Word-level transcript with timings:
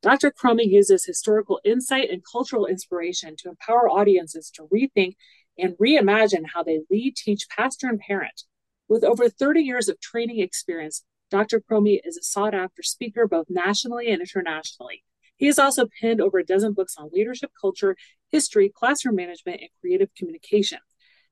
Dr. 0.00 0.30
Chromey 0.30 0.66
uses 0.66 1.04
historical 1.04 1.60
insight 1.64 2.08
and 2.10 2.22
cultural 2.24 2.66
inspiration 2.66 3.34
to 3.38 3.48
empower 3.48 3.88
audiences 3.88 4.50
to 4.54 4.68
rethink 4.72 5.16
and 5.58 5.74
reimagine 5.78 6.44
how 6.54 6.62
they 6.62 6.80
lead, 6.88 7.16
teach, 7.16 7.48
pastor, 7.48 7.88
and 7.88 7.98
parent. 7.98 8.44
With 8.88 9.02
over 9.02 9.28
30 9.28 9.60
years 9.60 9.88
of 9.88 10.00
training 10.00 10.38
experience, 10.38 11.04
Dr. 11.30 11.60
Chromey 11.60 12.00
is 12.04 12.16
a 12.16 12.22
sought 12.22 12.54
after 12.54 12.82
speaker 12.82 13.26
both 13.26 13.46
nationally 13.50 14.08
and 14.08 14.20
internationally. 14.20 15.04
He 15.36 15.46
has 15.46 15.58
also 15.58 15.86
penned 16.00 16.20
over 16.20 16.38
a 16.38 16.46
dozen 16.46 16.74
books 16.74 16.94
on 16.96 17.10
leadership, 17.12 17.50
culture, 17.60 17.96
history, 18.28 18.70
classroom 18.74 19.16
management, 19.16 19.60
and 19.60 19.70
creative 19.80 20.14
communication, 20.16 20.78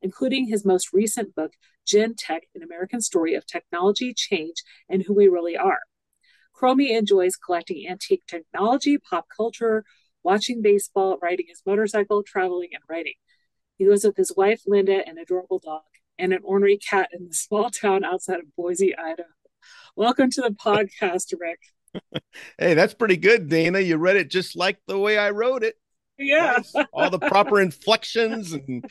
including 0.03 0.49
his 0.49 0.65
most 0.65 0.93
recent 0.93 1.35
book, 1.35 1.53
GenTech 1.87 2.41
An 2.55 2.63
American 2.63 3.01
Story 3.01 3.35
of 3.35 3.47
Technology, 3.47 4.13
Change, 4.13 4.57
and 4.89 5.03
Who 5.05 5.15
We 5.15 5.29
Really 5.29 5.57
Are. 5.57 5.81
Chromey 6.57 6.97
enjoys 6.97 7.37
collecting 7.37 7.87
antique 7.87 8.23
technology, 8.27 8.97
pop 8.97 9.27
culture, 9.35 9.85
watching 10.23 10.63
baseball, 10.63 11.19
riding 11.21 11.47
his 11.49 11.63
motorcycle, 11.67 12.23
traveling, 12.23 12.71
and 12.73 12.83
writing. 12.89 13.15
He 13.77 13.87
lives 13.87 14.05
with 14.05 14.17
his 14.17 14.33
wife, 14.35 14.63
Linda, 14.67 15.07
an 15.07 15.19
adorable 15.19 15.59
dog, 15.59 15.83
and 16.19 16.33
an 16.33 16.41
ornery 16.43 16.79
cat 16.79 17.11
in 17.13 17.29
the 17.29 17.35
small 17.35 17.69
town 17.71 18.05
outside 18.05 18.39
of 18.39 18.57
Boise, 18.57 18.97
Idaho. 18.97 19.29
Welcome 19.97 20.31
to 20.31 20.41
the 20.41 20.51
podcast, 20.51 21.35
Rick. 21.39 22.23
hey, 22.59 22.73
that's 22.73 22.95
pretty 22.95 23.19
good, 23.19 23.49
Dana. 23.49 23.81
You 23.81 23.99
read 23.99 24.17
it 24.17 24.31
just 24.31 24.57
like 24.57 24.79
the 24.87 24.99
way 24.99 25.19
I 25.19 25.31
wrote 25.31 25.63
it. 25.63 25.75
Yeah. 26.19 26.57
Nice. 26.57 26.75
All 26.95 27.11
the 27.11 27.19
proper 27.19 27.61
inflections 27.61 28.55
and, 28.55 28.83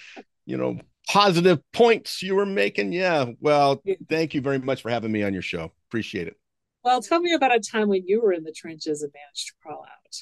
you 0.45 0.57
know, 0.57 0.77
positive 1.07 1.59
points 1.73 2.21
you 2.21 2.35
were 2.35 2.45
making. 2.45 2.93
Yeah. 2.93 3.31
Well, 3.39 3.81
thank 4.07 4.35
you 4.35 4.41
very 4.41 4.59
much 4.59 4.83
for 4.83 4.91
having 4.91 5.11
me 5.11 5.23
on 5.23 5.33
your 5.33 5.41
show. 5.41 5.71
Appreciate 5.89 6.27
it. 6.27 6.37
Well, 6.85 7.01
tell 7.01 7.19
me 7.19 7.33
about 7.33 7.55
a 7.55 7.59
time 7.59 7.89
when 7.89 8.03
you 8.05 8.21
were 8.21 8.31
in 8.31 8.43
the 8.43 8.51
trenches 8.51 9.01
and 9.01 9.11
managed 9.11 9.47
to 9.47 9.53
crawl 9.59 9.83
out. 9.83 10.15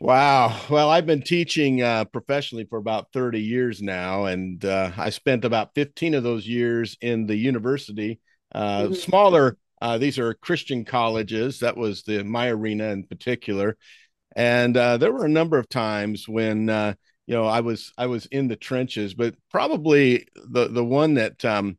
Wow. 0.00 0.60
Well, 0.68 0.90
I've 0.90 1.06
been 1.06 1.22
teaching 1.22 1.82
uh, 1.82 2.04
professionally 2.06 2.66
for 2.68 2.80
about 2.80 3.12
30 3.12 3.40
years 3.40 3.80
now, 3.80 4.24
and 4.24 4.64
uh, 4.64 4.90
I 4.96 5.10
spent 5.10 5.44
about 5.44 5.72
15 5.76 6.14
of 6.14 6.24
those 6.24 6.48
years 6.48 6.96
in 7.00 7.26
the 7.26 7.36
university. 7.36 8.18
Uh, 8.52 8.82
mm-hmm. 8.82 8.94
Smaller, 8.94 9.56
uh, 9.80 9.98
these 9.98 10.18
are 10.18 10.34
Christian 10.34 10.84
colleges. 10.84 11.60
That 11.60 11.76
was 11.76 12.02
the 12.02 12.24
my 12.24 12.48
arena 12.48 12.88
in 12.88 13.04
particular, 13.04 13.76
and 14.34 14.76
uh, 14.76 14.96
there 14.96 15.12
were 15.12 15.26
a 15.26 15.30
number 15.30 15.58
of 15.58 15.68
times 15.68 16.28
when 16.28 16.68
uh, 16.70 16.94
you 17.28 17.36
know 17.36 17.44
I 17.44 17.60
was 17.60 17.92
I 17.96 18.06
was 18.06 18.26
in 18.26 18.48
the 18.48 18.56
trenches, 18.56 19.14
but 19.14 19.36
probably 19.48 20.26
the 20.34 20.66
the 20.66 20.84
one 20.84 21.14
that 21.14 21.44
um, 21.44 21.78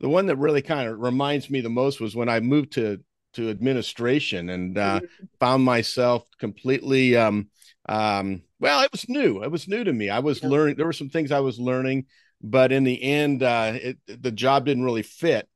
the 0.00 0.10
one 0.10 0.26
that 0.26 0.36
really 0.36 0.60
kind 0.60 0.90
of 0.90 0.98
reminds 0.98 1.48
me 1.48 1.62
the 1.62 1.70
most 1.70 2.02
was 2.02 2.14
when 2.14 2.28
I 2.28 2.40
moved 2.40 2.72
to 2.72 3.00
to 3.36 3.50
administration 3.50 4.50
and 4.50 4.78
uh, 4.78 5.00
mm-hmm. 5.00 5.24
found 5.38 5.64
myself 5.64 6.24
completely 6.38 7.16
um, 7.16 7.48
um, 7.88 8.42
well 8.58 8.82
it 8.82 8.92
was 8.92 9.08
new 9.08 9.42
it 9.42 9.50
was 9.50 9.68
new 9.68 9.84
to 9.84 9.92
me 9.92 10.10
i 10.10 10.18
was 10.18 10.42
yeah. 10.42 10.48
learning 10.48 10.76
there 10.76 10.86
were 10.86 10.92
some 10.92 11.08
things 11.10 11.30
i 11.30 11.40
was 11.40 11.58
learning 11.58 12.04
but 12.42 12.72
in 12.72 12.84
the 12.84 13.02
end 13.02 13.42
uh, 13.42 13.72
it, 13.74 13.98
the 14.06 14.32
job 14.32 14.64
didn't 14.64 14.84
really 14.84 15.02
fit 15.02 15.48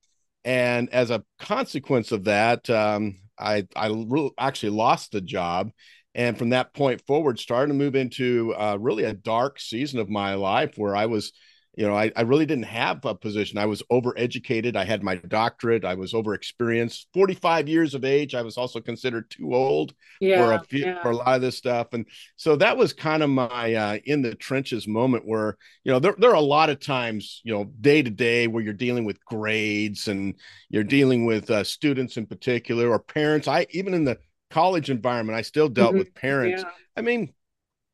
and 0.44 0.88
as 0.90 1.10
a 1.10 1.24
consequence 1.38 2.12
of 2.12 2.24
that 2.24 2.68
um, 2.70 3.16
i 3.38 3.66
i 3.74 3.88
re- 3.88 4.30
actually 4.38 4.70
lost 4.70 5.12
the 5.12 5.20
job 5.20 5.70
and 6.14 6.36
from 6.36 6.50
that 6.50 6.74
point 6.74 7.00
forward 7.06 7.38
started 7.38 7.68
to 7.68 7.78
move 7.78 7.94
into 7.94 8.54
uh, 8.56 8.76
really 8.80 9.04
a 9.04 9.12
dark 9.12 9.60
season 9.60 9.98
of 9.98 10.08
my 10.08 10.34
life 10.34 10.74
where 10.76 10.94
i 10.94 11.06
was 11.06 11.32
you 11.76 11.86
know, 11.86 11.96
I, 11.96 12.10
I 12.16 12.22
really 12.22 12.46
didn't 12.46 12.64
have 12.64 13.04
a 13.04 13.14
position. 13.14 13.56
I 13.56 13.66
was 13.66 13.82
overeducated. 13.92 14.74
I 14.74 14.84
had 14.84 15.04
my 15.04 15.14
doctorate. 15.14 15.84
I 15.84 15.94
was 15.94 16.12
overexperienced. 16.12 17.06
45 17.14 17.68
years 17.68 17.94
of 17.94 18.04
age. 18.04 18.34
I 18.34 18.42
was 18.42 18.58
also 18.58 18.80
considered 18.80 19.30
too 19.30 19.54
old 19.54 19.94
yeah, 20.20 20.44
for 20.44 20.52
a 20.52 20.64
few, 20.64 20.84
yeah. 20.84 21.00
for 21.00 21.10
a 21.10 21.16
lot 21.16 21.36
of 21.36 21.42
this 21.42 21.56
stuff. 21.56 21.88
And 21.92 22.06
so 22.34 22.56
that 22.56 22.76
was 22.76 22.92
kind 22.92 23.22
of 23.22 23.30
my 23.30 23.74
uh, 23.74 23.98
in 24.04 24.20
the 24.20 24.34
trenches 24.34 24.88
moment 24.88 25.26
where, 25.26 25.56
you 25.84 25.92
know, 25.92 26.00
there, 26.00 26.14
there 26.18 26.30
are 26.30 26.34
a 26.34 26.40
lot 26.40 26.70
of 26.70 26.80
times, 26.80 27.40
you 27.44 27.54
know, 27.54 27.64
day 27.80 28.02
to 28.02 28.10
day 28.10 28.48
where 28.48 28.64
you're 28.64 28.72
dealing 28.72 29.04
with 29.04 29.24
grades 29.24 30.08
and 30.08 30.34
you're 30.70 30.82
dealing 30.82 31.24
with 31.24 31.50
uh, 31.50 31.62
students 31.62 32.16
in 32.16 32.26
particular 32.26 32.90
or 32.90 32.98
parents. 32.98 33.46
I 33.46 33.66
even 33.70 33.94
in 33.94 34.04
the 34.04 34.18
college 34.50 34.90
environment, 34.90 35.38
I 35.38 35.42
still 35.42 35.68
dealt 35.68 35.90
mm-hmm. 35.90 35.98
with 36.00 36.14
parents. 36.14 36.64
Yeah. 36.64 36.70
I 36.96 37.02
mean, 37.02 37.32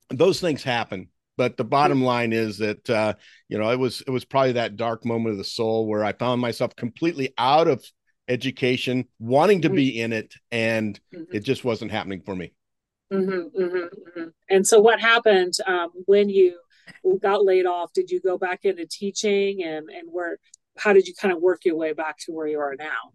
those 0.09 0.41
things 0.41 0.63
happen 0.63 1.09
but 1.37 1.57
the 1.57 1.65
bottom 1.65 2.03
line 2.03 2.33
is 2.33 2.59
that 2.59 2.89
uh, 2.89 3.15
you 3.49 3.59
know 3.59 3.71
it 3.71 3.79
was 3.79 4.03
it 4.07 4.11
was 4.11 4.25
probably 4.25 4.53
that 4.53 4.77
dark 4.77 5.05
moment 5.05 5.33
of 5.33 5.39
the 5.39 5.45
soul 5.45 5.87
where 5.87 6.05
I 6.05 6.13
found 6.13 6.41
myself 6.41 6.75
completely 6.77 7.33
out 7.39 7.69
of 7.69 7.85
education, 8.29 9.07
wanting 9.19 9.63
to 9.63 9.71
be 9.71 10.01
in 10.01 10.13
it, 10.13 10.35
and 10.51 10.99
mm-hmm. 11.15 11.25
it 11.33 11.41
just 11.41 11.65
wasn't 11.65 11.91
happening 11.91 12.23
for 12.25 12.35
me. 12.35 12.53
Mm-hmm, 13.13 13.63
mm-hmm, 13.63 13.77
mm-hmm. 13.77 14.29
and 14.51 14.67
so, 14.67 14.81
what 14.81 15.01
happened 15.01 15.53
um, 15.67 15.91
when 16.07 16.29
you 16.29 16.59
got 17.23 17.45
laid 17.45 17.67
off? 17.67 17.93
Did 17.93 18.11
you 18.11 18.21
go 18.21 18.37
back 18.37 18.65
into 18.65 18.87
teaching, 18.87 19.63
and 19.63 19.89
and 19.91 20.09
where? 20.11 20.39
How 20.79 20.93
did 20.93 21.07
you 21.07 21.15
kind 21.15 21.33
of 21.33 21.41
work 21.41 21.65
your 21.65 21.77
way 21.77 21.93
back 21.93 22.19
to 22.27 22.33
where 22.33 22.47
you 22.47 22.59
are 22.59 22.75
now? 22.79 23.13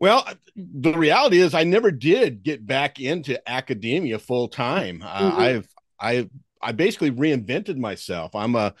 Well, 0.00 0.28
the 0.54 0.92
reality 0.92 1.38
is, 1.38 1.54
I 1.54 1.64
never 1.64 1.90
did 1.90 2.42
get 2.42 2.66
back 2.66 3.00
into 3.00 3.40
academia 3.48 4.18
full 4.18 4.48
time. 4.48 5.02
Uh, 5.02 5.30
mm-hmm. 5.30 5.40
I've 5.40 5.68
I've 5.98 6.30
I 6.64 6.72
basically 6.72 7.10
reinvented 7.10 7.76
myself. 7.76 8.34
I'm 8.34 8.54
a 8.56 8.74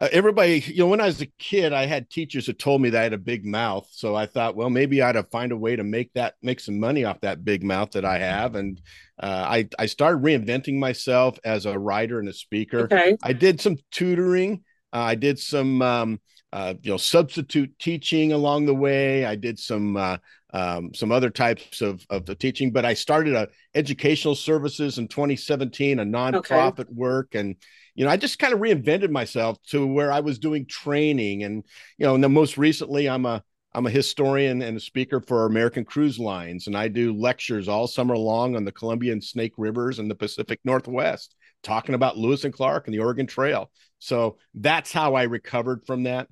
uh, 0.00 0.08
everybody, 0.10 0.58
you 0.66 0.78
know, 0.78 0.88
when 0.88 1.00
I 1.00 1.06
was 1.06 1.20
a 1.20 1.26
kid, 1.38 1.72
I 1.72 1.86
had 1.86 2.10
teachers 2.10 2.46
that 2.46 2.58
told 2.58 2.82
me 2.82 2.90
that 2.90 2.98
I 2.98 3.02
had 3.04 3.12
a 3.12 3.18
big 3.18 3.46
mouth. 3.46 3.86
So 3.92 4.16
I 4.16 4.26
thought, 4.26 4.56
well, 4.56 4.68
maybe 4.68 5.00
I'd 5.00 5.14
have 5.14 5.30
find 5.30 5.52
a 5.52 5.56
way 5.56 5.76
to 5.76 5.84
make 5.84 6.12
that 6.14 6.34
make 6.42 6.58
some 6.58 6.80
money 6.80 7.04
off 7.04 7.20
that 7.20 7.44
big 7.44 7.62
mouth 7.62 7.92
that 7.92 8.04
I 8.04 8.18
have. 8.18 8.56
And 8.56 8.80
uh, 9.22 9.46
I 9.48 9.68
I 9.78 9.86
started 9.86 10.24
reinventing 10.24 10.78
myself 10.78 11.38
as 11.44 11.64
a 11.64 11.78
writer 11.78 12.18
and 12.18 12.28
a 12.28 12.32
speaker. 12.32 12.80
Okay. 12.80 13.16
I 13.22 13.32
did 13.32 13.60
some 13.60 13.76
tutoring. 13.92 14.64
Uh, 14.92 14.98
I 14.98 15.14
did 15.14 15.38
some 15.38 15.80
um, 15.80 16.20
uh, 16.52 16.74
you 16.82 16.90
know 16.90 16.96
substitute 16.96 17.78
teaching 17.78 18.32
along 18.32 18.66
the 18.66 18.74
way. 18.74 19.24
I 19.24 19.36
did 19.36 19.60
some 19.60 19.96
uh, 19.96 20.16
um, 20.54 20.94
some 20.94 21.10
other 21.12 21.30
types 21.30 21.82
of 21.82 22.06
of 22.08 22.24
the 22.24 22.34
teaching. 22.34 22.70
But 22.70 22.84
I 22.84 22.94
started 22.94 23.34
a 23.34 23.48
educational 23.74 24.36
services 24.36 24.98
in 24.98 25.08
2017, 25.08 25.98
a 25.98 26.04
nonprofit 26.04 26.80
okay. 26.80 26.92
work, 26.92 27.34
and 27.34 27.56
you 27.94 28.04
know 28.04 28.10
I 28.10 28.16
just 28.16 28.38
kind 28.38 28.54
of 28.54 28.60
reinvented 28.60 29.10
myself 29.10 29.58
to 29.70 29.86
where 29.86 30.12
I 30.12 30.20
was 30.20 30.38
doing 30.38 30.64
training, 30.64 31.42
and 31.42 31.64
you 31.98 32.06
know, 32.06 32.14
and 32.14 32.22
then 32.22 32.32
most 32.32 32.56
recently 32.56 33.08
I'm 33.10 33.26
a 33.26 33.42
I'm 33.74 33.86
a 33.86 33.90
historian 33.90 34.62
and 34.62 34.76
a 34.76 34.80
speaker 34.80 35.20
for 35.20 35.46
American 35.46 35.84
Cruise 35.84 36.20
Lines, 36.20 36.68
and 36.68 36.76
I 36.76 36.86
do 36.86 37.12
lectures 37.12 37.66
all 37.66 37.88
summer 37.88 38.16
long 38.16 38.54
on 38.54 38.64
the 38.64 38.72
Columbia 38.72 39.10
and 39.12 39.22
Snake 39.22 39.54
Rivers 39.58 39.98
and 39.98 40.08
the 40.08 40.14
Pacific 40.14 40.60
Northwest, 40.64 41.34
talking 41.64 41.96
about 41.96 42.16
Lewis 42.16 42.44
and 42.44 42.54
Clark 42.54 42.86
and 42.86 42.94
the 42.94 43.00
Oregon 43.00 43.26
Trail. 43.26 43.72
So 43.98 44.38
that's 44.54 44.92
how 44.92 45.14
I 45.14 45.24
recovered 45.24 45.84
from 45.84 46.04
that. 46.04 46.28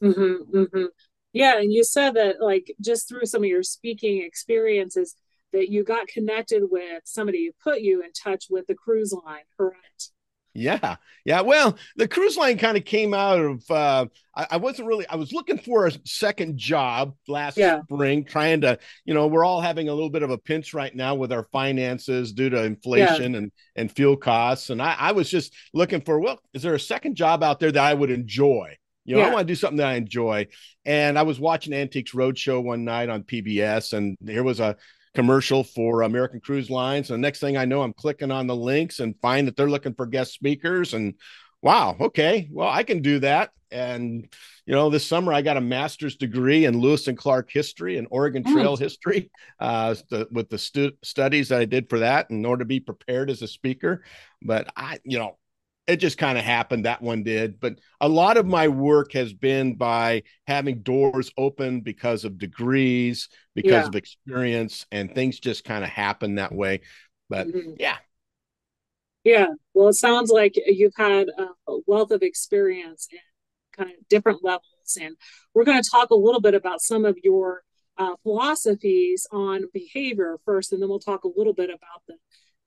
Mm-hmm, 0.00 0.56
mm-hmm. 0.56 0.84
Yeah, 1.34 1.58
and 1.58 1.72
you 1.72 1.82
said 1.82 2.14
that 2.14 2.40
like 2.40 2.74
just 2.80 3.08
through 3.08 3.26
some 3.26 3.42
of 3.42 3.48
your 3.48 3.64
speaking 3.64 4.22
experiences 4.22 5.16
that 5.52 5.68
you 5.68 5.84
got 5.84 6.06
connected 6.06 6.62
with 6.70 7.02
somebody 7.04 7.46
who 7.46 7.52
put 7.70 7.80
you 7.80 8.02
in 8.02 8.12
touch 8.12 8.46
with 8.48 8.66
the 8.68 8.74
cruise 8.74 9.12
line, 9.12 9.42
correct? 9.56 10.10
Yeah, 10.56 10.96
yeah. 11.24 11.40
Well, 11.40 11.76
the 11.96 12.06
cruise 12.06 12.36
line 12.36 12.56
kind 12.58 12.76
of 12.76 12.84
came 12.84 13.12
out 13.12 13.40
of. 13.40 13.68
Uh, 13.68 14.06
I, 14.36 14.46
I, 14.52 14.56
wasn't 14.58 14.86
really. 14.86 15.04
I 15.08 15.16
was 15.16 15.32
looking 15.32 15.58
for 15.58 15.88
a 15.88 15.92
second 16.04 16.56
job 16.56 17.16
last 17.26 17.56
yeah. 17.56 17.82
spring, 17.82 18.24
trying 18.24 18.60
to. 18.60 18.78
You 19.04 19.14
know, 19.14 19.26
we're 19.26 19.44
all 19.44 19.60
having 19.60 19.88
a 19.88 19.92
little 19.92 20.10
bit 20.10 20.22
of 20.22 20.30
a 20.30 20.38
pinch 20.38 20.72
right 20.72 20.94
now 20.94 21.16
with 21.16 21.32
our 21.32 21.42
finances 21.50 22.32
due 22.32 22.50
to 22.50 22.62
inflation 22.62 23.32
yeah. 23.32 23.38
and 23.38 23.52
and 23.74 23.90
fuel 23.90 24.16
costs, 24.16 24.70
and 24.70 24.80
I, 24.80 24.94
I 24.96 25.12
was 25.12 25.28
just 25.28 25.52
looking 25.72 26.00
for. 26.00 26.20
Well, 26.20 26.38
is 26.52 26.62
there 26.62 26.74
a 26.74 26.80
second 26.80 27.16
job 27.16 27.42
out 27.42 27.58
there 27.58 27.72
that 27.72 27.84
I 27.84 27.92
would 27.92 28.10
enjoy? 28.12 28.76
You 29.04 29.16
know, 29.16 29.20
yeah. 29.20 29.28
I 29.28 29.34
want 29.34 29.46
to 29.46 29.52
do 29.52 29.56
something 29.56 29.76
that 29.78 29.88
I 29.88 29.94
enjoy. 29.94 30.48
And 30.84 31.18
I 31.18 31.22
was 31.22 31.38
watching 31.38 31.72
Antiques 31.72 32.12
Roadshow 32.12 32.62
one 32.62 32.84
night 32.84 33.08
on 33.08 33.22
PBS, 33.22 33.92
and 33.92 34.16
here 34.24 34.42
was 34.42 34.60
a 34.60 34.76
commercial 35.14 35.62
for 35.62 36.02
American 36.02 36.40
Cruise 36.40 36.70
Lines. 36.70 37.10
And 37.10 37.22
the 37.22 37.26
next 37.26 37.40
thing 37.40 37.56
I 37.56 37.64
know, 37.64 37.82
I'm 37.82 37.92
clicking 37.92 38.30
on 38.30 38.46
the 38.46 38.56
links 38.56 39.00
and 39.00 39.14
find 39.20 39.46
that 39.46 39.56
they're 39.56 39.70
looking 39.70 39.94
for 39.94 40.06
guest 40.06 40.32
speakers. 40.32 40.94
And 40.94 41.14
wow, 41.62 41.96
okay, 42.00 42.48
well, 42.50 42.68
I 42.68 42.82
can 42.82 43.00
do 43.00 43.20
that. 43.20 43.50
And 43.70 44.28
you 44.66 44.74
know, 44.74 44.88
this 44.88 45.06
summer 45.06 45.32
I 45.32 45.42
got 45.42 45.56
a 45.56 45.60
master's 45.60 46.16
degree 46.16 46.64
in 46.64 46.78
Lewis 46.78 47.06
and 47.06 47.18
Clark 47.18 47.50
history 47.50 47.98
and 47.98 48.06
Oregon 48.10 48.42
hmm. 48.42 48.52
Trail 48.52 48.76
mm. 48.76 48.80
history, 48.80 49.30
uh, 49.60 49.94
the, 50.10 50.28
with 50.30 50.48
the 50.48 50.58
stu- 50.58 50.92
studies 51.02 51.48
that 51.48 51.60
I 51.60 51.64
did 51.64 51.90
for 51.90 51.98
that 51.98 52.30
in 52.30 52.44
order 52.44 52.60
to 52.60 52.68
be 52.68 52.80
prepared 52.80 53.30
as 53.30 53.42
a 53.42 53.48
speaker. 53.48 54.04
But 54.40 54.72
I, 54.76 55.00
you 55.04 55.18
know, 55.18 55.38
it 55.86 55.96
just 55.96 56.18
kind 56.18 56.38
of 56.38 56.44
happened 56.44 56.84
that 56.84 57.02
one 57.02 57.22
did 57.22 57.60
but 57.60 57.78
a 58.00 58.08
lot 58.08 58.36
of 58.36 58.46
my 58.46 58.68
work 58.68 59.12
has 59.12 59.32
been 59.32 59.74
by 59.74 60.22
having 60.46 60.82
doors 60.82 61.30
open 61.36 61.80
because 61.80 62.24
of 62.24 62.38
degrees 62.38 63.28
because 63.54 63.70
yeah. 63.70 63.86
of 63.86 63.94
experience 63.94 64.86
and 64.90 65.14
things 65.14 65.38
just 65.38 65.64
kind 65.64 65.84
of 65.84 65.90
happen 65.90 66.36
that 66.36 66.52
way 66.52 66.80
but 67.28 67.46
mm-hmm. 67.46 67.72
yeah 67.78 67.96
yeah 69.24 69.46
well 69.72 69.88
it 69.88 69.94
sounds 69.94 70.30
like 70.30 70.54
you've 70.66 70.96
had 70.96 71.28
a 71.38 71.76
wealth 71.86 72.10
of 72.10 72.22
experience 72.22 73.08
in 73.10 73.18
kind 73.76 73.90
of 73.90 74.08
different 74.08 74.42
levels 74.42 74.98
and 75.00 75.16
we're 75.54 75.64
going 75.64 75.82
to 75.82 75.90
talk 75.90 76.10
a 76.10 76.14
little 76.14 76.40
bit 76.40 76.54
about 76.54 76.80
some 76.80 77.04
of 77.04 77.16
your 77.22 77.62
uh, 77.96 78.14
philosophies 78.22 79.26
on 79.30 79.64
behavior 79.72 80.38
first 80.44 80.72
and 80.72 80.80
then 80.80 80.88
we'll 80.88 80.98
talk 80.98 81.24
a 81.24 81.30
little 81.36 81.54
bit 81.54 81.70
about 81.70 82.02
the 82.08 82.14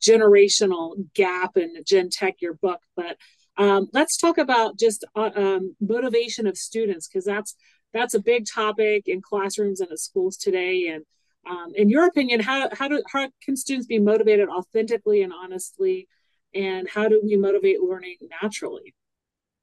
generational 0.01 0.95
gap 1.13 1.57
in 1.57 1.83
GenTech, 1.83 2.35
your 2.41 2.53
book. 2.53 2.79
But 2.95 3.17
um, 3.57 3.87
let's 3.93 4.17
talk 4.17 4.37
about 4.37 4.77
just 4.77 5.03
uh, 5.15 5.31
um, 5.35 5.75
motivation 5.79 6.47
of 6.47 6.57
students 6.57 7.07
because 7.07 7.25
that's 7.25 7.55
that's 7.93 8.13
a 8.13 8.19
big 8.19 8.45
topic 8.45 9.07
in 9.07 9.21
classrooms 9.21 9.81
and 9.81 9.91
at 9.91 9.99
schools 9.99 10.37
today. 10.37 10.87
And 10.89 11.03
um, 11.49 11.73
in 11.75 11.89
your 11.89 12.05
opinion, 12.05 12.39
how 12.39 12.69
how 12.73 12.87
do 12.87 13.01
how 13.11 13.29
can 13.43 13.55
students 13.55 13.87
be 13.87 13.99
motivated 13.99 14.49
authentically 14.49 15.23
and 15.23 15.33
honestly, 15.33 16.07
and 16.53 16.87
how 16.89 17.07
do 17.07 17.21
we 17.23 17.35
motivate 17.35 17.81
learning 17.81 18.17
naturally? 18.41 18.93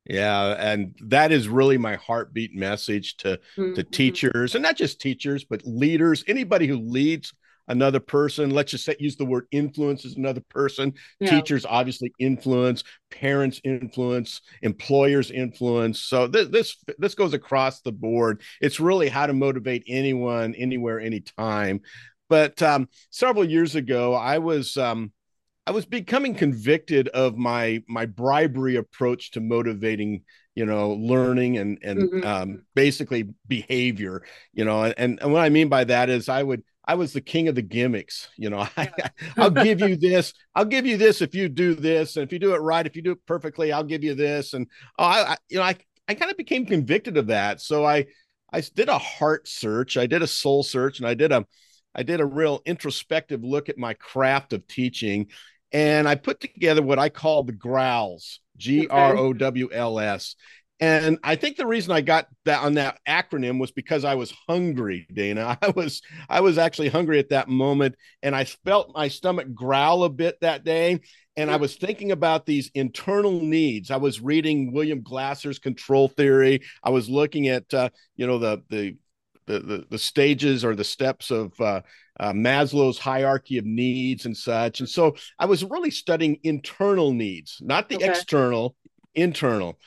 Yeah, 0.07 0.55
and 0.59 0.95
that 1.01 1.33
is 1.33 1.49
really 1.49 1.79
my 1.79 1.97
heartbeat 1.97 2.55
message 2.55 3.17
to 3.19 3.41
mm-hmm. 3.57 3.75
to 3.75 3.83
teachers 3.83 4.55
and 4.55 4.63
not 4.63 4.77
just 4.77 5.01
teachers, 5.01 5.45
but 5.45 5.63
leaders, 5.65 6.25
anybody 6.27 6.67
who 6.67 6.79
leads 6.79 7.33
another 7.69 8.01
person. 8.01 8.51
Let's 8.51 8.71
just 8.71 8.85
say, 8.85 8.97
use 8.99 9.17
the 9.17 9.25
word 9.25 9.47
influence 9.51 10.05
as 10.05 10.17
another 10.17 10.43
person. 10.49 10.95
Yeah. 11.21 11.31
Teachers 11.31 11.67
obviously 11.67 12.13
influence, 12.19 12.85
parents 13.11 13.61
influence, 13.65 14.41
employers 14.63 15.31
influence. 15.31 16.01
So 16.01 16.27
this 16.27 16.49
this 16.49 16.77
this 16.99 17.15
goes 17.15 17.35
across 17.35 17.81
the 17.81 17.93
board. 17.93 18.43
It's 18.61 18.81
really 18.81 19.09
how 19.09 19.27
to 19.27 19.33
motivate 19.33 19.85
anyone, 19.87 20.55
anywhere, 20.55 21.01
anytime. 21.01 21.81
But 22.29 22.63
um, 22.63 22.89
several 23.11 23.45
years 23.45 23.75
ago, 23.75 24.15
I 24.15 24.39
was 24.39 24.77
um, 24.77 25.13
I 25.67 25.71
was 25.71 25.87
becoming 25.87 26.35
convicted 26.35 27.09
of 27.09 27.37
my 27.37 27.83
my 27.89 28.07
bribery 28.07 28.77
approach 28.77 29.33
to 29.33 29.41
motivating 29.41 30.23
you 30.55 30.67
know 30.67 30.93
learning 30.93 31.59
and 31.59 31.79
and 31.83 31.99
mm-hmm. 32.01 32.27
um, 32.27 32.65
basically 32.75 33.31
behavior 33.49 34.23
you 34.53 34.65
know 34.65 34.85
and, 34.85 35.21
and 35.21 35.33
what 35.33 35.43
i 35.43 35.49
mean 35.49 35.69
by 35.69 35.83
that 35.83 36.09
is 36.09 36.29
i 36.29 36.43
would 36.43 36.63
I 36.87 36.95
was 36.95 37.13
the 37.13 37.21
king 37.21 37.49
of 37.49 37.55
the 37.55 37.63
gimmicks. 37.63 38.29
You 38.37 38.51
know, 38.51 38.67
I, 38.77 38.91
I'll 39.37 39.51
give 39.51 39.81
you 39.81 39.97
this. 39.97 40.33
I'll 40.55 40.65
give 40.65 40.87
you 40.87 40.97
this 40.97 41.23
if 41.23 41.35
you 41.35 41.49
do 41.49 41.75
this, 41.75 42.17
and 42.17 42.25
if 42.25 42.33
you 42.33 42.39
do 42.39 42.55
it 42.55 42.59
right, 42.59 42.87
if 42.87 42.97
you 42.97 43.03
do 43.03 43.13
it 43.13 43.27
perfectly, 43.27 43.73
I'll 43.73 43.85
give 43.85 44.05
you 44.05 44.15
this. 44.15 44.55
And 44.55 44.67
oh, 44.99 45.05
I, 45.05 45.33
I 45.33 45.37
you 45.49 45.59
know, 45.59 45.65
I 45.65 45.77
I 46.09 46.15
kind 46.15 46.31
of 46.31 46.37
became 46.37 46.67
convicted 46.67 47.17
of 47.17 47.29
that. 47.29 47.61
So 47.61 47.85
I 47.85 48.07
I 48.53 48.63
did 48.75 48.89
a 48.89 48.99
heart 48.99 49.49
search, 49.49 49.97
I 49.97 50.07
did 50.07 50.23
a 50.23 50.27
soul 50.27 50.63
search, 50.63 50.99
and 50.99 51.09
I 51.09 51.15
did 51.15 51.33
a 51.33 51.47
I 51.95 52.03
did 52.03 52.21
a 52.21 52.27
real 52.27 52.61
introspective 52.67 53.45
look 53.45 53.69
at 53.69 53.79
my 53.79 53.95
craft 53.95 54.53
of 54.53 54.67
teaching, 54.67 55.29
and 55.73 56.09
I 56.09 56.17
put 56.17 56.41
together 56.41 56.83
what 56.83 56.99
I 56.99 57.09
call 57.09 57.45
the 57.45 57.53
growls, 57.53 58.41
G 58.57 58.87
R 58.89 59.17
O 59.17 59.33
W 59.33 59.71
L 59.73 59.99
S. 59.99 60.37
And 60.81 61.19
I 61.23 61.37
think 61.37 61.57
the 61.57 61.67
reason 61.67 61.93
I 61.93 62.01
got 62.01 62.27
that 62.47 62.63
on 62.63 62.75
that 62.75 62.99
acronym 63.09 63.61
was 63.61 63.71
because 63.71 64.05
I 64.05 64.17
was 64.17 64.35
hungry, 64.49 65.07
Dana. 65.13 65.57
I 65.63 65.69
was 65.71 66.03
I 66.29 66.41
was 66.41 66.59
actually 66.59 66.89
hungry 66.89 67.19
at 67.19 67.29
that 67.29 67.49
moment 67.49 67.95
and 68.23 68.35
I 68.35 68.45
felt 68.45 68.95
my 68.95 69.09
stomach 69.09 69.55
growl 69.55 70.05
a 70.05 70.11
bit 70.11 70.41
that 70.41 70.65
day 70.65 71.01
and 71.37 71.51
I 71.51 71.57
was 71.57 71.77
thinking 71.77 72.13
about 72.13 72.47
these 72.47 72.71
internal 72.75 73.41
needs. 73.41 73.91
I 73.91 73.97
was 73.97 74.21
reading 74.21 74.73
William 74.73 75.03
Glasser's 75.03 75.59
control 75.59 76.09
theory. 76.09 76.61
I 76.83 76.91
was 76.91 77.09
looking 77.09 77.49
at 77.49 77.73
uh, 77.73 77.91
you 78.17 78.27
know 78.27 78.39
the 78.39 78.63
the 78.69 78.97
the, 79.47 79.61
the, 79.61 79.87
the 79.91 79.99
stages 79.99 80.65
or 80.65 80.75
the 80.75 80.85
steps 80.85 81.31
of 81.31 81.53
uh, 81.61 81.83
uh, 82.19 82.33
Maslow's 82.33 82.99
hierarchy 82.99 83.59
of 83.59 83.67
needs 83.67 84.25
and 84.25 84.35
such. 84.35 84.81
And 84.81 84.89
so 84.89 85.17
I 85.39 85.45
was 85.45 85.63
really 85.63 85.91
studying 85.91 86.39
internal 86.45 87.13
needs, 87.13 87.59
not 87.61 87.91
the 87.91 87.97
okay. 87.97 88.09
external, 88.09 88.75
internal 89.15 89.79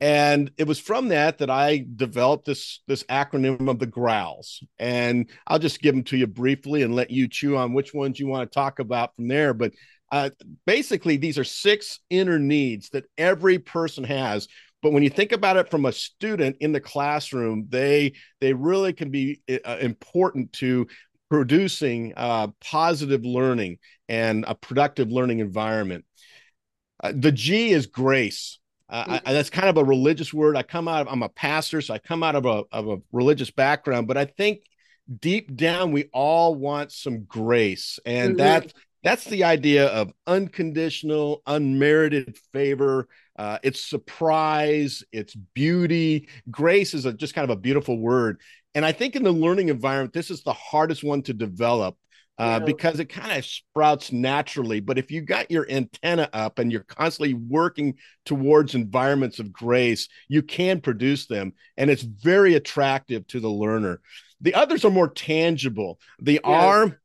and 0.00 0.50
it 0.56 0.66
was 0.66 0.78
from 0.78 1.08
that 1.08 1.38
that 1.38 1.50
i 1.50 1.84
developed 1.96 2.46
this 2.46 2.80
this 2.86 3.04
acronym 3.04 3.68
of 3.68 3.78
the 3.78 3.86
growls. 3.86 4.62
And 4.78 5.28
i'll 5.46 5.58
just 5.58 5.82
give 5.82 5.94
them 5.94 6.04
to 6.04 6.16
you 6.16 6.26
briefly 6.26 6.82
and 6.82 6.94
let 6.94 7.10
you 7.10 7.28
chew 7.28 7.56
on 7.56 7.74
which 7.74 7.92
ones 7.92 8.18
you 8.18 8.26
want 8.26 8.50
to 8.50 8.54
talk 8.54 8.78
about 8.78 9.14
from 9.16 9.28
there. 9.28 9.54
But 9.54 9.72
uh, 10.12 10.30
basically 10.66 11.16
these 11.16 11.38
are 11.38 11.44
six 11.44 12.00
inner 12.10 12.38
needs 12.38 12.90
that 12.90 13.04
every 13.16 13.58
person 13.58 14.02
has. 14.04 14.48
But 14.82 14.92
when 14.92 15.04
you 15.04 15.10
think 15.10 15.30
about 15.30 15.56
it 15.56 15.70
from 15.70 15.84
a 15.84 15.92
student 15.92 16.56
in 16.60 16.72
the 16.72 16.80
classroom 16.80 17.66
they 17.68 18.14
they 18.40 18.54
really 18.54 18.92
can 18.92 19.10
be 19.10 19.42
uh, 19.64 19.76
important 19.80 20.52
to 20.54 20.86
producing 21.28 22.12
uh, 22.16 22.48
positive 22.60 23.24
learning 23.24 23.78
and 24.08 24.44
a 24.48 24.54
productive 24.54 25.12
learning 25.12 25.38
environment. 25.38 26.04
Uh, 27.02 27.12
the 27.14 27.32
g 27.32 27.70
is 27.70 27.86
grace 27.86 28.59
uh, 28.90 29.20
I, 29.24 29.32
that's 29.32 29.50
kind 29.50 29.68
of 29.68 29.76
a 29.76 29.84
religious 29.84 30.34
word. 30.34 30.56
I 30.56 30.62
come 30.62 30.88
out 30.88 31.02
of, 31.02 31.08
I'm 31.12 31.22
a 31.22 31.28
pastor, 31.28 31.80
so 31.80 31.94
I 31.94 31.98
come 31.98 32.22
out 32.22 32.34
of 32.34 32.44
a, 32.46 32.64
of 32.72 32.88
a 32.88 32.96
religious 33.12 33.50
background, 33.50 34.08
but 34.08 34.16
I 34.16 34.24
think 34.24 34.62
deep 35.18 35.54
down 35.56 35.92
we 35.92 36.04
all 36.12 36.54
want 36.54 36.92
some 36.92 37.24
grace. 37.24 37.98
And 38.04 38.30
mm-hmm. 38.30 38.38
that 38.38 38.72
that's 39.02 39.24
the 39.24 39.44
idea 39.44 39.86
of 39.86 40.12
unconditional, 40.26 41.42
unmerited 41.46 42.36
favor. 42.52 43.08
Uh, 43.38 43.58
it's 43.62 43.88
surprise, 43.88 45.02
it's 45.12 45.34
beauty. 45.34 46.28
Grace 46.50 46.92
is 46.92 47.06
a, 47.06 47.12
just 47.12 47.34
kind 47.34 47.50
of 47.50 47.56
a 47.56 47.60
beautiful 47.60 47.98
word. 47.98 48.40
And 48.74 48.84
I 48.84 48.92
think 48.92 49.16
in 49.16 49.22
the 49.24 49.32
learning 49.32 49.68
environment, 49.68 50.12
this 50.12 50.30
is 50.30 50.42
the 50.42 50.52
hardest 50.52 51.02
one 51.02 51.22
to 51.22 51.32
develop 51.32 51.96
uh, 52.40 52.58
yeah. 52.58 52.64
because 52.64 52.98
it 53.00 53.10
kind 53.10 53.36
of 53.36 53.44
sprouts 53.44 54.12
naturally. 54.12 54.80
But 54.80 54.96
if 54.96 55.10
you 55.10 55.20
got 55.20 55.50
your 55.50 55.70
antenna 55.70 56.28
up 56.32 56.58
and 56.58 56.72
you're 56.72 56.84
constantly 56.84 57.34
working 57.34 57.96
towards 58.24 58.74
environments 58.74 59.38
of 59.38 59.52
grace, 59.52 60.08
you 60.28 60.42
can 60.42 60.80
produce 60.80 61.26
them, 61.26 61.52
and 61.76 61.90
it's 61.90 62.02
very 62.02 62.54
attractive 62.54 63.26
to 63.28 63.40
the 63.40 63.50
learner. 63.50 64.00
The 64.40 64.54
others 64.54 64.86
are 64.86 64.90
more 64.90 65.10
tangible. 65.10 66.00
The. 66.18 66.40
R, 66.42 66.98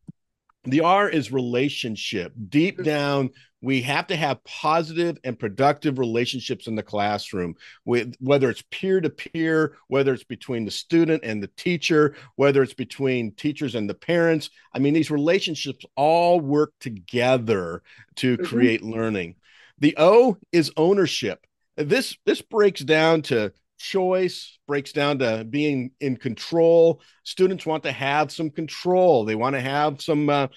the 0.64 0.82
R 0.82 1.10
is 1.10 1.32
relationship. 1.32 2.34
Deep 2.50 2.80
mm. 2.80 2.86
down, 2.86 3.30
we 3.66 3.82
have 3.82 4.06
to 4.06 4.16
have 4.16 4.44
positive 4.44 5.18
and 5.24 5.40
productive 5.40 5.98
relationships 5.98 6.68
in 6.68 6.76
the 6.76 6.84
classroom 6.84 7.56
with 7.84 8.14
whether 8.20 8.48
it's 8.52 8.64
peer 8.70 9.02
to 9.02 9.10
peer 9.10 9.76
whether 9.88 10.14
it's 10.14 10.24
between 10.24 10.66
the 10.66 10.72
student 10.72 11.24
and 11.24 11.42
the 11.42 11.50
teacher 11.58 12.16
whether 12.36 12.62
it's 12.62 12.76
between 12.76 13.32
teachers 13.32 13.74
and 13.74 13.90
the 13.90 13.96
parents. 13.96 14.52
I 14.72 14.78
mean 14.78 14.94
these 14.94 15.10
relationships 15.10 15.84
all 15.96 16.40
work 16.40 16.74
together 16.80 17.82
to 18.18 18.38
mm-hmm. 18.38 18.46
create 18.46 18.84
learning. 18.84 19.36
The 19.80 19.96
o 19.98 20.38
is 20.52 20.72
ownership. 20.78 21.44
This 21.76 22.16
this 22.24 22.44
breaks 22.44 22.82
down 22.82 23.24
to 23.24 23.52
choice 23.80 24.58
breaks 24.68 24.92
down 24.92 25.20
to 25.20 25.44
being 25.44 25.90
in 26.00 26.18
control. 26.18 27.02
Students 27.24 27.66
want 27.66 27.82
to 27.84 27.92
have 27.92 28.32
some 28.32 28.52
control. 28.52 29.26
They 29.26 29.36
want 29.36 29.56
to 29.56 29.62
have 29.62 30.04
some 30.04 30.30
uh, 30.30 30.48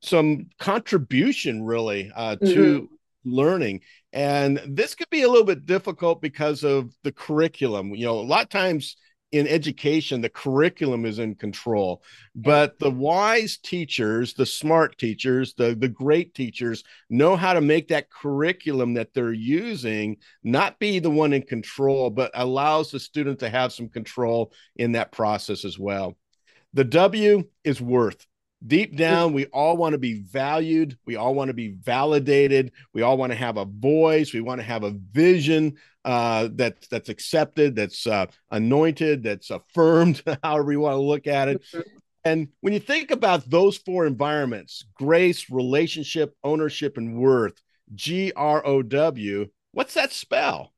some 0.00 0.46
contribution 0.58 1.64
really 1.64 2.10
uh, 2.14 2.36
to 2.36 2.82
mm-hmm. 2.82 2.84
learning. 3.24 3.80
And 4.12 4.60
this 4.66 4.94
could 4.94 5.10
be 5.10 5.22
a 5.22 5.28
little 5.28 5.44
bit 5.44 5.66
difficult 5.66 6.22
because 6.22 6.64
of 6.64 6.92
the 7.02 7.12
curriculum. 7.12 7.94
You 7.94 8.06
know 8.06 8.20
a 8.20 8.22
lot 8.22 8.42
of 8.42 8.48
times 8.48 8.96
in 9.30 9.46
education 9.46 10.20
the 10.20 10.28
curriculum 10.28 11.04
is 11.04 11.18
in 11.18 11.34
control 11.34 12.02
but 12.34 12.78
the 12.78 12.90
wise 12.90 13.58
teachers 13.58 14.32
the 14.32 14.46
smart 14.46 14.96
teachers 14.96 15.52
the 15.54 15.74
the 15.74 15.88
great 15.88 16.32
teachers 16.34 16.82
know 17.10 17.36
how 17.36 17.52
to 17.52 17.60
make 17.60 17.88
that 17.88 18.10
curriculum 18.10 18.94
that 18.94 19.12
they're 19.12 19.32
using 19.32 20.16
not 20.42 20.78
be 20.78 20.98
the 20.98 21.10
one 21.10 21.34
in 21.34 21.42
control 21.42 22.08
but 22.08 22.30
allows 22.34 22.90
the 22.90 22.98
student 22.98 23.38
to 23.38 23.50
have 23.50 23.72
some 23.72 23.88
control 23.88 24.52
in 24.76 24.92
that 24.92 25.12
process 25.12 25.64
as 25.64 25.78
well. 25.78 26.16
The 26.72 26.84
w 26.84 27.44
is 27.64 27.80
worth 27.80 28.26
deep 28.66 28.96
down 28.96 29.32
we 29.32 29.46
all 29.46 29.76
want 29.76 29.92
to 29.92 29.98
be 29.98 30.22
valued. 30.22 30.98
We 31.06 31.16
all 31.16 31.34
want 31.34 31.48
to 31.48 31.54
be 31.54 31.68
validated. 31.68 32.72
We 32.92 33.02
all 33.02 33.16
want 33.16 33.32
to 33.32 33.38
have 33.38 33.56
a 33.56 33.64
voice. 33.64 34.32
We 34.32 34.40
want 34.40 34.60
to 34.60 34.66
have 34.66 34.82
a 34.82 34.94
vision 35.12 35.76
uh, 36.04 36.48
that's 36.52 36.88
that's 36.88 37.08
accepted 37.08 37.76
that's 37.76 38.06
uh, 38.06 38.26
anointed 38.50 39.22
that's 39.22 39.50
affirmed 39.50 40.22
however 40.42 40.72
you 40.72 40.80
want 40.80 40.94
to 40.94 41.00
look 41.00 41.26
at 41.26 41.48
it. 41.48 41.62
And 42.24 42.48
when 42.60 42.72
you 42.72 42.80
think 42.80 43.10
about 43.10 43.48
those 43.48 43.76
four 43.76 44.06
environments 44.06 44.84
grace 44.94 45.50
relationship 45.50 46.34
ownership 46.42 46.96
and 46.96 47.16
worth 47.16 47.60
g-r-o-w 47.94 49.46
what's 49.72 49.94
that 49.94 50.12
spell? 50.12 50.72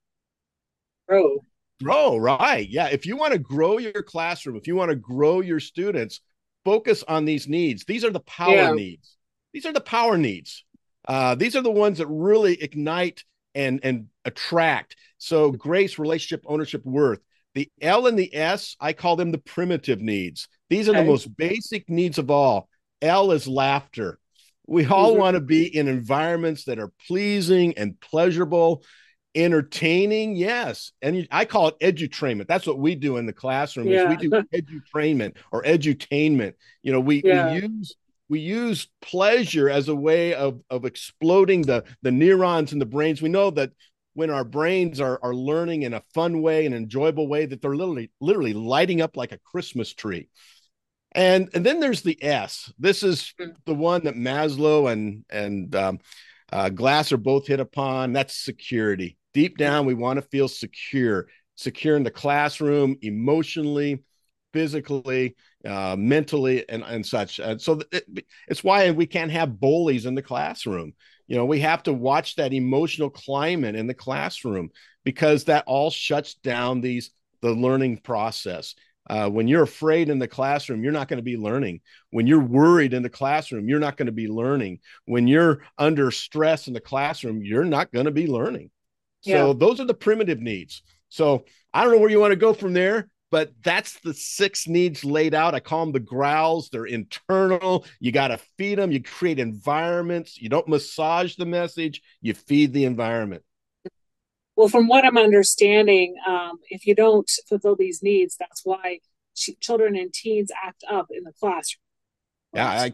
Grow. 1.08 1.38
Grow 1.82 2.16
right. 2.16 2.68
Yeah 2.68 2.88
if 2.88 3.06
you 3.06 3.16
want 3.16 3.32
to 3.32 3.38
grow 3.38 3.78
your 3.78 4.02
classroom 4.02 4.56
if 4.56 4.66
you 4.66 4.76
want 4.76 4.90
to 4.90 4.96
grow 4.96 5.40
your 5.40 5.60
students 5.60 6.20
focus 6.64 7.04
on 7.06 7.24
these 7.24 7.48
needs. 7.48 7.84
These 7.84 8.04
are 8.04 8.10
the 8.10 8.20
power 8.20 8.54
yeah. 8.54 8.72
needs. 8.72 9.16
These 9.52 9.66
are 9.66 9.72
the 9.72 9.80
power 9.80 10.16
needs. 10.16 10.64
Uh, 11.06 11.34
these 11.34 11.56
are 11.56 11.62
the 11.62 11.70
ones 11.70 11.98
that 11.98 12.06
really 12.06 12.62
ignite 12.62 13.24
and 13.54 13.80
and 13.82 14.06
attract. 14.24 14.96
So 15.18 15.50
grace, 15.50 15.98
relationship, 15.98 16.44
ownership, 16.46 16.84
worth. 16.84 17.20
The 17.54 17.68
L 17.80 18.06
and 18.06 18.18
the 18.18 18.34
S, 18.34 18.76
I 18.80 18.92
call 18.92 19.16
them 19.16 19.32
the 19.32 19.38
primitive 19.38 20.00
needs. 20.00 20.46
These 20.68 20.88
are 20.88 20.92
okay. 20.92 21.00
the 21.00 21.10
most 21.10 21.36
basic 21.36 21.88
needs 21.88 22.18
of 22.18 22.30
all. 22.30 22.68
L 23.02 23.32
is 23.32 23.48
laughter. 23.48 24.18
We 24.66 24.86
all 24.86 25.12
mm-hmm. 25.12 25.20
want 25.20 25.34
to 25.34 25.40
be 25.40 25.66
in 25.66 25.88
environments 25.88 26.64
that 26.64 26.78
are 26.78 26.92
pleasing 27.08 27.76
and 27.76 27.98
pleasurable, 27.98 28.84
entertaining. 29.34 30.36
Yes. 30.36 30.92
And 31.02 31.26
I 31.30 31.44
call 31.44 31.68
it 31.68 31.78
edutrainment. 31.80 32.46
That's 32.46 32.66
what 32.66 32.78
we 32.78 32.94
do 32.94 33.16
in 33.16 33.26
the 33.26 33.32
classroom 33.32 33.88
yeah. 33.88 34.10
is 34.10 34.18
we 34.18 34.28
do 34.28 34.30
edutrainment 34.54 35.36
or 35.52 35.62
edutainment. 35.62 36.54
You 36.82 36.92
know, 36.92 37.00
we, 37.00 37.22
yeah. 37.24 37.52
we 37.52 37.62
use 37.62 37.94
we 38.28 38.38
use 38.38 38.86
pleasure 39.02 39.68
as 39.68 39.88
a 39.88 39.94
way 39.94 40.34
of, 40.34 40.60
of 40.70 40.84
exploding 40.84 41.62
the, 41.62 41.82
the 42.02 42.12
neurons 42.12 42.72
in 42.72 42.78
the 42.78 42.86
brains. 42.86 43.20
We 43.20 43.28
know 43.28 43.50
that 43.50 43.72
when 44.14 44.30
our 44.30 44.44
brains 44.44 45.00
are, 45.00 45.18
are 45.20 45.34
learning 45.34 45.82
in 45.82 45.94
a 45.94 46.02
fun 46.14 46.40
way, 46.40 46.64
an 46.64 46.72
enjoyable 46.72 47.26
way, 47.26 47.46
that 47.46 47.60
they're 47.60 47.74
literally 47.74 48.10
literally 48.20 48.52
lighting 48.52 49.00
up 49.00 49.16
like 49.16 49.32
a 49.32 49.38
Christmas 49.38 49.92
tree. 49.92 50.28
And 51.12 51.48
and 51.54 51.66
then 51.66 51.80
there's 51.80 52.02
the 52.02 52.22
S. 52.22 52.72
This 52.78 53.02
is 53.02 53.34
hmm. 53.38 53.50
the 53.66 53.74
one 53.74 54.04
that 54.04 54.14
Maslow 54.14 54.92
and 54.92 55.24
and 55.28 55.74
um, 55.74 55.98
uh, 56.52 56.68
Glasser 56.68 57.16
both 57.16 57.48
hit 57.48 57.58
upon. 57.58 58.12
That's 58.12 58.34
security. 58.34 59.16
Deep 59.32 59.56
down, 59.58 59.86
we 59.86 59.94
want 59.94 60.16
to 60.16 60.28
feel 60.28 60.48
secure, 60.48 61.28
secure 61.56 61.96
in 61.96 62.02
the 62.02 62.10
classroom, 62.10 62.96
emotionally, 63.02 64.02
physically, 64.52 65.36
uh, 65.64 65.94
mentally, 65.96 66.68
and 66.68 66.82
and 66.82 67.04
such. 67.06 67.38
And 67.38 67.60
so 67.60 67.80
it, 67.92 68.26
it's 68.48 68.64
why 68.64 68.90
we 68.90 69.06
can't 69.06 69.30
have 69.30 69.60
bullies 69.60 70.06
in 70.06 70.14
the 70.14 70.22
classroom. 70.22 70.94
You 71.28 71.36
know, 71.36 71.44
we 71.44 71.60
have 71.60 71.84
to 71.84 71.92
watch 71.92 72.36
that 72.36 72.52
emotional 72.52 73.10
climate 73.10 73.76
in 73.76 73.86
the 73.86 73.94
classroom 73.94 74.70
because 75.04 75.44
that 75.44 75.64
all 75.66 75.90
shuts 75.90 76.34
down 76.34 76.80
these 76.80 77.10
the 77.40 77.52
learning 77.52 77.98
process. 77.98 78.74
Uh, 79.08 79.28
when 79.28 79.48
you're 79.48 79.62
afraid 79.62 80.08
in 80.08 80.18
the 80.18 80.28
classroom, 80.28 80.84
you're 80.84 80.92
not 80.92 81.08
going 81.08 81.18
to 81.18 81.22
be 81.22 81.36
learning. 81.36 81.80
When 82.10 82.26
you're 82.26 82.38
worried 82.38 82.94
in 82.94 83.02
the 83.02 83.08
classroom, 83.08 83.68
you're 83.68 83.80
not 83.80 83.96
going 83.96 84.06
to 84.06 84.12
be 84.12 84.28
learning. 84.28 84.80
When 85.06 85.26
you're 85.26 85.62
under 85.78 86.10
stress 86.10 86.68
in 86.68 86.74
the 86.74 86.80
classroom, 86.80 87.42
you're 87.42 87.64
not 87.64 87.90
going 87.92 88.04
to 88.04 88.12
be 88.12 88.26
learning. 88.26 88.70
Yeah. 89.22 89.36
So 89.36 89.52
those 89.52 89.80
are 89.80 89.86
the 89.86 89.94
primitive 89.94 90.40
needs. 90.40 90.82
So 91.08 91.44
I 91.72 91.84
don't 91.84 91.92
know 91.92 91.98
where 91.98 92.10
you 92.10 92.20
want 92.20 92.32
to 92.32 92.36
go 92.36 92.52
from 92.52 92.72
there, 92.72 93.08
but 93.30 93.52
that's 93.62 94.00
the 94.00 94.14
six 94.14 94.66
needs 94.66 95.04
laid 95.04 95.34
out. 95.34 95.54
I 95.54 95.60
call 95.60 95.84
them 95.84 95.92
the 95.92 96.00
growls. 96.00 96.68
They're 96.70 96.86
internal. 96.86 97.84
You 98.00 98.12
got 98.12 98.28
to 98.28 98.38
feed 98.58 98.78
them. 98.78 98.92
You 98.92 99.02
create 99.02 99.38
environments. 99.38 100.40
You 100.40 100.48
don't 100.48 100.68
massage 100.68 101.36
the 101.36 101.46
message. 101.46 102.02
You 102.20 102.34
feed 102.34 102.72
the 102.72 102.84
environment. 102.84 103.42
Well, 104.56 104.68
from 104.68 104.88
what 104.88 105.04
I'm 105.04 105.16
understanding, 105.16 106.16
um, 106.28 106.58
if 106.68 106.86
you 106.86 106.94
don't 106.94 107.30
fulfill 107.48 107.76
these 107.76 108.02
needs, 108.02 108.36
that's 108.36 108.62
why 108.64 108.98
ch- 109.34 109.58
children 109.60 109.96
and 109.96 110.12
teens 110.12 110.50
act 110.64 110.84
up 110.90 111.06
in 111.10 111.24
the 111.24 111.32
classroom. 111.32 111.80
Yeah, 112.52 112.68
I, 112.68 112.92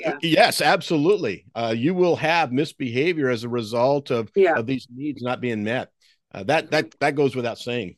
yeah, 0.00 0.18
yes, 0.22 0.60
absolutely. 0.62 1.44
Uh, 1.54 1.74
you 1.76 1.94
will 1.94 2.16
have 2.16 2.52
misbehavior 2.52 3.28
as 3.28 3.44
a 3.44 3.48
result 3.48 4.10
of, 4.10 4.30
yeah. 4.34 4.54
of 4.54 4.66
these 4.66 4.86
needs 4.94 5.22
not 5.22 5.40
being 5.40 5.64
met. 5.64 5.90
Uh, 6.32 6.42
that 6.44 6.70
that 6.70 6.94
that 7.00 7.14
goes 7.14 7.36
without 7.36 7.58
saying. 7.58 7.96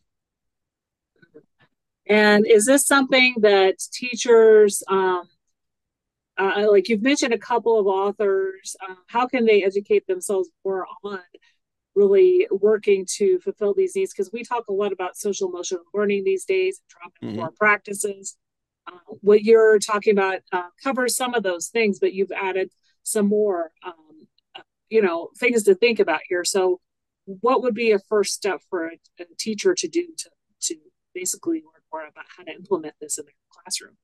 And 2.09 2.47
is 2.47 2.67
this 2.67 2.87
something 2.87 3.35
that 3.41 3.79
teachers, 3.93 4.83
um, 4.89 5.29
uh, 6.39 6.67
like 6.71 6.89
you've 6.89 7.03
mentioned 7.03 7.35
a 7.35 7.39
couple 7.39 7.79
of 7.79 7.87
authors, 7.87 8.77
uh, 8.89 8.95
how 9.09 9.27
can 9.27 9.45
they 9.45 9.63
educate 9.65 10.07
themselves 10.07 10.49
more 10.65 10.87
on 11.05 11.21
really 11.95 12.47
working 12.51 13.05
to 13.17 13.41
fulfill 13.41 13.75
these 13.75 13.97
needs 13.97 14.13
because 14.13 14.31
we 14.33 14.45
talk 14.45 14.69
a 14.69 14.73
lot 14.73 14.93
about 14.93 15.17
social 15.17 15.49
emotional 15.49 15.83
learning 15.93 16.23
these 16.23 16.45
days 16.45 16.81
dropping 16.89 17.37
mm-hmm. 17.37 17.55
practices 17.59 18.37
uh, 18.37 18.48
what 19.23 19.43
you're 19.43 19.79
talking 19.79 20.13
about 20.13 20.41
uh, 20.53 20.69
covers 20.83 21.17
some 21.17 21.35
of 21.35 21.43
those 21.43 21.69
things 21.69 21.99
but 21.99 22.13
you've 22.13 22.33
added 22.33 22.71
some 23.03 23.27
more 23.27 23.73
um, 23.87 24.27
uh, 24.57 24.63
you 24.91 25.03
know 25.03 25.29
things 25.39 25.63
to 25.65 25.75
think 25.75 26.01
about 26.01 26.21
here 26.29 26.45
so 26.45 26.81
what 27.25 27.63
would 27.63 27.75
be 27.75 27.93
a 27.93 27.99
first 27.99 28.35
step 28.35 28.61
for 28.71 28.87
a, 28.87 28.93
a 29.21 29.25
teacher 29.39 29.75
to 29.75 29.89
do 29.89 30.07
to 30.17 30.31
to 30.61 30.77
basically 31.15 31.57
learn 31.57 31.83
more 31.93 32.03
about 32.03 32.25
how 32.37 32.43
to 32.43 32.53
implement 32.53 32.95
this 33.01 33.19
in 33.19 33.25
their 33.25 33.35
classroom 33.51 33.97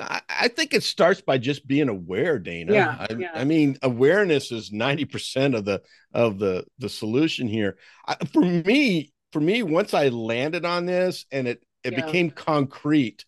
I 0.00 0.48
think 0.48 0.74
it 0.74 0.84
starts 0.84 1.20
by 1.20 1.38
just 1.38 1.66
being 1.66 1.88
aware, 1.88 2.38
Dana. 2.38 2.72
Yeah, 2.72 3.06
I, 3.10 3.12
yeah. 3.14 3.30
I 3.34 3.44
mean, 3.44 3.78
awareness 3.82 4.52
is 4.52 4.70
ninety 4.70 5.04
percent 5.04 5.56
of 5.56 5.64
the 5.64 5.82
of 6.14 6.38
the 6.38 6.64
the 6.78 6.88
solution 6.88 7.48
here. 7.48 7.78
I, 8.06 8.16
for 8.32 8.42
me, 8.42 9.12
for 9.32 9.40
me, 9.40 9.64
once 9.64 9.94
I 9.94 10.08
landed 10.08 10.64
on 10.64 10.86
this 10.86 11.26
and 11.32 11.48
it 11.48 11.64
it 11.82 11.94
yeah. 11.94 12.04
became 12.06 12.30
concrete, 12.30 13.24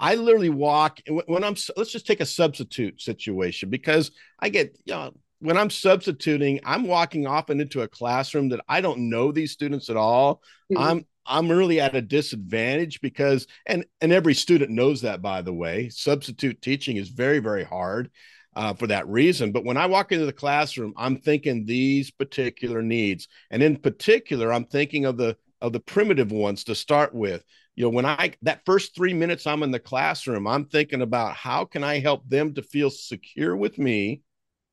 I 0.00 0.14
literally 0.14 0.50
walk 0.50 1.00
when 1.26 1.44
I'm. 1.44 1.56
Let's 1.76 1.92
just 1.92 2.06
take 2.06 2.20
a 2.20 2.26
substitute 2.26 3.00
situation 3.00 3.70
because 3.70 4.10
I 4.38 4.48
get 4.48 4.78
you 4.84 4.94
know 4.94 5.12
when 5.40 5.56
I'm 5.56 5.70
substituting, 5.70 6.60
I'm 6.64 6.86
walking 6.86 7.26
often 7.26 7.60
into 7.60 7.82
a 7.82 7.88
classroom 7.88 8.48
that 8.50 8.60
I 8.68 8.80
don't 8.80 9.08
know 9.08 9.32
these 9.32 9.52
students 9.52 9.88
at 9.90 9.96
all. 9.96 10.42
Mm-hmm. 10.72 10.82
I'm 10.82 11.06
I'm 11.26 11.50
really 11.50 11.80
at 11.80 11.94
a 11.94 12.02
disadvantage 12.02 13.00
because 13.00 13.46
and 13.66 13.84
and 14.00 14.12
every 14.12 14.34
student 14.34 14.70
knows 14.70 15.02
that 15.02 15.22
by 15.22 15.42
the 15.42 15.52
way. 15.52 15.88
Substitute 15.90 16.60
teaching 16.62 16.96
is 16.96 17.08
very 17.08 17.38
very 17.38 17.64
hard 17.64 18.10
uh, 18.56 18.74
for 18.74 18.86
that 18.88 19.06
reason. 19.08 19.52
But 19.52 19.64
when 19.64 19.76
I 19.76 19.86
walk 19.86 20.10
into 20.12 20.26
the 20.26 20.32
classroom, 20.32 20.94
I'm 20.96 21.16
thinking 21.18 21.64
these 21.64 22.10
particular 22.10 22.82
needs, 22.82 23.28
and 23.50 23.62
in 23.62 23.76
particular, 23.76 24.52
I'm 24.52 24.64
thinking 24.64 25.04
of 25.04 25.16
the 25.16 25.36
of 25.60 25.72
the 25.72 25.80
primitive 25.80 26.32
ones 26.32 26.64
to 26.64 26.74
start 26.74 27.14
with. 27.14 27.44
You 27.78 27.84
know, 27.84 27.90
when 27.90 28.06
I 28.06 28.32
that 28.42 28.64
first 28.66 28.96
three 28.96 29.14
minutes 29.14 29.46
I'm 29.46 29.62
in 29.62 29.70
the 29.70 29.78
classroom, 29.78 30.48
I'm 30.48 30.64
thinking 30.64 31.00
about 31.00 31.36
how 31.36 31.64
can 31.64 31.84
I 31.84 32.00
help 32.00 32.28
them 32.28 32.54
to 32.54 32.62
feel 32.62 32.90
secure 32.90 33.56
with 33.56 33.78
me. 33.78 34.22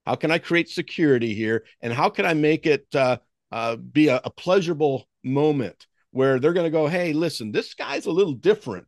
How 0.07 0.15
can 0.15 0.31
I 0.31 0.39
create 0.39 0.69
security 0.69 1.35
here, 1.35 1.65
and 1.81 1.93
how 1.93 2.09
can 2.09 2.25
I 2.25 2.33
make 2.33 2.65
it 2.65 2.87
uh, 2.95 3.17
uh, 3.51 3.75
be 3.75 4.07
a, 4.07 4.21
a 4.23 4.29
pleasurable 4.29 5.07
moment? 5.23 5.85
where 6.15 6.39
they're 6.39 6.53
going 6.53 6.65
to 6.65 6.69
go, 6.69 6.87
hey, 6.87 7.11
listen, 7.11 7.51
this 7.51 7.73
guy's 7.73 8.05
a 8.05 8.11
little 8.11 8.31
different, 8.31 8.87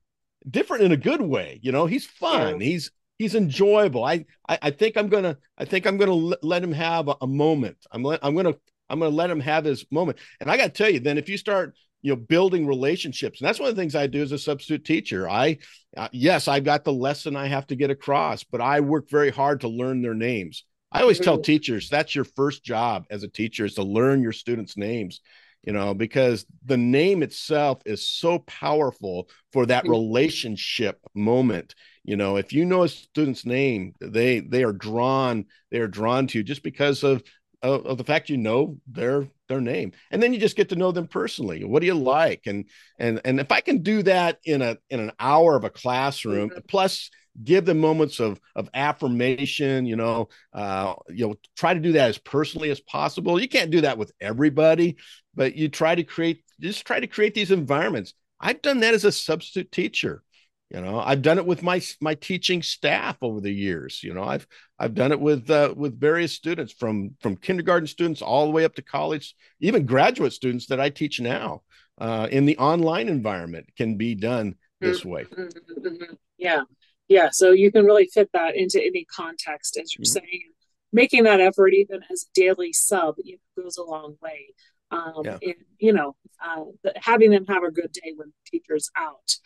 different 0.50 0.86
in 0.86 0.94
a 0.94 0.98
good 0.98 1.20
way. 1.20 1.60
You 1.62 1.74
know, 1.74 1.86
he's 1.86 2.06
fun. 2.06 2.62
Yeah. 2.62 2.68
He's 2.68 2.92
he's 3.18 3.36
enjoyable. 3.36 4.06
I, 4.06 4.24
I 4.48 4.58
I 4.62 4.72
think 4.72 4.96
I'm 4.96 5.10
gonna 5.10 5.38
I 5.58 5.66
think 5.66 5.86
I'm 5.86 5.98
gonna 5.98 6.14
let 6.42 6.64
him 6.64 6.72
have 6.72 7.10
a, 7.10 7.18
a 7.20 7.28
moment. 7.28 7.76
I'm 7.92 8.02
let, 8.02 8.22
I'm 8.24 8.34
gonna 8.34 8.56
I'm 8.90 9.00
gonna 9.00 9.14
let 9.14 9.30
him 9.30 9.42
have 9.42 9.66
his 9.66 9.86
moment. 9.92 10.20
And 10.40 10.50
I 10.50 10.56
got 10.56 10.64
to 10.64 10.70
tell 10.70 10.90
you, 10.90 11.02
then 11.02 11.18
if 11.18 11.28
you 11.28 11.38
start 11.38 11.76
you 12.02 12.12
know 12.12 12.16
building 12.16 12.68
relationships 12.68 13.40
and 13.40 13.48
that's 13.48 13.60
one 13.60 13.70
of 13.70 13.76
the 13.76 13.82
things 13.82 13.96
i 13.96 14.08
do 14.08 14.22
as 14.22 14.32
a 14.32 14.38
substitute 14.38 14.86
teacher 14.86 15.30
i 15.30 15.58
uh, 15.96 16.08
yes 16.12 16.48
i've 16.48 16.64
got 16.64 16.84
the 16.84 16.94
lesson 16.94 17.36
i 17.36 17.48
have 17.48 17.68
to 17.68 17.76
get 17.76 17.90
across 17.90 18.44
but 18.44 18.62
i 18.62 18.80
work 18.80 19.10
very 19.10 19.32
hard 19.32 19.62
to 19.62 19.68
learn 19.68 20.02
their 20.02 20.14
names 20.14 20.64
i 20.92 21.02
always 21.02 21.20
tell 21.20 21.36
mm-hmm. 21.36 21.44
teachers 21.44 21.90
that's 21.90 22.16
your 22.16 22.26
first 22.26 22.64
job 22.64 23.06
as 23.10 23.24
a 23.24 23.28
teacher 23.28 23.66
is 23.66 23.76
to 23.76 23.84
learn 23.84 24.22
your 24.22 24.34
students 24.34 24.78
names 24.78 25.22
you 25.68 25.74
know, 25.74 25.94
because 25.94 26.46
the 26.66 26.78
name 26.78 27.22
itself 27.22 27.82
is 27.86 28.08
so 28.08 28.40
powerful 28.40 29.30
for 29.52 29.66
that 29.66 29.84
mm-hmm. 29.84 29.92
relationship 29.92 30.98
moment. 31.14 31.76
You 32.06 32.16
know, 32.16 32.38
if 32.38 32.54
you 32.54 32.64
know 32.64 32.84
a 32.84 32.88
student's 32.88 33.46
name, 33.46 33.94
they 34.00 34.40
they 34.40 34.64
are 34.64 34.72
drawn, 34.72 35.44
they 35.70 35.80
are 35.80 35.90
drawn 35.90 36.28
to 36.28 36.38
you 36.38 36.44
just 36.46 36.64
because 36.64 37.04
of 37.04 37.22
of, 37.62 37.86
of 37.86 37.98
the 37.98 38.04
fact 38.04 38.30
you 38.30 38.38
know 38.38 38.78
their 38.88 39.28
their 39.48 39.62
name. 39.62 39.94
And 40.12 40.22
then 40.22 40.34
you 40.34 40.40
just 40.40 40.58
get 40.58 40.70
to 40.70 40.76
know 40.76 40.92
them 40.92 41.08
personally. 41.08 41.64
What 41.64 41.80
do 41.80 41.86
you 41.86 41.96
like? 41.96 42.44
And 42.46 42.66
and 43.00 43.22
and 43.26 43.40
if 43.40 43.52
i 43.52 43.62
can 43.62 43.80
do 43.80 44.04
that 44.04 44.40
in 44.44 44.62
a 44.62 44.78
in 44.90 45.00
an 45.00 45.12
hour 45.20 45.56
of 45.56 45.64
a 45.64 45.70
classroom 45.70 46.50
mm-hmm. 46.50 46.60
plus 46.68 47.10
give 47.44 47.66
them 47.66 47.80
moments 47.80 48.20
of 48.20 48.40
of 48.56 48.68
affirmation 48.74 49.86
you 49.86 49.96
know 49.96 50.28
uh 50.54 50.96
you 51.08 51.28
know 51.28 51.36
try 51.56 51.72
to 51.72 51.80
do 51.80 51.92
that 51.94 52.10
as 52.10 52.18
personally 52.18 52.70
as 52.70 52.80
possible. 52.82 53.40
You 53.40 53.48
can't 53.48 53.72
do 53.72 53.82
that 53.82 53.98
with 53.98 54.12
everybody 54.20 54.98
but 55.36 55.56
you 55.56 55.70
try 55.70 55.96
to 55.96 56.04
create 56.04 56.44
just 56.60 56.86
try 56.86 57.00
to 57.00 57.08
create 57.08 57.34
these 57.34 57.52
environments. 57.52 58.14
I've 58.40 58.62
done 58.62 58.82
that 58.82 58.94
as 58.94 59.06
a 59.06 59.12
substitute 59.12 59.72
teacher 59.72 60.24
you 60.70 60.82
know 60.82 61.00
i've 61.00 61.22
done 61.22 61.38
it 61.38 61.46
with 61.46 61.64
my 61.64 61.82
my 62.02 62.16
teaching 62.16 62.62
staff 62.62 63.18
over 63.22 63.40
the 63.40 63.52
years 63.52 64.04
you 64.04 64.14
know 64.14 64.24
i've 64.24 64.46
i've 64.80 64.94
done 64.94 65.12
it 65.12 65.20
with 65.20 65.50
uh, 65.50 65.74
with 65.76 66.00
various 66.00 66.34
students 66.34 66.74
from 66.74 67.12
from 67.20 67.36
kindergarten 67.36 67.88
students 67.88 68.22
all 68.22 68.46
the 68.46 68.52
way 68.52 68.66
up 68.66 68.76
to 68.76 68.82
college 68.82 69.36
even 69.60 69.86
graduate 69.86 70.34
students 70.34 70.68
that 70.68 70.80
i 70.80 70.90
teach 70.90 71.20
now 71.20 71.62
uh, 72.00 72.28
in 72.30 72.46
the 72.46 72.58
online 72.58 73.08
environment 73.08 73.66
can 73.76 73.96
be 73.98 74.14
done 74.14 74.56
this 74.80 75.04
way 75.04 75.24
mm-hmm. 75.24 76.14
yeah 76.38 76.62
yeah 77.08 77.30
so 77.32 77.52
you 77.52 77.72
can 77.72 77.86
really 77.86 78.08
fit 78.14 78.30
that 78.34 78.56
into 78.56 78.80
any 78.84 79.06
context 79.06 79.78
as 79.82 79.96
you're 79.96 80.04
mm-hmm. 80.04 80.26
saying 80.26 80.44
making 80.92 81.24
that 81.24 81.40
effort 81.40 81.74
even 81.74 82.02
as 82.12 82.24
a 82.24 82.40
daily 82.40 82.72
sub 82.72 83.16
you 83.24 83.38
know, 83.58 83.64
goes 83.64 83.78
a 83.78 83.84
long 83.84 84.16
way 84.22 84.54
um, 84.92 85.22
yeah. 85.26 85.38
and 85.42 85.56
you 85.80 85.92
know 85.92 86.16
uh, 86.46 86.64
having 86.96 87.32
them 87.32 87.46
have 87.48 87.64
a 87.64 87.72
good 87.72 87.92
day 87.92 88.14
when 88.16 88.28
the 88.28 88.52
teacher's 88.52 88.90
out 88.96 89.38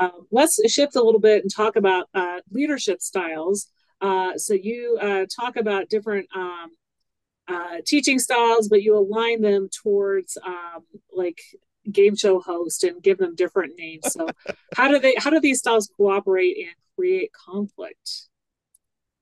um, 0.00 0.26
let's 0.32 0.58
shift 0.72 0.96
a 0.96 1.02
little 1.02 1.20
bit 1.20 1.42
and 1.42 1.54
talk 1.54 1.76
about 1.76 2.08
uh, 2.14 2.40
leadership 2.50 3.00
styles 3.00 3.68
uh, 4.00 4.36
so 4.36 4.54
you 4.54 4.98
uh, 5.00 5.26
talk 5.34 5.56
about 5.56 5.88
different 5.88 6.26
um, 6.34 6.70
uh, 7.48 7.78
teaching 7.84 8.18
styles, 8.18 8.68
but 8.68 8.82
you 8.82 8.96
align 8.96 9.42
them 9.42 9.68
towards 9.68 10.38
um, 10.44 10.84
like 11.12 11.40
game 11.90 12.16
show 12.16 12.40
host 12.40 12.84
and 12.84 13.02
give 13.02 13.18
them 13.18 13.34
different 13.34 13.74
names. 13.76 14.12
So 14.12 14.28
how 14.74 14.88
do 14.88 14.98
they 14.98 15.14
how 15.18 15.30
do 15.30 15.40
these 15.40 15.58
styles 15.58 15.90
cooperate 15.96 16.56
and 16.58 16.74
create 16.96 17.30
conflict? 17.32 18.28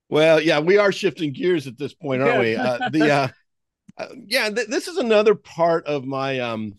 Well, 0.09 0.41
yeah, 0.41 0.61
we 0.61 0.79
are 0.79 0.93
shifting 0.93 1.33
gears 1.33 1.67
at 1.67 1.77
this 1.77 1.93
point, 1.93 2.23
aren't 2.23 2.41
we? 2.41 2.57
Uh, 2.57 2.89
the 2.91 3.11
uh, 3.11 3.29
uh, 3.99 4.09
yeah, 4.27 4.49
th- 4.49 4.69
this 4.69 4.89
is 4.89 4.97
another 4.97 5.35
part 5.35 5.87
of 5.87 6.05
my 6.05 6.39
um 6.39 6.75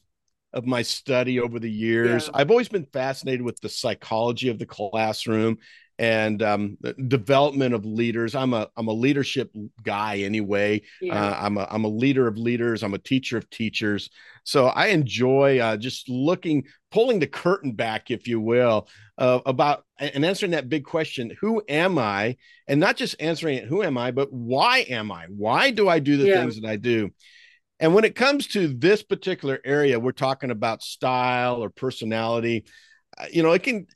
of 0.53 0.65
my 0.65 0.81
study 0.81 1.39
over 1.39 1.59
the 1.59 1.71
years. 1.71 2.27
Yeah. 2.27 2.31
I've 2.39 2.51
always 2.51 2.69
been 2.69 2.85
fascinated 2.85 3.41
with 3.41 3.59
the 3.61 3.69
psychology 3.69 4.49
of 4.49 4.59
the 4.59 4.65
classroom 4.65 5.57
and 5.99 6.41
um, 6.41 6.77
development 7.09 7.75
of 7.75 7.85
leaders. 7.85 8.33
I'm 8.33 8.53
a 8.53 8.69
I'm 8.77 8.87
a 8.87 8.93
leadership 8.93 9.53
guy 9.83 10.19
anyway. 10.19 10.81
Yeah. 11.01 11.21
Uh, 11.21 11.37
I'm 11.41 11.57
a 11.57 11.67
I'm 11.69 11.83
a 11.83 11.89
leader 11.89 12.25
of 12.25 12.37
leaders. 12.37 12.83
I'm 12.83 12.93
a 12.93 12.99
teacher 12.99 13.37
of 13.37 13.49
teachers. 13.49 14.09
So 14.45 14.67
I 14.67 14.87
enjoy 14.87 15.59
uh, 15.59 15.75
just 15.75 16.07
looking, 16.07 16.63
pulling 16.89 17.19
the 17.19 17.27
curtain 17.27 17.73
back, 17.73 18.09
if 18.09 18.27
you 18.27 18.39
will, 18.39 18.87
uh, 19.17 19.41
about 19.45 19.83
and 19.99 20.23
answering 20.23 20.53
that 20.53 20.69
big 20.69 20.85
question: 20.85 21.35
Who 21.41 21.61
am 21.67 21.99
I? 21.99 22.37
And 22.67 22.79
not 22.79 22.95
just 22.95 23.17
answering 23.19 23.57
it, 23.57 23.65
who 23.65 23.83
am 23.83 23.97
I, 23.97 24.11
but 24.11 24.31
why 24.31 24.85
am 24.89 25.11
I? 25.11 25.25
Why 25.27 25.69
do 25.69 25.89
I 25.89 25.99
do 25.99 26.15
the 26.15 26.27
yeah. 26.27 26.41
things 26.41 26.61
that 26.61 26.67
I 26.67 26.77
do? 26.77 27.11
And 27.79 27.93
when 27.93 28.03
it 28.03 28.15
comes 28.15 28.47
to 28.47 28.67
this 28.67 29.03
particular 29.03 29.59
area, 29.63 29.99
we're 29.99 30.11
talking 30.11 30.51
about 30.51 30.83
style 30.83 31.63
or 31.63 31.69
personality. 31.69 32.65
Uh, 33.17 33.25
you 33.31 33.41
know, 33.41 33.51
it 33.51 33.63
can 33.63 33.87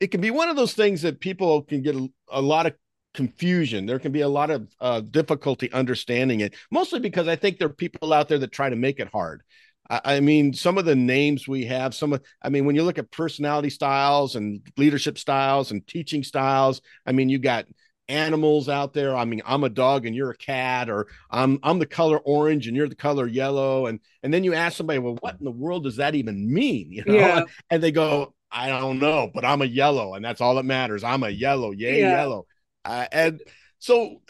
it 0.00 0.08
can 0.08 0.20
be 0.20 0.30
one 0.30 0.48
of 0.48 0.56
those 0.56 0.74
things 0.74 1.02
that 1.02 1.20
people 1.20 1.62
can 1.62 1.82
get 1.82 1.94
a, 1.94 2.08
a 2.30 2.40
lot 2.40 2.66
of 2.66 2.74
confusion. 3.12 3.86
There 3.86 3.98
can 3.98 4.12
be 4.12 4.20
a 4.20 4.28
lot 4.28 4.50
of 4.50 4.68
uh, 4.80 5.00
difficulty 5.00 5.70
understanding 5.72 6.40
it, 6.40 6.54
mostly 6.70 7.00
because 7.00 7.28
I 7.28 7.36
think 7.36 7.58
there 7.58 7.68
are 7.68 7.72
people 7.72 8.12
out 8.12 8.28
there 8.28 8.38
that 8.38 8.52
try 8.52 8.70
to 8.70 8.76
make 8.76 9.00
it 9.00 9.08
hard. 9.12 9.42
I, 9.88 10.00
I 10.04 10.20
mean, 10.20 10.54
some 10.54 10.78
of 10.78 10.84
the 10.84 10.96
names 10.96 11.48
we 11.48 11.64
have, 11.66 11.94
some 11.94 12.12
of, 12.12 12.22
I 12.42 12.48
mean, 12.48 12.64
when 12.64 12.76
you 12.76 12.82
look 12.82 12.98
at 12.98 13.10
personality 13.10 13.70
styles 13.70 14.36
and 14.36 14.60
leadership 14.76 15.18
styles 15.18 15.70
and 15.70 15.86
teaching 15.86 16.22
styles, 16.22 16.80
I 17.04 17.12
mean, 17.12 17.28
you 17.28 17.38
got 17.38 17.66
animals 18.10 18.68
out 18.68 18.92
there. 18.92 19.16
I 19.16 19.24
mean, 19.24 19.40
I'm 19.46 19.64
a 19.64 19.68
dog 19.68 20.04
and 20.04 20.14
you're 20.14 20.30
a 20.30 20.36
cat, 20.36 20.90
or 20.90 21.06
I'm 21.30 21.58
I'm 21.62 21.78
the 21.78 21.86
color 21.86 22.18
orange 22.18 22.66
and 22.66 22.76
you're 22.76 22.88
the 22.88 22.94
color 22.94 23.26
yellow, 23.26 23.86
and 23.86 24.00
and 24.22 24.34
then 24.34 24.44
you 24.44 24.54
ask 24.54 24.76
somebody, 24.76 24.98
well, 24.98 25.16
what 25.20 25.36
in 25.38 25.44
the 25.44 25.50
world 25.50 25.84
does 25.84 25.96
that 25.96 26.14
even 26.14 26.52
mean? 26.52 26.90
You 26.90 27.04
know, 27.04 27.14
yeah. 27.14 27.44
and 27.70 27.82
they 27.82 27.92
go, 27.92 28.34
I 28.50 28.68
don't 28.68 28.98
know, 28.98 29.30
but 29.32 29.44
I'm 29.44 29.62
a 29.62 29.66
yellow, 29.66 30.14
and 30.14 30.24
that's 30.24 30.40
all 30.40 30.56
that 30.56 30.64
matters. 30.64 31.04
I'm 31.04 31.22
a 31.22 31.30
yellow, 31.30 31.70
yay, 31.70 32.00
yeah. 32.00 32.16
yellow. 32.16 32.46
Uh, 32.84 33.06
and 33.12 33.40
so 33.78 34.20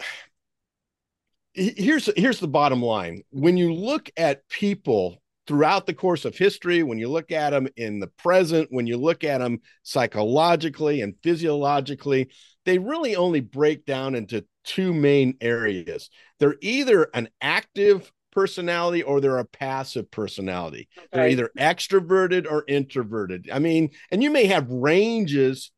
here's 1.54 2.08
here's 2.16 2.40
the 2.40 2.48
bottom 2.48 2.82
line. 2.82 3.22
When 3.30 3.56
you 3.56 3.72
look 3.72 4.10
at 4.16 4.48
people 4.48 5.20
throughout 5.46 5.86
the 5.86 5.94
course 5.94 6.24
of 6.24 6.36
history, 6.36 6.82
when 6.82 6.98
you 6.98 7.08
look 7.08 7.32
at 7.32 7.50
them 7.50 7.68
in 7.76 7.98
the 7.98 8.06
present, 8.06 8.68
when 8.70 8.86
you 8.86 8.96
look 8.96 9.24
at 9.24 9.38
them 9.38 9.60
psychologically 9.82 11.00
and 11.00 11.14
physiologically, 11.22 12.30
they 12.64 12.78
really 12.78 13.16
only 13.16 13.40
break 13.40 13.84
down 13.86 14.14
into 14.14 14.44
two 14.64 14.92
main 14.92 15.36
areas. 15.40 16.10
They're 16.38 16.56
either 16.60 17.08
an 17.14 17.28
active 17.40 18.12
personality 18.32 19.02
or 19.02 19.20
they're 19.20 19.38
a 19.38 19.44
passive 19.44 20.10
personality. 20.10 20.88
Okay. 20.96 21.08
They're 21.12 21.28
either 21.28 21.50
extroverted 21.58 22.50
or 22.50 22.64
introverted. 22.68 23.48
I 23.52 23.58
mean, 23.58 23.90
and 24.10 24.22
you 24.22 24.30
may 24.30 24.46
have 24.46 24.70
ranges 24.70 25.72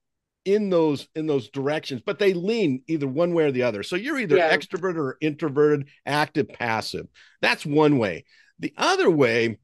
in 0.44 0.70
those 0.70 1.08
in 1.14 1.26
those 1.26 1.48
directions, 1.50 2.02
but 2.04 2.18
they 2.18 2.34
lean 2.34 2.82
either 2.88 3.06
one 3.06 3.32
way 3.32 3.44
or 3.44 3.52
the 3.52 3.62
other. 3.62 3.82
So 3.82 3.96
you're 3.96 4.18
either 4.18 4.36
yeah. 4.36 4.54
extroverted 4.54 4.96
or 4.96 5.16
introverted, 5.20 5.88
active, 6.04 6.48
passive. 6.48 7.06
That's 7.40 7.64
one 7.64 7.98
way. 7.98 8.24
The 8.58 8.72
other 8.76 9.10
way 9.10 9.58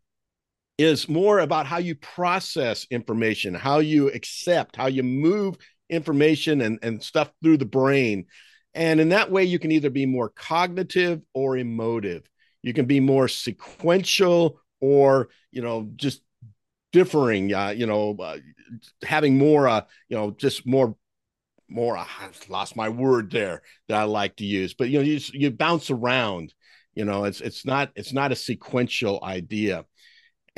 is 0.79 1.09
more 1.09 1.41
about 1.41 1.67
how 1.67 1.79
you 1.79 1.95
process 1.97 2.87
information, 2.91 3.55
how 3.55 3.81
you 3.81 4.09
accept, 4.11 4.77
how 4.77 4.87
you 4.87 5.03
move 5.03 5.57
information 5.91 6.61
and, 6.61 6.79
and 6.83 7.03
stuff 7.03 7.31
through 7.43 7.57
the 7.59 7.65
brain. 7.65 8.27
And 8.75 9.01
in 9.01 9.09
that 9.09 9.31
way, 9.31 9.45
you 9.45 9.59
can 9.59 9.73
either 9.73 9.91
be 9.91 10.07
more 10.07 10.29
cognitive 10.29 11.21
or 11.35 11.57
emotive. 11.57 12.23
You 12.63 12.73
can 12.73 12.87
be 12.87 13.01
more 13.01 13.29
sequential 13.29 14.61
or 14.81 15.29
you 15.51 15.63
know 15.63 15.91
just 15.97 16.23
differing 16.93 17.53
uh, 17.53 17.71
you 17.71 17.87
know 17.87 18.17
uh, 18.19 18.39
having 19.03 19.39
more 19.39 19.69
uh, 19.69 19.83
you 20.09 20.17
know 20.17 20.31
just 20.31 20.67
more 20.67 20.97
more 21.71 21.99
i 21.99 22.07
lost 22.49 22.77
my 22.77 22.89
word 22.89 23.31
there 23.31 23.63
that 23.89 23.99
i 23.99 24.05
like 24.05 24.37
to 24.37 24.45
use. 24.45 24.75
But 24.75 24.91
you 24.91 24.99
know 24.99 25.05
you, 25.05 25.21
you 25.33 25.51
bounce 25.51 25.91
around 25.91 26.55
you 26.95 27.05
know 27.05 27.25
it's 27.25 27.41
it's 27.41 27.65
not 27.65 27.91
it's 27.95 28.13
not 28.13 28.33
a 28.33 28.37
sequential 28.37 29.21
idea 29.23 29.85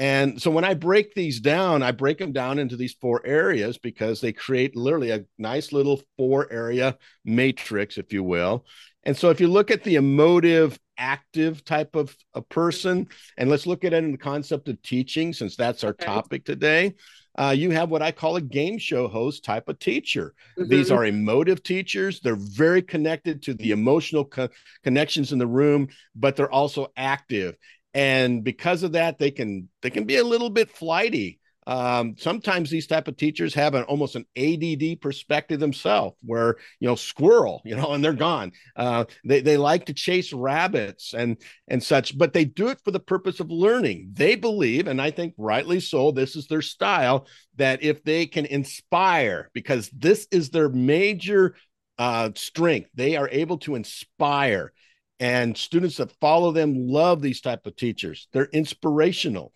and 0.00 0.40
so 0.40 0.50
when 0.50 0.64
I 0.64 0.72
break 0.72 1.12
these 1.12 1.40
down, 1.40 1.82
I 1.82 1.92
break 1.92 2.16
them 2.16 2.32
down 2.32 2.58
into 2.58 2.74
these 2.74 2.94
four 2.94 3.20
areas 3.26 3.76
because 3.76 4.22
they 4.22 4.32
create 4.32 4.74
literally 4.74 5.10
a 5.10 5.26
nice 5.36 5.74
little 5.74 6.00
four 6.16 6.50
area 6.50 6.96
matrix, 7.26 7.98
if 7.98 8.10
you 8.10 8.24
will. 8.24 8.64
And 9.04 9.14
so 9.14 9.28
if 9.28 9.42
you 9.42 9.48
look 9.48 9.70
at 9.70 9.84
the 9.84 9.96
emotive, 9.96 10.78
active 10.96 11.66
type 11.66 11.96
of 11.96 12.16
a 12.32 12.40
person, 12.40 13.08
and 13.36 13.50
let's 13.50 13.66
look 13.66 13.84
at 13.84 13.92
it 13.92 14.02
in 14.02 14.12
the 14.12 14.16
concept 14.16 14.70
of 14.70 14.80
teaching, 14.80 15.34
since 15.34 15.54
that's 15.54 15.84
our 15.84 15.92
topic 15.92 16.46
today. 16.46 16.94
Uh, 17.38 17.54
you 17.56 17.70
have 17.70 17.90
what 17.90 18.02
I 18.02 18.12
call 18.12 18.36
a 18.36 18.40
game 18.40 18.78
show 18.78 19.08
host 19.08 19.44
type 19.44 19.68
of 19.68 19.78
teacher. 19.78 20.34
Mm-hmm. 20.58 20.68
These 20.68 20.90
are 20.90 21.04
emotive 21.04 21.62
teachers. 21.62 22.20
They're 22.20 22.36
very 22.36 22.82
connected 22.82 23.42
to 23.42 23.54
the 23.54 23.70
emotional 23.70 24.24
co- 24.24 24.48
connections 24.82 25.32
in 25.32 25.38
the 25.38 25.46
room, 25.46 25.88
but 26.14 26.36
they're 26.36 26.50
also 26.50 26.92
active. 26.96 27.56
And 27.94 28.44
because 28.44 28.82
of 28.82 28.92
that, 28.92 29.18
they 29.18 29.30
can 29.30 29.68
they 29.82 29.90
can 29.90 30.04
be 30.04 30.16
a 30.16 30.24
little 30.24 30.50
bit 30.50 30.70
flighty 30.70 31.39
um, 31.66 32.14
sometimes 32.18 32.70
these 32.70 32.86
type 32.86 33.06
of 33.06 33.16
teachers 33.16 33.54
have 33.54 33.74
an 33.74 33.84
almost 33.84 34.16
an 34.16 34.24
ADD 34.36 35.00
perspective 35.00 35.60
themselves, 35.60 36.16
where 36.22 36.56
you 36.78 36.88
know 36.88 36.94
squirrel, 36.94 37.60
you 37.64 37.76
know, 37.76 37.92
and 37.92 38.02
they're 38.02 38.12
gone. 38.12 38.52
Uh, 38.76 39.04
they 39.24 39.40
they 39.40 39.56
like 39.56 39.86
to 39.86 39.94
chase 39.94 40.32
rabbits 40.32 41.14
and 41.14 41.36
and 41.68 41.82
such, 41.82 42.16
but 42.16 42.32
they 42.32 42.44
do 42.44 42.68
it 42.68 42.80
for 42.84 42.90
the 42.90 43.00
purpose 43.00 43.40
of 43.40 43.50
learning. 43.50 44.10
They 44.14 44.36
believe, 44.36 44.86
and 44.86 45.00
I 45.00 45.10
think 45.10 45.34
rightly 45.36 45.80
so, 45.80 46.10
this 46.10 46.34
is 46.34 46.46
their 46.46 46.62
style. 46.62 47.26
That 47.56 47.82
if 47.82 48.02
they 48.04 48.26
can 48.26 48.46
inspire, 48.46 49.50
because 49.52 49.90
this 49.90 50.26
is 50.30 50.50
their 50.50 50.70
major 50.70 51.56
uh, 51.98 52.30
strength, 52.34 52.90
they 52.94 53.16
are 53.16 53.28
able 53.30 53.58
to 53.58 53.74
inspire 53.74 54.72
and 55.18 55.54
students 55.54 55.98
that 55.98 56.18
follow 56.18 56.50
them 56.50 56.88
love 56.88 57.20
these 57.20 57.42
type 57.42 57.66
of 57.66 57.76
teachers 57.76 58.26
they're 58.32 58.48
inspirational 58.54 59.52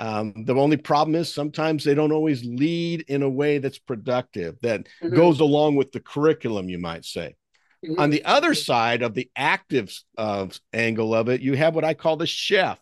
um, 0.00 0.32
the 0.46 0.54
only 0.54 0.78
problem 0.78 1.14
is 1.14 1.32
sometimes 1.32 1.84
they 1.84 1.94
don't 1.94 2.10
always 2.10 2.42
lead 2.42 3.02
in 3.08 3.22
a 3.22 3.28
way 3.28 3.58
that's 3.58 3.78
productive, 3.78 4.58
that 4.62 4.86
mm-hmm. 5.02 5.14
goes 5.14 5.40
along 5.40 5.76
with 5.76 5.92
the 5.92 6.00
curriculum, 6.00 6.70
you 6.70 6.78
might 6.78 7.04
say. 7.04 7.36
Mm-hmm. 7.84 8.00
On 8.00 8.08
the 8.08 8.24
other 8.24 8.54
side 8.54 9.02
of 9.02 9.12
the 9.12 9.30
active 9.36 9.94
uh, 10.16 10.46
angle 10.72 11.14
of 11.14 11.28
it, 11.28 11.42
you 11.42 11.54
have 11.54 11.74
what 11.74 11.84
I 11.84 11.92
call 11.92 12.16
the 12.16 12.26
chef. 12.26 12.80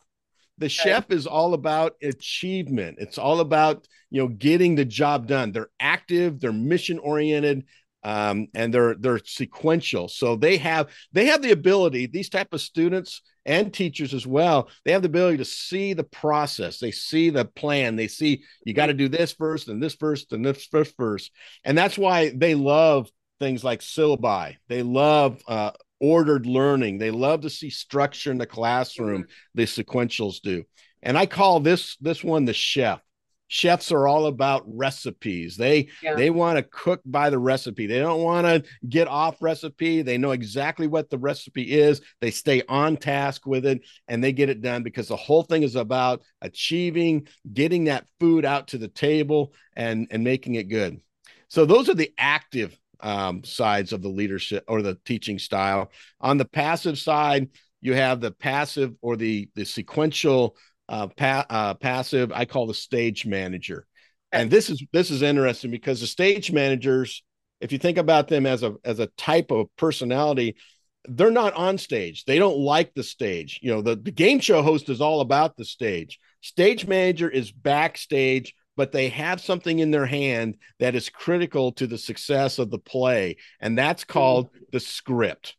The 0.59 0.67
okay. 0.67 0.75
chef 0.75 1.11
is 1.11 1.27
all 1.27 1.55
about 1.55 1.97
achievement. 2.01 2.99
It's 3.01 3.19
all 3.19 3.41
about 3.41 3.89
you 4.11 4.23
know 4.23 4.29
getting 4.29 4.77
the 4.77 4.85
job 4.85 5.27
done. 5.27 5.51
They're 5.51 5.71
active, 5.81 6.39
they're 6.39 6.53
mission 6.53 7.01
oriented, 7.01 7.65
um, 8.05 8.47
and 8.55 8.73
they're 8.73 8.95
they're 8.95 9.21
sequential. 9.25 10.07
So 10.07 10.37
they 10.37 10.57
have 10.59 10.89
they 11.11 11.27
have 11.27 11.43
the 11.43 11.51
ability. 11.51 12.07
These 12.07 12.29
type 12.29 12.53
of 12.53 12.61
students 12.61 13.23
and 13.49 13.73
teachers 13.73 14.13
as 14.15 14.27
well, 14.27 14.69
they 14.85 14.93
have 14.93 15.03
the 15.03 15.09
ability 15.09 15.39
to 15.39 15.45
see 15.45 15.95
the 15.95 16.05
process. 16.05 16.79
They 16.79 16.91
see 16.91 17.31
the 17.31 17.47
plan. 17.47 17.97
They 17.97 18.07
see 18.07 18.45
you 18.65 18.75
got 18.75 18.87
to 18.87 18.95
do 18.95 19.09
this 19.09 19.33
first 19.33 19.69
and 19.69 19.83
this 19.83 19.95
first 19.95 20.33
and 20.33 20.45
this 20.45 20.67
first 20.67 20.95
first. 20.97 21.33
And 21.65 21.77
that's 21.77 21.99
why 21.99 22.31
they 22.31 22.55
love 22.55 23.11
things 23.41 23.65
like 23.65 23.81
syllabi. 23.81 24.57
They 24.69 24.83
love 24.83 25.41
uh, 25.49 25.73
ordered 25.99 26.47
learning. 26.47 26.99
They 26.99 27.11
love 27.11 27.41
to 27.41 27.51
see 27.51 27.71
structure 27.71 28.31
in 28.31 28.39
the 28.39 28.47
classroom. 28.47 29.23
Mm-hmm. 29.23 29.31
The 29.55 29.65
sequentials 29.65 30.41
do. 30.43 30.65
And 31.03 31.17
I 31.17 31.27
call 31.27 31.61
this 31.61 31.97
this 31.97 32.23
one 32.23 32.45
the 32.45 32.53
chef 32.53 33.01
chefs 33.49 33.91
are 33.91 34.07
all 34.07 34.27
about 34.27 34.63
recipes. 34.67 35.57
They 35.57 35.89
yeah. 36.03 36.15
they 36.15 36.31
want 36.31 36.59
to 36.59 36.63
cook 36.63 37.01
by 37.05 37.31
the 37.31 37.39
recipe. 37.39 37.87
They 37.87 37.99
don't 37.99 38.23
want 38.23 38.47
to 38.47 38.63
get 38.89 39.09
off 39.09 39.43
recipe. 39.43 40.03
They 40.03 40.19
know 40.19 40.31
exactly 40.31 40.87
what 40.87 41.11
the 41.11 41.19
recipe 41.19 41.73
is. 41.73 42.01
They 42.21 42.31
stay 42.31 42.63
on 42.69 42.97
task 42.97 43.47
with 43.47 43.67
it 43.67 43.81
and 44.07 44.23
they 44.23 44.33
get 44.33 44.51
it 44.51 44.63
done 44.63 44.83
because 44.83 45.09
the 45.09 45.17
whole 45.17 45.43
thing 45.43 45.63
is 45.63 45.77
about 45.77 46.23
achieving 46.43 47.27
getting 47.53 47.85
that 47.85 48.07
food 48.21 48.45
out 48.45 48.69
to 48.69 48.79
the 48.79 48.89
table 48.89 49.55
and 49.75 50.07
and 50.11 50.23
making 50.23 50.55
it 50.55 50.69
good. 50.69 51.01
So 51.49 51.65
those 51.65 51.89
are 51.89 51.95
the 51.95 52.13
active 52.19 52.79
um, 53.01 53.43
sides 53.45 53.93
of 53.93 54.03
the 54.03 54.09
leadership 54.09 54.65
or 54.69 54.83
the 54.83 54.99
teaching 55.05 55.39
style. 55.39 55.91
On 56.21 56.37
the 56.37 56.45
passive 56.45 56.99
side 56.99 57.49
you 57.81 57.95
have 57.95 58.21
the 58.21 58.33
passive 58.33 58.95
or 59.01 59.17
the 59.17 59.49
the 59.55 59.65
sequential 59.65 60.57
uh, 60.89 61.09
pa- 61.09 61.47
uh, 61.49 61.75
passive. 61.75 62.33
I 62.33 62.45
call 62.45 62.67
the 62.67 62.75
stage 62.75 63.27
manager, 63.27 63.87
and 64.33 64.51
this 64.51 64.71
is 64.71 64.83
this 64.93 65.11
is 65.11 65.23
interesting 65.23 65.71
because 65.71 66.01
the 66.01 66.07
stage 66.07 66.53
managers, 66.53 67.23
if 67.61 67.73
you 67.73 67.79
think 67.79 67.99
about 67.99 68.29
them 68.29 68.47
as 68.47 68.63
a 68.63 68.75
as 68.85 68.99
a 68.99 69.07
type 69.19 69.51
of 69.51 69.67
personality, 69.77 70.57
they're 71.09 71.31
not 71.31 71.55
on 71.55 71.79
stage. 71.79 72.25
They 72.25 72.39
don't 72.39 72.59
like 72.59 72.95
the 72.95 73.03
stage. 73.03 73.61
You 73.63 73.71
know, 73.73 73.83
the, 73.83 73.97
the 73.97 74.11
game 74.11 74.41
show 74.41 74.63
host 74.63 74.89
is 74.89 75.01
all 75.01 75.21
about 75.21 75.57
the 75.57 75.65
stage. 75.65 76.19
Stage 76.41 76.87
manager 76.87 77.29
is 77.29 77.51
backstage, 77.51 78.55
but 78.77 78.93
they 78.93 79.09
have 79.09 79.41
something 79.41 79.79
in 79.79 79.91
their 79.91 80.07
hand 80.07 80.57
that 80.79 80.95
is 80.95 81.09
critical 81.09 81.73
to 81.73 81.87
the 81.87 81.99
success 81.99 82.59
of 82.59 82.71
the 82.71 82.79
play, 82.79 83.37
and 83.61 83.77
that's 83.77 84.05
called 84.05 84.51
the 84.73 84.81
script. 84.81 85.57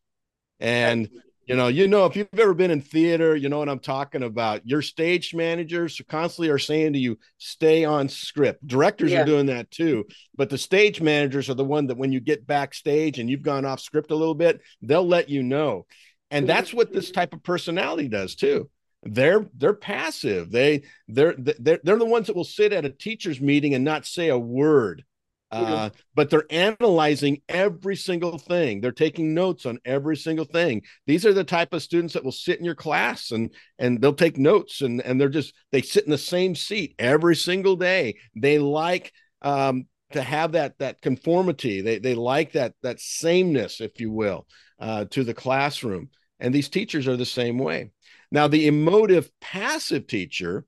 And 0.59 1.09
you 1.49 1.55
know, 1.55 1.67
you 1.67 1.87
know, 1.87 2.05
if 2.05 2.15
you've 2.15 2.27
ever 2.37 2.53
been 2.53 2.69
in 2.69 2.79
theater, 2.79 3.35
you 3.35 3.49
know 3.49 3.57
what 3.57 3.69
I'm 3.69 3.79
talking 3.79 4.21
about. 4.21 4.67
Your 4.67 4.83
stage 4.83 5.33
managers 5.33 5.99
constantly 6.07 6.49
are 6.49 6.59
saying 6.59 6.93
to 6.93 6.99
you, 6.99 7.17
stay 7.39 7.85
on 7.85 8.07
script. 8.07 8.65
Directors 8.67 9.11
yeah. 9.11 9.23
are 9.23 9.25
doing 9.25 9.47
that 9.47 9.71
too. 9.71 10.05
But 10.35 10.51
the 10.51 10.59
stage 10.59 11.01
managers 11.01 11.49
are 11.49 11.55
the 11.55 11.65
one 11.65 11.87
that 11.87 11.97
when 11.97 12.11
you 12.11 12.19
get 12.19 12.45
backstage 12.45 13.17
and 13.17 13.27
you've 13.27 13.41
gone 13.41 13.65
off 13.65 13.79
script 13.79 14.11
a 14.11 14.15
little 14.15 14.35
bit, 14.35 14.61
they'll 14.83 15.07
let 15.07 15.27
you 15.29 15.41
know. 15.41 15.87
And 16.29 16.43
mm-hmm. 16.43 16.55
that's 16.55 16.71
what 16.71 16.93
this 16.93 17.09
type 17.09 17.33
of 17.33 17.41
personality 17.41 18.09
does 18.09 18.35
too. 18.35 18.69
They're 19.01 19.49
they're 19.57 19.73
passive. 19.73 20.51
They 20.51 20.83
they're 21.07 21.33
they're 21.35 21.79
they're 21.83 21.97
the 21.97 22.05
ones 22.05 22.27
that 22.27 22.35
will 22.35 22.43
sit 22.43 22.73
at 22.73 22.85
a 22.85 22.91
teacher's 22.91 23.41
meeting 23.41 23.73
and 23.73 23.83
not 23.83 24.05
say 24.05 24.27
a 24.27 24.37
word 24.37 25.03
uh, 25.51 25.89
but 26.13 26.29
they're 26.29 26.45
analyzing 26.49 27.41
every 27.49 27.95
single 27.95 28.37
thing. 28.37 28.81
They're 28.81 28.91
taking 28.91 29.33
notes 29.33 29.65
on 29.65 29.79
every 29.83 30.15
single 30.15 30.45
thing. 30.45 30.83
These 31.07 31.25
are 31.25 31.33
the 31.33 31.43
type 31.43 31.73
of 31.73 31.81
students 31.81 32.13
that 32.13 32.23
will 32.23 32.31
sit 32.31 32.59
in 32.59 32.65
your 32.65 32.75
class 32.75 33.31
and 33.31 33.53
and 33.79 33.99
they'll 33.99 34.13
take 34.13 34.37
notes 34.37 34.81
and 34.81 35.01
and 35.01 35.19
they're 35.19 35.29
just 35.29 35.53
they 35.71 35.81
sit 35.81 36.05
in 36.05 36.11
the 36.11 36.17
same 36.17 36.55
seat 36.55 36.95
every 36.99 37.35
single 37.35 37.75
day. 37.75 38.15
They 38.35 38.59
like 38.59 39.11
um, 39.41 39.87
to 40.11 40.21
have 40.21 40.51
that 40.51 40.77
that 40.79 41.01
conformity. 41.01 41.81
They 41.81 41.99
they 41.99 42.15
like 42.15 42.51
that 42.51 42.73
that 42.83 42.99
sameness, 42.99 43.81
if 43.81 43.99
you 43.99 44.11
will, 44.11 44.45
uh, 44.79 45.05
to 45.11 45.23
the 45.23 45.33
classroom. 45.33 46.09
And 46.39 46.53
these 46.53 46.69
teachers 46.69 47.07
are 47.07 47.17
the 47.17 47.25
same 47.25 47.57
way. 47.57 47.91
Now, 48.31 48.47
the 48.47 48.67
emotive 48.67 49.29
passive 49.41 50.07
teacher 50.07 50.65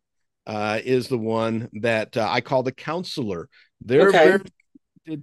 uh, 0.47 0.79
is 0.83 1.07
the 1.07 1.17
one 1.17 1.69
that 1.81 2.17
uh, 2.17 2.27
I 2.29 2.41
call 2.41 2.63
the 2.63 2.71
counselor. 2.71 3.47
They're 3.79 4.09
okay. 4.09 4.25
very 4.25 4.41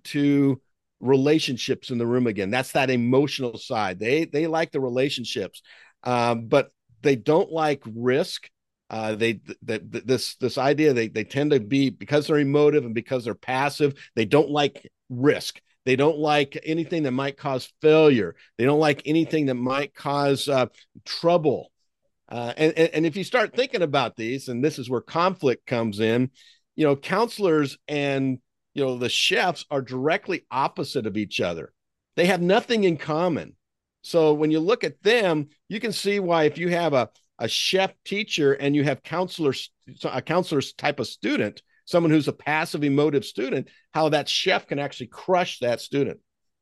to 0.05 0.61
relationships 1.01 1.91
in 1.91 1.99
the 1.99 2.07
room 2.07 2.27
again. 2.27 2.51
That's 2.51 2.73
that 2.73 2.91
emotional 2.91 3.57
side. 3.59 3.99
They 3.99 4.25
they 4.25 4.47
like 4.47 4.73
the 4.73 4.81
relationships, 4.81 5.63
um, 6.05 6.47
but 6.49 6.71
they 7.03 7.17
don't 7.17 7.51
like 7.51 7.83
risk. 7.87 8.49
Uh, 8.91 9.15
they 9.15 9.41
that 9.63 9.91
this 10.07 10.37
this 10.37 10.57
idea 10.59 10.93
they 10.93 11.09
they 11.09 11.25
tend 11.25 11.51
to 11.51 11.61
be 11.61 11.91
because 11.91 12.27
they're 12.27 12.39
emotive 12.39 12.85
and 12.85 12.95
because 12.95 13.25
they're 13.25 13.35
passive. 13.35 13.95
They 14.17 14.25
don't 14.25 14.51
like 14.51 14.91
risk. 15.11 15.61
They 15.85 15.97
don't 15.97 16.19
like 16.19 16.59
anything 16.65 17.05
that 17.05 17.13
might 17.13 17.37
cause 17.37 17.73
failure. 17.81 18.35
They 18.57 18.65
don't 18.65 18.81
like 18.81 19.03
anything 19.07 19.47
that 19.47 19.55
might 19.55 19.95
cause 19.95 20.49
uh, 20.49 20.67
trouble. 21.05 21.71
Uh, 22.29 22.53
and 22.57 22.73
and 22.77 23.07
if 23.07 23.17
you 23.17 23.25
start 23.25 23.55
thinking 23.55 23.83
about 23.83 24.17
these, 24.17 24.49
and 24.49 24.63
this 24.63 24.79
is 24.79 24.91
where 24.91 25.01
conflict 25.01 25.67
comes 25.67 26.01
in, 26.01 26.31
you 26.77 26.85
know, 26.85 26.97
counselors 26.97 27.79
and 27.89 28.39
you 28.79 28.85
know 28.85 28.97
the 28.97 29.09
chefs 29.09 29.65
are 29.71 29.83
directly 29.83 30.47
opposite 30.51 31.05
of 31.05 31.17
each 31.17 31.41
other. 31.41 31.73
They 32.17 32.27
have 32.27 32.41
nothing 32.41 32.85
in 32.85 32.97
common. 32.97 33.57
So 34.03 34.33
when 34.35 34.53
you 34.53 34.61
look 34.61 34.85
at 34.85 35.03
them 35.03 35.49
you 35.69 35.81
can 35.81 35.93
see 35.93 36.21
why 36.21 36.45
if 36.45 36.57
you 36.57 36.69
have 36.69 36.95
a, 36.95 37.11
a 37.41 37.49
chef 37.49 37.93
teacher 38.05 38.53
and 38.53 38.77
you 38.77 38.85
have 38.85 39.03
counselors 39.03 39.71
a 40.05 40.23
counselor's 40.23 40.73
type 40.75 41.01
of 41.01 41.09
student 41.09 41.61
someone 41.87 42.13
who's 42.13 42.29
a 42.29 42.33
passive 42.33 42.85
emotive 42.85 43.25
student 43.25 43.69
how 43.93 44.11
that 44.11 44.29
chef 44.29 44.67
can 44.69 44.79
actually 44.79 45.09
crush 45.09 45.59
that 45.59 45.81
student. 45.81 46.21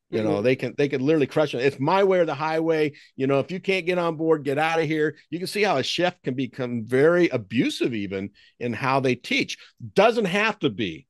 You 0.08 0.22
know 0.22 0.36
mm-hmm. 0.36 0.44
they 0.44 0.56
can 0.56 0.74
they 0.78 0.88
can 0.88 1.04
literally 1.04 1.26
crush 1.26 1.52
it 1.52 1.58
it's 1.58 1.78
my 1.78 2.02
way 2.04 2.20
or 2.20 2.24
the 2.24 2.34
highway. 2.34 2.92
You 3.16 3.26
know 3.26 3.40
if 3.40 3.50
you 3.50 3.60
can't 3.60 3.84
get 3.84 3.98
on 3.98 4.16
board 4.16 4.44
get 4.44 4.56
out 4.56 4.80
of 4.80 4.86
here. 4.86 5.16
You 5.28 5.38
can 5.38 5.48
see 5.48 5.62
how 5.62 5.76
a 5.76 5.82
chef 5.82 6.22
can 6.22 6.34
become 6.34 6.86
very 6.86 7.28
abusive 7.28 7.92
even 7.92 8.30
in 8.58 8.72
how 8.72 9.00
they 9.00 9.16
teach. 9.16 9.58
Doesn't 9.94 10.24
have 10.24 10.58
to 10.60 10.70
be 10.70 11.05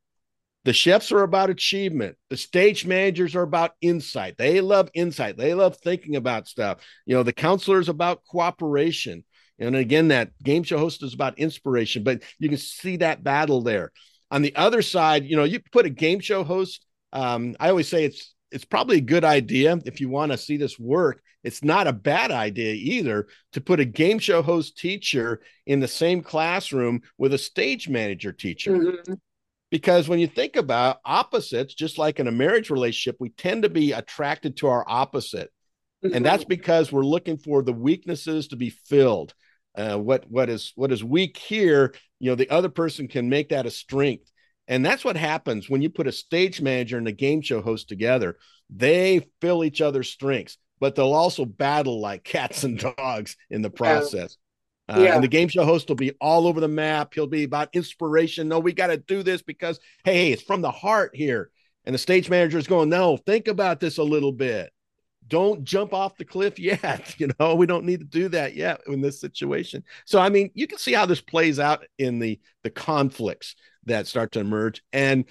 the 0.66 0.72
chefs 0.72 1.12
are 1.12 1.22
about 1.22 1.48
achievement. 1.48 2.16
The 2.28 2.36
stage 2.36 2.84
managers 2.84 3.36
are 3.36 3.42
about 3.42 3.74
insight. 3.80 4.36
They 4.36 4.60
love 4.60 4.90
insight. 4.94 5.36
They 5.36 5.54
love 5.54 5.76
thinking 5.76 6.16
about 6.16 6.48
stuff. 6.48 6.84
You 7.06 7.14
know, 7.14 7.22
the 7.22 7.32
counselor 7.32 7.78
is 7.78 7.88
about 7.88 8.24
cooperation. 8.28 9.22
And 9.60 9.76
again, 9.76 10.08
that 10.08 10.32
game 10.42 10.64
show 10.64 10.76
host 10.76 11.04
is 11.04 11.14
about 11.14 11.38
inspiration, 11.38 12.02
but 12.02 12.24
you 12.40 12.48
can 12.48 12.58
see 12.58 12.96
that 12.96 13.22
battle 13.22 13.62
there. 13.62 13.92
On 14.32 14.42
the 14.42 14.56
other 14.56 14.82
side, 14.82 15.24
you 15.24 15.36
know, 15.36 15.44
you 15.44 15.60
put 15.70 15.86
a 15.86 15.90
game 15.90 16.18
show 16.18 16.42
host. 16.42 16.84
Um, 17.12 17.54
I 17.60 17.70
always 17.70 17.86
say 17.86 18.04
it's 18.04 18.34
it's 18.50 18.64
probably 18.64 18.98
a 18.98 19.02
good 19.02 19.24
idea 19.24 19.78
if 19.84 20.00
you 20.00 20.08
want 20.08 20.32
to 20.32 20.38
see 20.38 20.56
this 20.56 20.80
work. 20.80 21.22
It's 21.44 21.62
not 21.62 21.86
a 21.86 21.92
bad 21.92 22.32
idea 22.32 22.74
either 22.74 23.28
to 23.52 23.60
put 23.60 23.78
a 23.78 23.84
game 23.84 24.18
show 24.18 24.42
host 24.42 24.78
teacher 24.78 25.42
in 25.64 25.78
the 25.78 25.86
same 25.86 26.22
classroom 26.24 27.02
with 27.18 27.34
a 27.34 27.38
stage 27.38 27.88
manager 27.88 28.32
teacher. 28.32 28.72
Mm-hmm 28.72 29.14
because 29.70 30.08
when 30.08 30.18
you 30.18 30.26
think 30.26 30.56
about 30.56 30.98
opposites 31.04 31.74
just 31.74 31.98
like 31.98 32.20
in 32.20 32.28
a 32.28 32.32
marriage 32.32 32.70
relationship 32.70 33.16
we 33.18 33.30
tend 33.30 33.62
to 33.62 33.68
be 33.68 33.92
attracted 33.92 34.56
to 34.56 34.68
our 34.68 34.84
opposite. 34.86 35.50
And 36.02 36.24
that's 36.24 36.44
mm-hmm. 36.44 36.50
because 36.50 36.92
we're 36.92 37.02
looking 37.02 37.38
for 37.38 37.62
the 37.62 37.72
weaknesses 37.72 38.48
to 38.48 38.56
be 38.56 38.70
filled. 38.70 39.34
Uh, 39.74 39.96
what 39.98 40.24
what 40.30 40.48
is 40.48 40.72
what 40.74 40.90
is 40.90 41.04
weak 41.04 41.36
here 41.36 41.94
you 42.18 42.30
know 42.30 42.34
the 42.34 42.48
other 42.48 42.70
person 42.70 43.08
can 43.08 43.28
make 43.28 43.50
that 43.50 43.66
a 43.66 43.70
strength. 43.70 44.30
And 44.68 44.84
that's 44.84 45.04
what 45.04 45.16
happens 45.16 45.70
when 45.70 45.82
you 45.82 45.90
put 45.90 46.08
a 46.08 46.12
stage 46.12 46.60
manager 46.60 46.98
and 46.98 47.08
a 47.08 47.12
game 47.12 47.40
show 47.40 47.60
host 47.60 47.88
together. 47.88 48.36
They 48.68 49.28
fill 49.40 49.64
each 49.64 49.80
other's 49.80 50.10
strengths 50.10 50.58
but 50.80 50.94
they'll 50.94 51.14
also 51.14 51.44
battle 51.44 52.00
like 52.00 52.24
cats 52.24 52.64
and 52.64 52.78
dogs 52.78 53.36
in 53.50 53.62
the 53.62 53.70
process 53.70 54.36
uh, 54.88 55.00
yeah. 55.00 55.14
And 55.14 55.24
the 55.24 55.28
game 55.28 55.48
show 55.48 55.64
host 55.64 55.88
will 55.88 55.96
be 55.96 56.12
all 56.20 56.46
over 56.46 56.60
the 56.60 56.68
map. 56.68 57.12
He'll 57.14 57.26
be 57.26 57.44
about 57.44 57.70
inspiration. 57.72 58.48
No, 58.48 58.60
we 58.60 58.72
got 58.72 58.88
to 58.88 58.96
do 58.96 59.22
this 59.22 59.42
because, 59.42 59.80
hey, 60.04 60.32
it's 60.32 60.42
from 60.42 60.62
the 60.62 60.70
heart 60.70 61.14
here. 61.14 61.50
And 61.84 61.94
the 61.94 61.98
stage 61.98 62.30
manager 62.30 62.58
is 62.58 62.66
going, 62.66 62.88
no, 62.88 63.16
think 63.16 63.48
about 63.48 63.80
this 63.80 63.98
a 63.98 64.02
little 64.02 64.32
bit. 64.32 64.72
Don't 65.28 65.64
jump 65.64 65.92
off 65.92 66.16
the 66.16 66.24
cliff 66.24 66.58
yet. 66.58 67.14
You 67.18 67.30
know, 67.38 67.56
we 67.56 67.66
don't 67.66 67.84
need 67.84 68.00
to 68.00 68.06
do 68.06 68.28
that 68.28 68.54
yet 68.54 68.80
in 68.86 69.00
this 69.00 69.20
situation. 69.20 69.82
So, 70.04 70.20
I 70.20 70.28
mean, 70.28 70.50
you 70.54 70.66
can 70.66 70.78
see 70.78 70.92
how 70.92 71.06
this 71.06 71.20
plays 71.20 71.58
out 71.58 71.84
in 71.98 72.18
the 72.18 72.38
the 72.62 72.70
conflicts 72.70 73.56
that 73.86 74.06
start 74.06 74.32
to 74.32 74.40
emerge. 74.40 74.82
And 74.92 75.24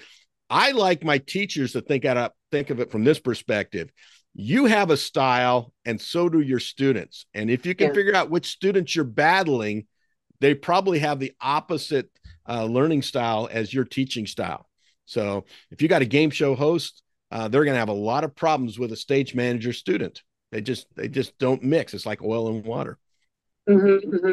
I 0.50 0.72
like 0.72 1.04
my 1.04 1.18
teachers 1.18 1.74
to 1.74 1.82
think 1.82 2.06
out 2.06 2.18
of 2.18 2.32
think 2.52 2.70
of 2.70 2.80
it 2.80 2.92
from 2.92 3.04
this 3.04 3.20
perspective 3.20 3.92
you 4.36 4.66
have 4.66 4.92
a 4.92 4.98
style 4.98 5.74
and 5.86 6.00
so 6.00 6.28
do 6.28 6.42
your 6.42 6.60
students. 6.60 7.26
And 7.34 7.50
if 7.50 7.66
you 7.66 7.74
can 7.74 7.88
yeah. 7.88 7.94
figure 7.94 8.16
out 8.16 8.30
which 8.30 8.48
students 8.48 8.96
you're 8.96 9.06
battling 9.06 9.88
they 10.42 10.54
probably 10.54 11.00
have 11.00 11.18
the 11.18 11.32
opposite 11.40 12.10
uh, 12.48 12.66
learning 12.66 13.02
style 13.02 13.48
as 13.50 13.74
your 13.74 13.86
teaching 13.86 14.28
style. 14.28 14.68
So 15.06 15.46
if 15.72 15.82
you 15.82 15.88
got 15.88 16.02
a 16.02 16.06
game 16.06 16.30
show 16.30 16.56
host 16.56 17.02
uh, 17.32 17.48
they're 17.48 17.64
going 17.64 17.74
to 17.76 17.80
have 17.80 17.90
a 17.90 17.94
lot 17.94 18.24
of 18.24 18.36
problems 18.36 18.78
with 18.78 18.92
a 18.92 18.96
stage 18.96 19.34
manager 19.34 19.74
student. 19.74 20.22
They 20.52 20.62
just 20.62 20.88
they 20.96 21.08
just 21.08 21.38
don't 21.38 21.64
mix. 21.64 21.94
It's 21.94 22.06
like 22.06 22.22
oil 22.22 22.50
and 22.50 22.64
water. 22.64 22.98
Mm-hmm, 23.68 24.16
mm-hmm. 24.16 24.32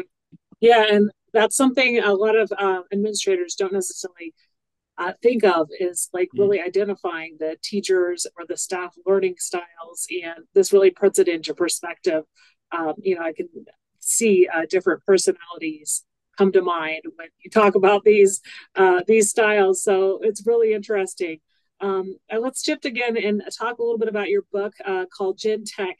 yeah 0.59 0.85
and 0.91 1.09
that's 1.33 1.55
something 1.55 1.97
a 1.97 2.13
lot 2.13 2.35
of 2.35 2.53
uh, 2.55 2.81
administrators 2.91 3.55
don't 3.55 3.73
necessarily 3.73 4.33
uh, 4.97 5.13
think 5.21 5.43
of 5.43 5.69
is 5.79 6.09
like 6.13 6.29
mm. 6.35 6.39
really 6.39 6.61
identifying 6.61 7.37
the 7.39 7.57
teachers 7.63 8.27
or 8.37 8.45
the 8.47 8.57
staff 8.57 8.93
learning 9.05 9.35
styles 9.39 10.07
and 10.23 10.45
this 10.53 10.71
really 10.73 10.91
puts 10.91 11.19
it 11.19 11.27
into 11.27 11.53
perspective. 11.53 12.23
Um, 12.71 12.93
you 12.97 13.15
know 13.15 13.21
i 13.21 13.33
can 13.33 13.47
see 13.99 14.47
uh, 14.53 14.65
different 14.69 15.05
personalities 15.05 16.03
come 16.37 16.51
to 16.51 16.61
mind 16.61 17.01
when 17.15 17.27
you 17.43 17.51
talk 17.51 17.75
about 17.75 18.03
these 18.03 18.41
uh, 18.75 19.01
these 19.07 19.29
styles 19.29 19.83
so 19.83 20.19
it's 20.21 20.45
really 20.45 20.73
interesting. 20.73 21.39
Um, 21.81 22.15
let's 22.31 22.63
shift 22.63 22.85
again 22.85 23.17
and 23.17 23.43
talk 23.57 23.77
a 23.77 23.83
little 23.83 23.97
bit 23.97 24.07
about 24.07 24.29
your 24.29 24.43
book 24.51 24.73
uh, 24.85 25.05
called 25.15 25.37
GenTech 25.37 25.95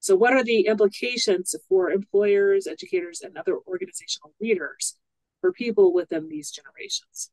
So, 0.00 0.16
what 0.16 0.32
are 0.32 0.44
the 0.44 0.66
implications 0.66 1.54
for 1.68 1.90
employers, 1.90 2.66
educators, 2.66 3.20
and 3.20 3.36
other 3.36 3.56
organizational 3.66 4.32
leaders 4.40 4.96
for 5.40 5.52
people 5.52 5.92
within 5.92 6.28
these 6.28 6.50
generations? 6.50 7.30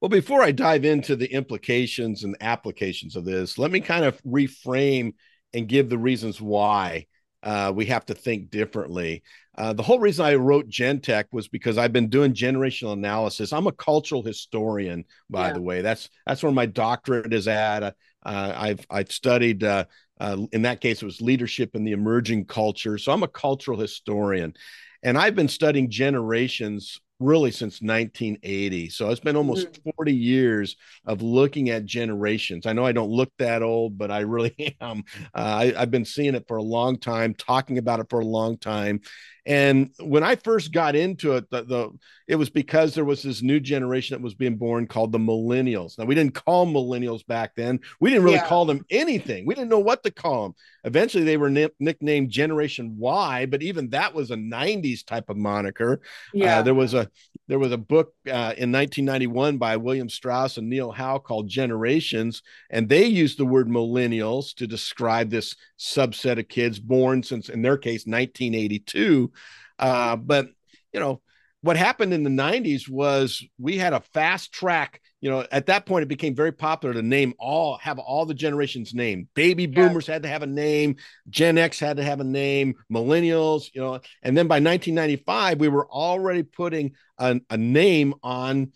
Well, 0.00 0.08
before 0.08 0.42
I 0.42 0.52
dive 0.52 0.84
into 0.84 1.14
the 1.14 1.30
implications 1.32 2.24
and 2.24 2.36
applications 2.40 3.16
of 3.16 3.24
this, 3.24 3.58
let 3.58 3.70
me 3.70 3.80
kind 3.80 4.04
of 4.04 4.22
reframe 4.22 5.14
and 5.52 5.68
give 5.68 5.90
the 5.90 5.98
reasons 5.98 6.40
why 6.40 7.06
uh, 7.42 7.72
we 7.74 7.86
have 7.86 8.04
to 8.06 8.14
think 8.14 8.50
differently. 8.50 9.22
Uh, 9.56 9.72
the 9.72 9.82
whole 9.82 9.98
reason 9.98 10.24
I 10.24 10.34
wrote 10.34 10.68
GenTech 10.68 11.24
was 11.32 11.48
because 11.48 11.78
I've 11.78 11.92
been 11.92 12.08
doing 12.08 12.32
generational 12.32 12.92
analysis. 12.92 13.52
I'm 13.52 13.66
a 13.66 13.72
cultural 13.72 14.22
historian, 14.22 15.04
by 15.28 15.48
yeah. 15.48 15.54
the 15.54 15.62
way. 15.62 15.82
That's 15.82 16.08
that's 16.26 16.42
where 16.42 16.52
my 16.52 16.66
doctorate 16.66 17.32
is 17.32 17.48
at. 17.48 17.82
Uh, 17.82 17.94
I've 18.24 18.86
I've 18.90 19.12
studied. 19.12 19.64
Uh, 19.64 19.84
uh, 20.20 20.46
in 20.52 20.62
that 20.62 20.82
case, 20.82 21.00
it 21.00 21.06
was 21.06 21.22
leadership 21.22 21.74
in 21.74 21.84
the 21.84 21.92
emerging 21.92 22.44
culture. 22.44 22.98
So 22.98 23.10
I'm 23.10 23.22
a 23.22 23.28
cultural 23.28 23.78
historian, 23.78 24.54
and 25.02 25.16
I've 25.16 25.34
been 25.34 25.48
studying 25.48 25.90
generations 25.90 27.00
really 27.20 27.50
since 27.50 27.80
1980. 27.82 28.88
So 28.88 29.10
it's 29.10 29.20
been 29.20 29.36
almost 29.36 29.68
mm-hmm. 29.68 29.90
40 29.96 30.14
years 30.14 30.76
of 31.04 31.22
looking 31.22 31.68
at 31.70 31.84
generations. 31.84 32.66
I 32.66 32.72
know 32.72 32.84
I 32.84 32.92
don't 32.92 33.10
look 33.10 33.30
that 33.38 33.62
old, 33.62 33.98
but 33.98 34.10
I 34.10 34.20
really 34.20 34.76
am. 34.80 35.04
Uh, 35.34 35.72
I, 35.76 35.78
have 35.78 35.90
been 35.90 36.06
seeing 36.06 36.34
it 36.34 36.48
for 36.48 36.56
a 36.56 36.62
long 36.62 36.98
time, 36.98 37.34
talking 37.34 37.78
about 37.78 38.00
it 38.00 38.06
for 38.10 38.20
a 38.20 38.24
long 38.24 38.56
time. 38.56 39.02
And 39.50 39.90
when 39.98 40.22
I 40.22 40.36
first 40.36 40.70
got 40.70 40.94
into 40.94 41.32
it, 41.32 41.50
the, 41.50 41.64
the, 41.64 41.90
it 42.28 42.36
was 42.36 42.50
because 42.50 42.94
there 42.94 43.04
was 43.04 43.24
this 43.24 43.42
new 43.42 43.58
generation 43.58 44.14
that 44.14 44.22
was 44.22 44.32
being 44.32 44.54
born 44.54 44.86
called 44.86 45.10
the 45.10 45.18
millennials. 45.18 45.98
Now 45.98 46.04
we 46.04 46.14
didn't 46.14 46.34
call 46.34 46.68
millennials 46.68 47.26
back 47.26 47.56
then. 47.56 47.80
We 47.98 48.10
didn't 48.10 48.22
really 48.22 48.36
yeah. 48.36 48.46
call 48.46 48.64
them 48.64 48.86
anything. 48.90 49.46
We 49.46 49.56
didn't 49.56 49.70
know 49.70 49.80
what 49.80 50.04
to 50.04 50.12
call 50.12 50.44
them. 50.44 50.54
Eventually, 50.84 51.24
they 51.24 51.36
were 51.36 51.50
nicknamed 51.50 52.30
Generation 52.30 52.94
Y, 52.96 53.46
but 53.46 53.60
even 53.60 53.90
that 53.90 54.14
was 54.14 54.30
a 54.30 54.36
'90s 54.36 55.04
type 55.04 55.28
of 55.28 55.36
moniker. 55.36 55.94
Uh, 55.94 56.06
yeah, 56.32 56.58
uh, 56.60 56.62
there 56.62 56.74
was 56.74 56.94
a 56.94 57.10
there 57.50 57.58
was 57.58 57.72
a 57.72 57.76
book 57.76 58.14
uh, 58.28 58.54
in 58.56 58.70
1991 58.70 59.58
by 59.58 59.76
William 59.76 60.08
Strauss 60.08 60.56
and 60.56 60.70
Neil 60.70 60.92
Howe 60.92 61.18
called 61.18 61.48
Generations, 61.48 62.42
and 62.70 62.88
they 62.88 63.06
used 63.06 63.38
the 63.38 63.44
word 63.44 63.68
millennials 63.68 64.54
to 64.54 64.68
describe 64.68 65.30
this 65.30 65.56
subset 65.76 66.38
of 66.38 66.46
kids 66.46 66.78
born 66.78 67.24
since, 67.24 67.48
in 67.48 67.60
their 67.60 67.76
case, 67.76 68.06
1982. 68.06 69.32
Uh, 69.80 70.14
but 70.14 70.46
you 70.92 71.00
know, 71.00 71.22
what 71.62 71.76
happened 71.76 72.14
in 72.14 72.22
the 72.22 72.30
90s 72.30 72.88
was 72.88 73.44
we 73.58 73.76
had 73.76 73.92
a 73.92 74.00
fast 74.00 74.52
track 74.52 75.00
you 75.20 75.30
know 75.30 75.44
at 75.52 75.66
that 75.66 75.86
point 75.86 76.02
it 76.02 76.08
became 76.08 76.34
very 76.34 76.52
popular 76.52 76.94
to 76.94 77.02
name 77.02 77.34
all 77.38 77.76
have 77.78 77.98
all 77.98 78.24
the 78.24 78.34
generations 78.34 78.94
name 78.94 79.28
baby 79.34 79.66
boomers 79.66 80.08
yeah. 80.08 80.14
had 80.14 80.22
to 80.22 80.28
have 80.28 80.42
a 80.42 80.46
name 80.46 80.96
gen 81.28 81.58
x 81.58 81.78
had 81.78 81.98
to 81.98 82.02
have 82.02 82.20
a 82.20 82.24
name 82.24 82.74
millennials 82.90 83.68
you 83.74 83.80
know 83.80 84.00
and 84.22 84.36
then 84.36 84.46
by 84.46 84.54
1995 84.54 85.60
we 85.60 85.68
were 85.68 85.88
already 85.90 86.42
putting 86.42 86.92
a, 87.18 87.40
a 87.50 87.56
name 87.56 88.14
on 88.22 88.72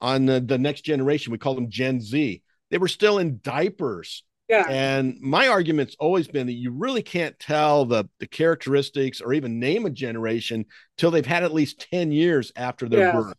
on 0.00 0.26
the, 0.26 0.40
the 0.40 0.58
next 0.58 0.82
generation. 0.82 1.32
We 1.32 1.38
call 1.38 1.54
them 1.54 1.70
gen 1.70 2.00
z. 2.00 2.42
They 2.70 2.78
were 2.78 2.88
still 2.88 3.18
in 3.18 3.40
diapers 3.42 4.22
yeah. 4.48 4.64
And 4.68 5.18
my 5.20 5.48
argument's 5.48 5.96
always 5.98 6.26
been 6.26 6.46
that 6.46 6.54
you 6.54 6.70
really 6.70 7.02
can't 7.02 7.38
tell 7.38 7.84
the 7.84 8.08
the 8.18 8.26
characteristics 8.26 9.20
or 9.20 9.32
even 9.32 9.60
name 9.60 9.84
a 9.86 9.90
generation 9.90 10.64
till 10.96 11.10
they've 11.10 11.26
had 11.26 11.44
at 11.44 11.52
least 11.52 11.86
10 11.92 12.12
years 12.12 12.50
after 12.56 12.88
their 12.88 13.08
yeah. 13.08 13.12
birth. 13.12 13.34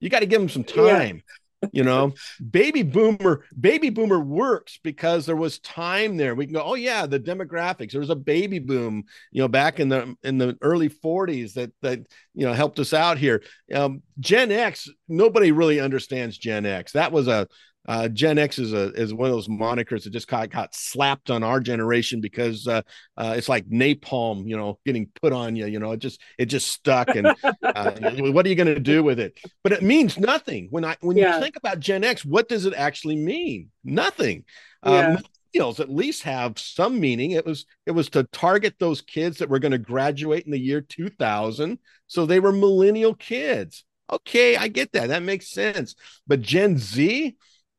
You 0.00 0.08
got 0.08 0.20
to 0.20 0.26
give 0.26 0.40
them 0.40 0.48
some 0.48 0.64
time. 0.64 1.22
Yeah. 1.62 1.68
you 1.72 1.82
know, 1.82 2.14
baby 2.50 2.82
boomer, 2.82 3.44
baby 3.58 3.90
boomer 3.90 4.20
works 4.20 4.78
because 4.82 5.26
there 5.26 5.36
was 5.36 5.58
time 5.58 6.16
there. 6.16 6.34
We 6.34 6.46
can 6.46 6.54
go, 6.54 6.62
oh 6.62 6.74
yeah, 6.74 7.04
the 7.04 7.20
demographics. 7.20 7.92
There 7.92 8.00
was 8.00 8.10
a 8.10 8.16
baby 8.16 8.58
boom, 8.58 9.04
you 9.32 9.42
know, 9.42 9.48
back 9.48 9.80
in 9.80 9.88
the 9.88 10.14
in 10.22 10.38
the 10.38 10.56
early 10.62 10.88
40s 10.88 11.54
that 11.54 11.72
that 11.82 11.98
you 12.34 12.46
know 12.46 12.52
helped 12.52 12.78
us 12.78 12.94
out 12.94 13.18
here. 13.18 13.42
Um, 13.74 14.02
Gen 14.20 14.52
X, 14.52 14.88
nobody 15.08 15.52
really 15.52 15.80
understands 15.80 16.38
Gen 16.38 16.64
X. 16.64 16.92
That 16.92 17.12
was 17.12 17.28
a 17.28 17.48
uh, 17.88 18.06
Gen 18.06 18.36
X 18.36 18.58
is 18.58 18.74
a 18.74 18.92
is 18.92 19.14
one 19.14 19.30
of 19.30 19.34
those 19.34 19.48
monikers 19.48 20.04
that 20.04 20.10
just 20.10 20.28
got, 20.28 20.50
got 20.50 20.74
slapped 20.74 21.30
on 21.30 21.42
our 21.42 21.58
generation 21.58 22.20
because 22.20 22.68
uh, 22.68 22.82
uh, 23.16 23.34
it's 23.34 23.48
like 23.48 23.66
napalm, 23.66 24.46
you 24.46 24.58
know, 24.58 24.78
getting 24.84 25.08
put 25.22 25.32
on 25.32 25.56
you. 25.56 25.66
You 25.66 25.78
know, 25.78 25.92
it 25.92 26.00
just 26.00 26.20
it 26.36 26.46
just 26.46 26.68
stuck. 26.68 27.08
And 27.16 27.26
uh, 27.62 27.92
what 28.02 28.44
are 28.44 28.48
you 28.50 28.54
going 28.54 28.74
to 28.74 28.78
do 28.78 29.02
with 29.02 29.18
it? 29.18 29.40
But 29.64 29.72
it 29.72 29.82
means 29.82 30.18
nothing 30.18 30.68
when 30.70 30.84
I 30.84 30.98
when 31.00 31.16
yeah. 31.16 31.36
you 31.36 31.42
think 31.42 31.56
about 31.56 31.80
Gen 31.80 32.04
X. 32.04 32.26
What 32.26 32.46
does 32.46 32.66
it 32.66 32.74
actually 32.74 33.16
mean? 33.16 33.70
Nothing. 33.82 34.44
Um, 34.82 34.94
yeah. 34.94 35.08
Um, 35.08 35.18
millennials 35.54 35.80
at 35.80 35.90
least 35.90 36.24
have 36.24 36.58
some 36.58 37.00
meaning. 37.00 37.30
It 37.30 37.46
was 37.46 37.64
it 37.86 37.92
was 37.92 38.10
to 38.10 38.24
target 38.24 38.74
those 38.78 39.00
kids 39.00 39.38
that 39.38 39.48
were 39.48 39.58
going 39.58 39.72
to 39.72 39.78
graduate 39.78 40.44
in 40.44 40.52
the 40.52 40.60
year 40.60 40.82
2000. 40.82 41.78
So 42.06 42.26
they 42.26 42.38
were 42.38 42.52
millennial 42.52 43.14
kids. 43.14 43.84
Okay, 44.10 44.56
I 44.56 44.68
get 44.68 44.92
that. 44.92 45.08
That 45.08 45.22
makes 45.22 45.50
sense. 45.50 45.94
But 46.26 46.42
Gen 46.42 46.78
Z, 46.78 47.36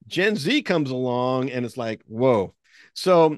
Gen 0.10 0.36
Z 0.36 0.62
comes 0.63 0.91
along 0.91 1.50
and 1.50 1.65
it's 1.65 1.78
like, 1.78 2.02
whoa. 2.06 2.54
So 2.93 3.38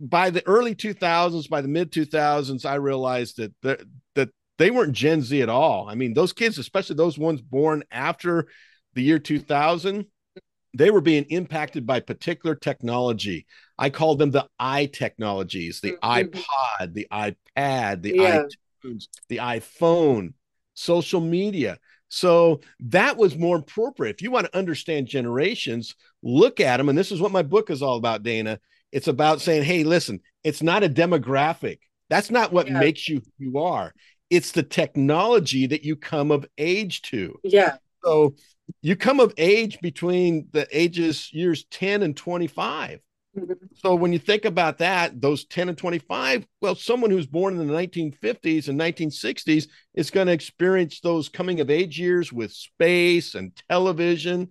by 0.00 0.30
the 0.30 0.46
early 0.46 0.74
2000s, 0.74 1.48
by 1.48 1.60
the 1.60 1.68
mid 1.68 1.90
2000s, 1.90 2.64
I 2.64 2.74
realized 2.74 3.38
that 3.38 3.54
the, 3.62 3.86
that 4.14 4.30
they 4.58 4.70
weren't 4.70 4.92
Gen 4.92 5.22
Z 5.22 5.40
at 5.42 5.48
all. 5.48 5.88
I 5.88 5.94
mean, 5.94 6.14
those 6.14 6.32
kids, 6.32 6.58
especially 6.58 6.96
those 6.96 7.18
ones 7.18 7.40
born 7.40 7.82
after 7.90 8.46
the 8.94 9.02
year 9.02 9.18
2000, 9.18 10.06
they 10.74 10.90
were 10.90 11.00
being 11.00 11.24
impacted 11.24 11.86
by 11.86 12.00
particular 12.00 12.54
technology. 12.54 13.46
I 13.78 13.90
call 13.90 14.16
them 14.16 14.30
the 14.30 14.46
i 14.58 14.86
technologies, 14.86 15.80
the 15.80 15.92
mm-hmm. 15.92 16.38
iPod, 16.38 16.94
the 16.94 17.06
iPad, 17.10 18.02
the 18.02 18.14
yeah. 18.14 18.44
iTunes, 18.84 19.08
the 19.28 19.38
iPhone, 19.38 20.34
social 20.74 21.20
media. 21.20 21.78
So 22.08 22.60
that 22.80 23.16
was 23.16 23.36
more 23.36 23.56
appropriate. 23.56 24.16
If 24.16 24.22
you 24.22 24.30
want 24.30 24.46
to 24.46 24.56
understand 24.56 25.08
generations, 25.08 25.94
look 26.22 26.60
at 26.60 26.76
them. 26.76 26.88
And 26.88 26.96
this 26.96 27.12
is 27.12 27.20
what 27.20 27.32
my 27.32 27.42
book 27.42 27.70
is 27.70 27.82
all 27.82 27.96
about, 27.96 28.22
Dana. 28.22 28.60
It's 28.92 29.08
about 29.08 29.40
saying, 29.40 29.64
hey, 29.64 29.84
listen, 29.84 30.20
it's 30.44 30.62
not 30.62 30.84
a 30.84 30.88
demographic. 30.88 31.78
That's 32.08 32.30
not 32.30 32.52
what 32.52 32.68
yeah. 32.68 32.78
makes 32.78 33.08
you 33.08 33.16
who 33.16 33.44
you 33.44 33.58
are. 33.58 33.92
It's 34.30 34.52
the 34.52 34.62
technology 34.62 35.66
that 35.66 35.84
you 35.84 35.96
come 35.96 36.30
of 36.30 36.46
age 36.58 37.02
to. 37.02 37.38
Yeah. 37.42 37.76
So 38.04 38.34
you 38.82 38.96
come 38.96 39.20
of 39.20 39.34
age 39.36 39.80
between 39.80 40.48
the 40.52 40.66
ages 40.72 41.30
years 41.32 41.64
10 41.70 42.02
and 42.02 42.16
25. 42.16 43.00
So 43.74 43.94
when 43.94 44.12
you 44.12 44.18
think 44.18 44.44
about 44.44 44.78
that, 44.78 45.20
those 45.20 45.44
10 45.44 45.68
and 45.68 45.76
25, 45.78 46.46
well, 46.60 46.74
someone 46.74 47.10
who's 47.10 47.26
born 47.26 47.58
in 47.58 47.66
the 47.66 47.72
1950s 47.72 48.68
and 48.68 48.78
1960s 48.78 49.68
is 49.94 50.10
going 50.10 50.26
to 50.26 50.32
experience 50.32 51.00
those 51.00 51.28
coming 51.28 51.60
of 51.60 51.70
age 51.70 51.98
years 51.98 52.32
with 52.32 52.52
space 52.52 53.34
and 53.34 53.52
television. 53.68 54.48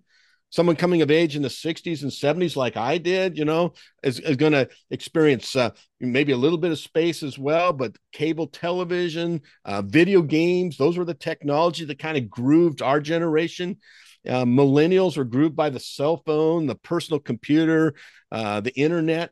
Someone 0.52 0.76
coming 0.76 1.02
of 1.02 1.12
age 1.12 1.36
in 1.36 1.42
the 1.42 1.50
60s 1.50 2.04
and 2.04 2.12
70s, 2.12 2.56
like 2.56 2.78
I 2.78 2.98
did, 2.98 3.38
you 3.38 3.44
know, 3.44 3.74
is, 4.04 4.20
is 4.20 4.38
going 4.38 4.54
to 4.54 4.70
experience 4.90 5.56
uh, 5.56 5.72
maybe 6.00 6.32
a 6.32 6.38
little 6.38 6.60
bit 6.60 6.72
of 6.72 6.80
space 6.80 7.24
as 7.24 7.38
well, 7.38 7.74
but 7.74 7.98
cable 8.14 8.48
television, 8.48 9.42
uh, 9.66 9.82
video 9.82 10.22
games, 10.22 10.78
those 10.78 10.98
were 10.98 11.04
the 11.04 11.14
technology 11.14 11.84
that 11.86 12.00
kind 12.00 12.18
of 12.18 12.30
grooved 12.30 12.82
our 12.82 13.02
generation. 13.02 13.78
Uh, 14.28 14.46
millennials 14.46 15.18
were 15.18 15.24
grouped 15.24 15.56
by 15.56 15.70
the 15.70 15.80
cell 15.80 16.22
phone, 16.26 16.68
the 16.68 16.76
personal 16.76 17.20
computer, 17.20 17.94
uh, 18.32 18.62
the 18.62 18.76
internet. 18.76 19.32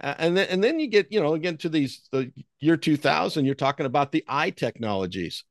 Uh, 0.00 0.14
and 0.18 0.36
then 0.36 0.46
and 0.48 0.62
then 0.62 0.78
you 0.78 0.86
get 0.86 1.10
you 1.10 1.20
know 1.20 1.34
again 1.34 1.56
to 1.56 1.68
these 1.68 2.08
the 2.12 2.32
year 2.60 2.76
2000 2.76 3.44
you're 3.44 3.54
talking 3.54 3.84
about 3.84 4.12
the 4.12 4.24
eye 4.28 4.50
technologies 4.50 5.42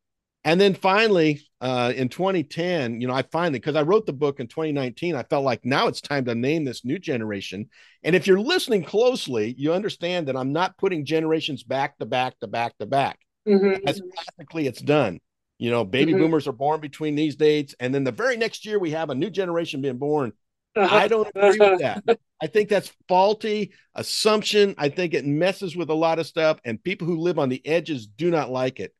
and 0.45 0.61
then 0.61 0.73
finally 0.73 1.45
uh, 1.59 1.91
in 1.93 2.07
2010 2.07 3.01
you 3.01 3.07
know 3.07 3.13
i 3.13 3.21
finally 3.23 3.59
because 3.59 3.75
i 3.75 3.81
wrote 3.81 4.05
the 4.05 4.13
book 4.13 4.39
in 4.39 4.47
2019 4.47 5.15
i 5.15 5.23
felt 5.23 5.43
like 5.43 5.65
now 5.65 5.87
it's 5.87 5.99
time 5.99 6.23
to 6.23 6.33
name 6.33 6.63
this 6.63 6.85
new 6.85 6.97
generation 6.97 7.67
and 8.03 8.15
if 8.15 8.25
you're 8.25 8.39
listening 8.39 8.83
closely 8.85 9.53
you 9.57 9.73
understand 9.73 10.29
that 10.29 10.37
i'm 10.37 10.53
not 10.53 10.77
putting 10.77 11.03
generations 11.03 11.63
back 11.63 11.97
to 11.97 12.05
back 12.05 12.39
to 12.39 12.47
back 12.47 12.77
to 12.77 12.85
back 12.85 13.19
mm-hmm. 13.45 13.85
as 13.85 14.01
practically 14.15 14.65
it's 14.65 14.81
done 14.81 15.19
you 15.57 15.71
know, 15.71 15.83
baby 15.83 16.11
mm-hmm. 16.11 16.21
boomers 16.21 16.47
are 16.47 16.53
born 16.53 16.79
between 16.79 17.15
these 17.15 17.35
dates, 17.35 17.75
and 17.79 17.93
then 17.93 18.03
the 18.03 18.11
very 18.11 18.37
next 18.37 18.65
year 18.65 18.79
we 18.79 18.91
have 18.91 19.09
a 19.09 19.15
new 19.15 19.29
generation 19.29 19.81
being 19.81 19.97
born. 19.97 20.33
Uh-huh. 20.75 20.95
I 20.95 21.07
don't 21.07 21.27
agree 21.35 21.57
with 21.57 21.79
that. 21.79 22.03
I 22.41 22.47
think 22.47 22.69
that's 22.69 22.93
faulty 23.07 23.71
assumption. 23.95 24.75
I 24.77 24.89
think 24.89 25.15
it 25.15 25.25
messes 25.25 25.75
with 25.75 25.89
a 25.89 25.95
lot 25.95 26.19
of 26.19 26.27
stuff, 26.27 26.59
and 26.63 26.83
people 26.83 27.07
who 27.07 27.17
live 27.17 27.39
on 27.39 27.49
the 27.49 27.65
edges 27.65 28.05
do 28.05 28.29
not 28.29 28.51
like 28.51 28.79
it. 28.79 28.93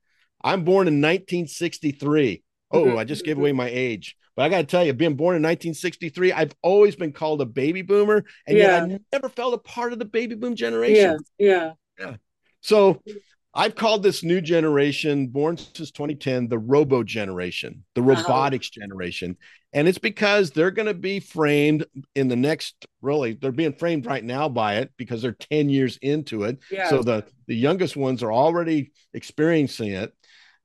I'm 0.44 0.64
born 0.64 0.88
in 0.88 0.96
1963. 0.96 2.44
Oh, 2.72 2.86
mm-hmm. 2.86 2.98
I 2.98 3.04
just 3.04 3.24
gave 3.24 3.38
away 3.38 3.52
my 3.52 3.70
age. 3.70 4.18
But 4.36 4.44
I 4.44 4.50
got 4.50 4.58
to 4.58 4.64
tell 4.66 4.86
you, 4.86 4.94
being 4.94 5.16
born 5.16 5.36
in 5.36 5.42
1963, 5.42 6.32
I've 6.32 6.54
always 6.62 6.96
been 6.96 7.12
called 7.12 7.42
a 7.42 7.46
baby 7.46 7.82
boomer, 7.82 8.24
and 8.46 8.58
yeah. 8.58 8.86
yet 8.86 8.92
I 8.92 9.00
never 9.12 9.30
felt 9.30 9.56
a 9.56 9.58
part 9.58 9.94
of 9.94 10.00
the 10.00 10.06
baby 10.06 10.36
boom 10.36 10.56
generation. 10.56 11.20
Yeah, 11.40 11.48
yeah, 11.48 11.72
yeah. 12.00 12.16
So 12.62 13.02
I've 13.58 13.76
called 13.76 14.04
this 14.04 14.24
new 14.24 14.40
generation, 14.40 15.28
born 15.28 15.58
since 15.58 15.92
2010, 15.92 16.48
the 16.48 16.60
robo 16.60 17.04
generation, 17.04 17.84
the 17.96 18.04
robotics 18.04 18.70
generation. 18.70 19.36
And 19.74 19.88
it's 19.88 19.98
because 19.98 20.52
they're 20.52 20.72
going 20.72 20.88
to 20.88 20.94
be 20.94 21.20
framed 21.20 21.86
in 22.16 22.28
the 22.28 22.36
next, 22.36 22.86
really, 23.02 23.34
they're 23.34 23.52
being 23.52 23.74
framed 23.74 24.06
right 24.06 24.24
now 24.24 24.48
by 24.48 24.76
it 24.76 24.92
because 24.96 25.24
they're 25.24 25.34
10 25.52 25.70
years 25.70 25.98
into 26.04 26.44
it. 26.44 26.60
Yeah. 26.72 26.90
So 26.90 27.02
the, 27.02 27.26
the 27.48 27.56
youngest 27.56 27.98
ones 27.98 28.24
are 28.24 28.32
already 28.32 28.92
experiencing 29.16 29.92
it. 29.92 30.14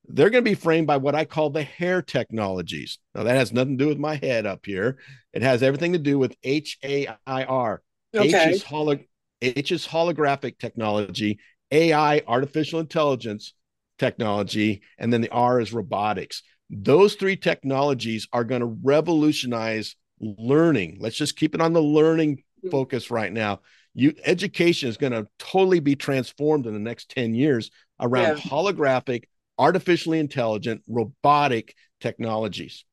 they're 0.08 0.30
going 0.30 0.44
to 0.44 0.50
be 0.50 0.54
framed 0.54 0.86
by 0.86 0.98
what 0.98 1.14
I 1.14 1.24
call 1.24 1.50
the 1.50 1.62
hair 1.62 2.02
technologies. 2.02 2.98
Now, 3.14 3.22
that 3.24 3.36
has 3.36 3.52
nothing 3.52 3.78
to 3.78 3.84
do 3.84 3.88
with 3.88 3.98
my 3.98 4.16
head 4.16 4.46
up 4.46 4.66
here. 4.66 4.98
It 5.32 5.42
has 5.42 5.62
everything 5.62 5.94
to 5.94 5.98
do 5.98 6.18
with 6.18 6.36
H 6.42 6.78
A 6.84 7.08
I 7.26 7.44
R. 7.44 7.82
Okay. 8.14 8.48
H 8.50 8.54
is, 8.56 8.62
holo- 8.62 8.98
H 9.40 9.72
is 9.72 9.86
holographic 9.86 10.58
technology, 10.58 11.38
AI, 11.72 12.22
artificial 12.28 12.80
intelligence 12.80 13.54
technology, 13.98 14.82
and 14.98 15.12
then 15.12 15.20
the 15.20 15.30
R 15.30 15.60
is 15.60 15.72
robotics. 15.72 16.42
Those 16.70 17.14
three 17.14 17.36
technologies 17.36 18.28
are 18.32 18.44
going 18.44 18.60
to 18.60 18.78
revolutionize 18.82 19.96
learning. 20.20 20.98
Let's 21.00 21.16
just 21.16 21.36
keep 21.36 21.54
it 21.54 21.60
on 21.60 21.72
the 21.72 21.82
learning 21.82 22.42
Mm-hmm. 22.64 22.70
focus 22.70 23.10
right 23.10 23.32
now. 23.32 23.60
You 23.92 24.14
education 24.24 24.88
is 24.88 24.96
going 24.96 25.12
to 25.12 25.26
totally 25.38 25.80
be 25.80 25.96
transformed 25.96 26.66
in 26.66 26.72
the 26.72 26.78
next 26.78 27.10
10 27.10 27.34
years 27.34 27.72
around 27.98 28.36
Yeah. 28.36 28.40
holographic, 28.40 29.24
artificially 29.58 30.20
intelligent, 30.20 30.82
robotic 30.86 31.74
technologies. 32.00 32.84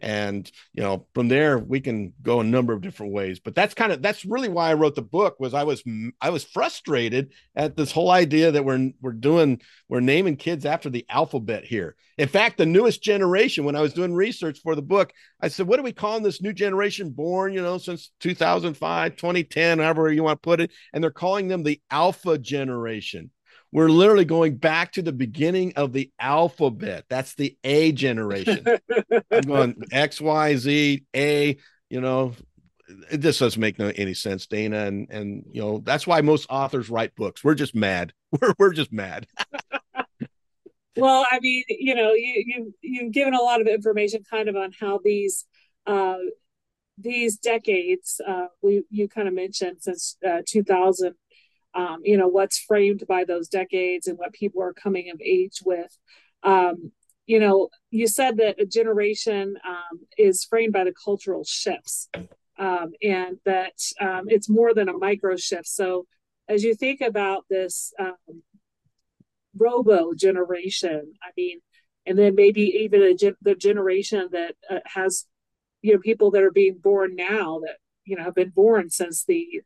And 0.00 0.50
you 0.72 0.82
know, 0.82 1.06
from 1.14 1.28
there 1.28 1.58
we 1.58 1.80
can 1.80 2.12
go 2.22 2.40
a 2.40 2.44
number 2.44 2.72
of 2.72 2.80
different 2.80 3.12
ways. 3.12 3.40
But 3.40 3.54
that's 3.54 3.74
kind 3.74 3.92
of 3.92 4.02
that's 4.02 4.24
really 4.24 4.48
why 4.48 4.70
I 4.70 4.74
wrote 4.74 4.94
the 4.94 5.02
book 5.02 5.38
was 5.38 5.54
I 5.54 5.64
was 5.64 5.82
I 6.20 6.30
was 6.30 6.44
frustrated 6.44 7.32
at 7.54 7.76
this 7.76 7.92
whole 7.92 8.10
idea 8.10 8.52
that 8.52 8.64
we're 8.64 8.90
we're 9.00 9.12
doing 9.12 9.60
we're 9.88 10.00
naming 10.00 10.36
kids 10.36 10.64
after 10.64 10.90
the 10.90 11.06
alphabet 11.08 11.64
here. 11.64 11.96
In 12.18 12.28
fact, 12.28 12.58
the 12.58 12.66
newest 12.66 13.00
generation, 13.00 13.64
when 13.64 13.76
I 13.76 13.80
was 13.80 13.92
doing 13.92 14.12
research 14.12 14.58
for 14.60 14.74
the 14.74 14.82
book, 14.82 15.12
I 15.40 15.46
said, 15.46 15.68
what 15.68 15.78
are 15.78 15.84
we 15.84 15.92
calling 15.92 16.24
this 16.24 16.42
new 16.42 16.52
generation 16.52 17.10
born, 17.10 17.52
you 17.52 17.62
know, 17.62 17.78
since 17.78 18.10
2005, 18.18 19.14
2010, 19.16 19.78
however 19.78 20.12
you 20.12 20.24
want 20.24 20.42
to 20.42 20.46
put 20.46 20.60
it? 20.60 20.72
And 20.92 21.02
they're 21.02 21.12
calling 21.12 21.46
them 21.46 21.62
the 21.62 21.80
alpha 21.92 22.36
generation. 22.36 23.30
We're 23.72 23.90
literally 23.90 24.24
going 24.24 24.56
back 24.56 24.92
to 24.92 25.02
the 25.02 25.12
beginning 25.12 25.74
of 25.76 25.92
the 25.92 26.10
alphabet. 26.18 27.04
That's 27.08 27.34
the 27.34 27.56
A 27.64 27.92
generation. 27.92 28.64
I'm 29.30 29.40
going 29.42 29.76
X, 29.92 30.20
Y, 30.20 30.56
Z, 30.56 31.04
A, 31.14 31.56
you 31.90 32.00
know, 32.00 32.34
it 33.10 33.18
just 33.18 33.40
doesn't 33.40 33.60
make 33.60 33.78
no, 33.78 33.92
any 33.94 34.14
sense, 34.14 34.46
Dana. 34.46 34.86
And, 34.86 35.10
and, 35.10 35.44
you 35.52 35.60
know, 35.60 35.82
that's 35.84 36.06
why 36.06 36.22
most 36.22 36.46
authors 36.48 36.88
write 36.88 37.14
books. 37.14 37.44
We're 37.44 37.54
just 37.54 37.74
mad. 37.74 38.12
We're, 38.40 38.54
we're 38.58 38.72
just 38.72 38.92
mad. 38.92 39.26
Well, 40.96 41.24
I 41.30 41.38
mean, 41.38 41.62
you 41.68 41.94
know, 41.94 42.12
you 42.12 42.42
you 42.44 42.74
you've 42.82 43.12
given 43.12 43.32
a 43.32 43.40
lot 43.40 43.60
of 43.60 43.68
information 43.68 44.24
kind 44.28 44.48
of 44.48 44.56
on 44.56 44.72
how 44.80 44.98
these 45.04 45.44
uh, 45.86 46.16
these 46.98 47.36
decades 47.36 48.20
uh, 48.26 48.46
we 48.62 48.82
you 48.90 49.08
kind 49.08 49.28
of 49.28 49.34
mentioned 49.34 49.76
since 49.80 50.16
uh, 50.28 50.42
2000 50.44 51.14
um, 51.78 52.00
you 52.02 52.16
know 52.16 52.28
what's 52.28 52.58
framed 52.58 53.04
by 53.08 53.24
those 53.24 53.48
decades 53.48 54.06
and 54.06 54.18
what 54.18 54.32
people 54.32 54.62
are 54.62 54.72
coming 54.72 55.10
of 55.10 55.20
age 55.20 55.60
with. 55.64 55.96
Um, 56.42 56.92
you 57.26 57.38
know 57.38 57.68
you 57.90 58.08
said 58.08 58.38
that 58.38 58.60
a 58.60 58.66
generation 58.66 59.56
um, 59.66 60.00
is 60.16 60.44
framed 60.44 60.72
by 60.72 60.84
the 60.84 60.94
cultural 61.04 61.44
shifts 61.44 62.08
um, 62.58 62.92
and 63.02 63.38
that 63.44 63.78
um, 64.00 64.24
it's 64.26 64.48
more 64.48 64.74
than 64.74 64.88
a 64.88 64.98
micro 64.98 65.36
shift. 65.36 65.68
So 65.68 66.06
as 66.48 66.64
you 66.64 66.74
think 66.74 67.00
about 67.00 67.44
this 67.48 67.92
um, 67.98 68.42
robo 69.56 70.12
generation 70.14 71.12
i 71.22 71.30
mean 71.36 71.60
and 72.06 72.18
then 72.18 72.34
maybe 72.34 72.62
even 72.62 73.02
a 73.02 73.14
the 73.42 73.54
generation 73.54 74.28
that 74.32 74.54
uh, 74.70 74.80
has 74.86 75.26
you 75.82 75.92
know 75.92 75.98
people 75.98 76.30
that 76.30 76.42
are 76.42 76.50
being 76.50 76.78
born 76.78 77.14
now 77.14 77.58
that 77.60 77.76
you 78.04 78.16
know 78.16 78.24
have 78.24 78.34
been 78.34 78.50
born 78.50 78.90
since 78.90 79.24
the 79.24 79.62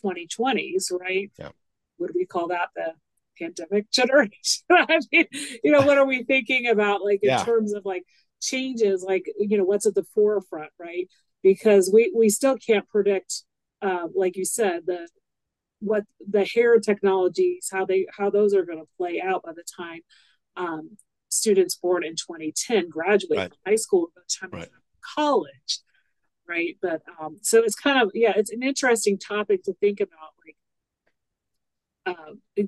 2020s 0.00 0.90
right 1.00 1.30
Yeah. 1.38 1.50
do 1.98 2.08
we 2.14 2.26
call 2.26 2.48
that 2.48 2.68
the 2.74 2.92
pandemic 3.38 3.90
generation 3.92 4.64
i 4.70 4.98
mean 5.12 5.26
you 5.64 5.70
know 5.72 5.82
what 5.82 5.98
are 5.98 6.06
we 6.06 6.22
thinking 6.24 6.68
about 6.68 7.04
like 7.04 7.20
in 7.22 7.30
Yeah. 7.30 7.44
terms 7.44 7.72
of 7.72 7.84
like 7.84 8.04
changes 8.40 9.02
like 9.02 9.24
you 9.38 9.56
know 9.58 9.64
what's 9.64 9.86
at 9.86 9.94
the 9.94 10.04
forefront 10.14 10.70
right 10.78 11.08
because 11.42 11.90
we 11.92 12.12
we 12.16 12.28
still 12.28 12.56
can't 12.56 12.88
predict 12.88 13.42
uh, 13.82 14.08
like 14.14 14.36
you 14.36 14.44
said 14.44 14.82
the 14.86 15.08
what 15.80 16.04
the 16.26 16.44
hair 16.44 16.78
technologies 16.78 17.68
how 17.72 17.84
they 17.84 18.06
how 18.16 18.30
those 18.30 18.54
are 18.54 18.64
going 18.64 18.78
to 18.78 18.88
play 18.96 19.20
out 19.20 19.42
by 19.44 19.52
the 19.52 19.64
time 19.76 20.00
um, 20.56 20.96
students 21.28 21.76
born 21.76 22.02
in 22.04 22.14
2010 22.16 22.88
graduate 22.88 23.38
Right. 23.38 23.48
from 23.50 23.58
high 23.66 23.76
school 23.76 24.08
by 24.14 24.22
the 24.22 24.34
time 24.40 24.50
Right. 24.60 24.68
college 25.14 25.80
right 26.48 26.76
but 26.80 27.02
um 27.20 27.38
so 27.42 27.62
it's 27.62 27.74
kind 27.74 28.00
of 28.00 28.10
yeah 28.14 28.32
it's 28.36 28.50
an 28.50 28.62
interesting 28.62 29.18
topic 29.18 29.62
to 29.64 29.72
think 29.74 30.00
about 30.00 30.32
like 30.44 30.56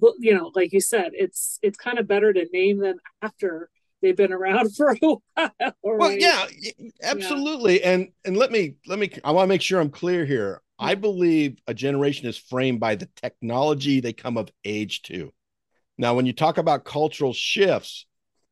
will- 0.00 0.16
you 0.18 0.34
know 0.34 0.50
like 0.54 0.72
you 0.72 0.80
said 0.80 1.10
it's 1.14 1.58
it's 1.62 1.78
kind 1.78 1.98
of 1.98 2.06
better 2.06 2.32
to 2.32 2.46
name 2.52 2.78
them 2.78 2.96
after 3.22 3.70
they've 4.02 4.16
been 4.16 4.32
around 4.32 4.74
for 4.76 4.90
a 4.90 4.96
while 5.00 5.52
Well, 5.82 6.12
yeah, 6.12 6.46
absolutely. 7.02 7.82
And 7.82 8.08
and 8.24 8.36
let 8.36 8.52
me 8.52 8.74
let 8.86 8.98
me 8.98 9.10
I 9.24 9.32
want 9.32 9.44
to 9.44 9.48
make 9.48 9.62
sure 9.62 9.80
I'm 9.80 9.90
clear 9.90 10.24
here. 10.24 10.62
I 10.78 10.94
believe 10.94 11.58
a 11.66 11.74
generation 11.74 12.28
is 12.28 12.38
framed 12.38 12.78
by 12.78 12.94
the 12.94 13.08
technology 13.16 14.00
they 14.00 14.12
come 14.12 14.36
of 14.36 14.48
age 14.64 15.02
to. 15.02 15.32
Now, 15.96 16.14
when 16.14 16.26
you 16.26 16.32
talk 16.32 16.58
about 16.58 16.84
cultural 16.84 17.32
shifts, 17.32 18.06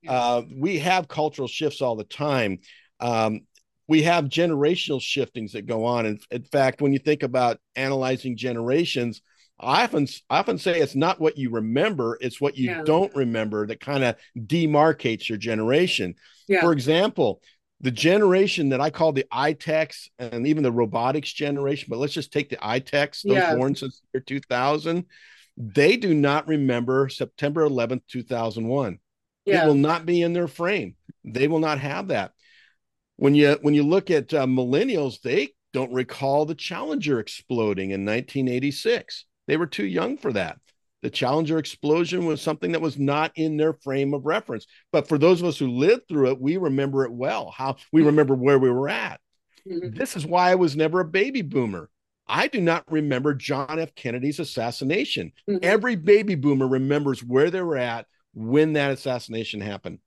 uh, 0.09 0.43
we 0.57 0.79
have 0.81 1.07
cultural 1.07 1.47
shifts 1.47 1.81
all 1.81 1.95
the 1.95 2.05
time. 2.05 2.59
Um, 2.99 3.43
we 3.89 4.03
have 4.03 4.25
generational 4.27 5.01
shiftings 5.01 5.53
that 5.53 5.67
go 5.67 5.85
on. 5.85 6.07
And 6.07 6.21
in 6.31 6.43
fact, 6.45 6.81
when 6.81 6.93
you 6.93 6.99
think 6.99 7.23
about 7.23 7.61
analyzing 7.77 8.37
generations, 8.37 9.23
I 9.59 9.85
often 9.85 10.07
I 10.29 10.39
often 10.39 10.59
say 10.59 10.81
it's 10.81 10.95
not 10.95 11.21
what 11.21 11.39
you 11.39 11.51
remember, 11.51 12.19
it's 12.21 12.41
what 12.41 12.57
you 12.57 12.71
Yeah. 12.71 12.83
don't 12.85 13.15
remember 13.15 13.67
that 13.67 13.81
kind 13.81 14.05
of 14.05 14.17
demarcates 14.37 15.29
your 15.29 15.39
generation. 15.39 16.15
yeah 16.49 16.61
For 16.61 16.73
example, 16.73 17.41
the 17.81 17.91
generation 17.91 18.71
that 18.71 18.81
I 18.81 18.91
call 18.91 19.13
the 19.13 19.27
iTechs 19.33 20.09
and 20.19 20.47
even 20.47 20.63
the 20.63 20.73
robotics 20.73 21.33
generation, 21.33 21.87
but 21.91 21.99
let's 21.99 22.13
just 22.15 22.33
take 22.33 22.49
the 22.49 22.57
iTechs, 22.57 23.23
those 23.23 23.37
Yeah. 23.37 23.55
born 23.55 23.75
since 23.75 24.01
the 24.01 24.19
year 24.19 24.23
2000, 24.27 25.05
they 25.57 25.97
do 25.97 26.13
not 26.13 26.49
remember 26.49 27.09
September 27.09 27.63
11th, 27.63 28.07
2001. 28.09 28.99
yeah 29.47 29.63
It 29.63 29.67
will 29.67 29.75
not 29.75 30.05
be 30.07 30.23
in 30.23 30.33
their 30.33 30.49
frame. 30.49 30.97
They 31.25 31.49
will 31.49 31.61
not 31.61 31.79
have 31.79 32.09
that. 32.09 32.33
When 33.17 33.35
you 33.35 33.59
when 33.63 33.75
you 33.75 33.83
look 33.83 34.11
at 34.11 34.33
uh, 34.35 34.47
millennials, 34.47 35.21
they 35.21 35.51
don't 35.73 35.93
recall 35.93 36.45
the 36.45 36.55
Challenger 36.55 37.19
exploding 37.19 37.91
in 37.91 38.05
1986. 38.05 39.25
They 39.47 39.57
were 39.57 39.67
too 39.67 39.87
young 39.87 40.17
for 40.17 40.33
that. 40.33 40.59
The 41.03 41.11
Challenger 41.11 41.59
explosion 41.59 42.27
was 42.27 42.41
something 42.41 42.73
that 42.73 42.81
was 42.81 42.99
not 42.99 43.33
in 43.37 43.57
their 43.57 43.75
frame 43.75 44.13
of 44.15 44.27
reference. 44.27 44.67
But 44.93 45.09
for 45.09 45.19
those 45.19 45.41
of 45.41 45.47
us 45.47 45.59
who 45.59 45.69
lived 45.69 46.09
through 46.09 46.31
it, 46.31 46.41
we 46.41 46.57
remember 46.57 47.05
it 47.05 47.13
well. 47.13 47.53
How 47.57 47.77
we 47.93 48.03
remember 48.03 48.35
where 48.35 48.59
we 48.59 48.71
were 48.71 48.89
at. 48.89 49.21
Mhm. 49.69 49.97
This 49.97 50.17
is 50.17 50.27
why 50.27 50.51
I 50.51 50.55
was 50.55 50.77
never 50.77 51.01
a 51.01 51.05
baby 51.05 51.43
boomer. 51.43 51.91
I 52.27 52.49
do 52.49 52.61
not 52.61 52.91
remember 52.91 53.35
John 53.35 53.79
F. 53.79 53.95
Kennedy's 53.95 54.41
assassination. 54.41 55.33
Mhm. 55.49 55.61
Every 55.63 55.97
baby 55.97 56.35
boomer 56.35 56.67
remembers 56.67 57.23
where 57.23 57.51
they 57.51 57.63
were 57.63 57.77
at 57.77 58.07
when 58.35 58.73
that 58.75 58.91
assassination 58.91 59.61
happened. 59.61 60.01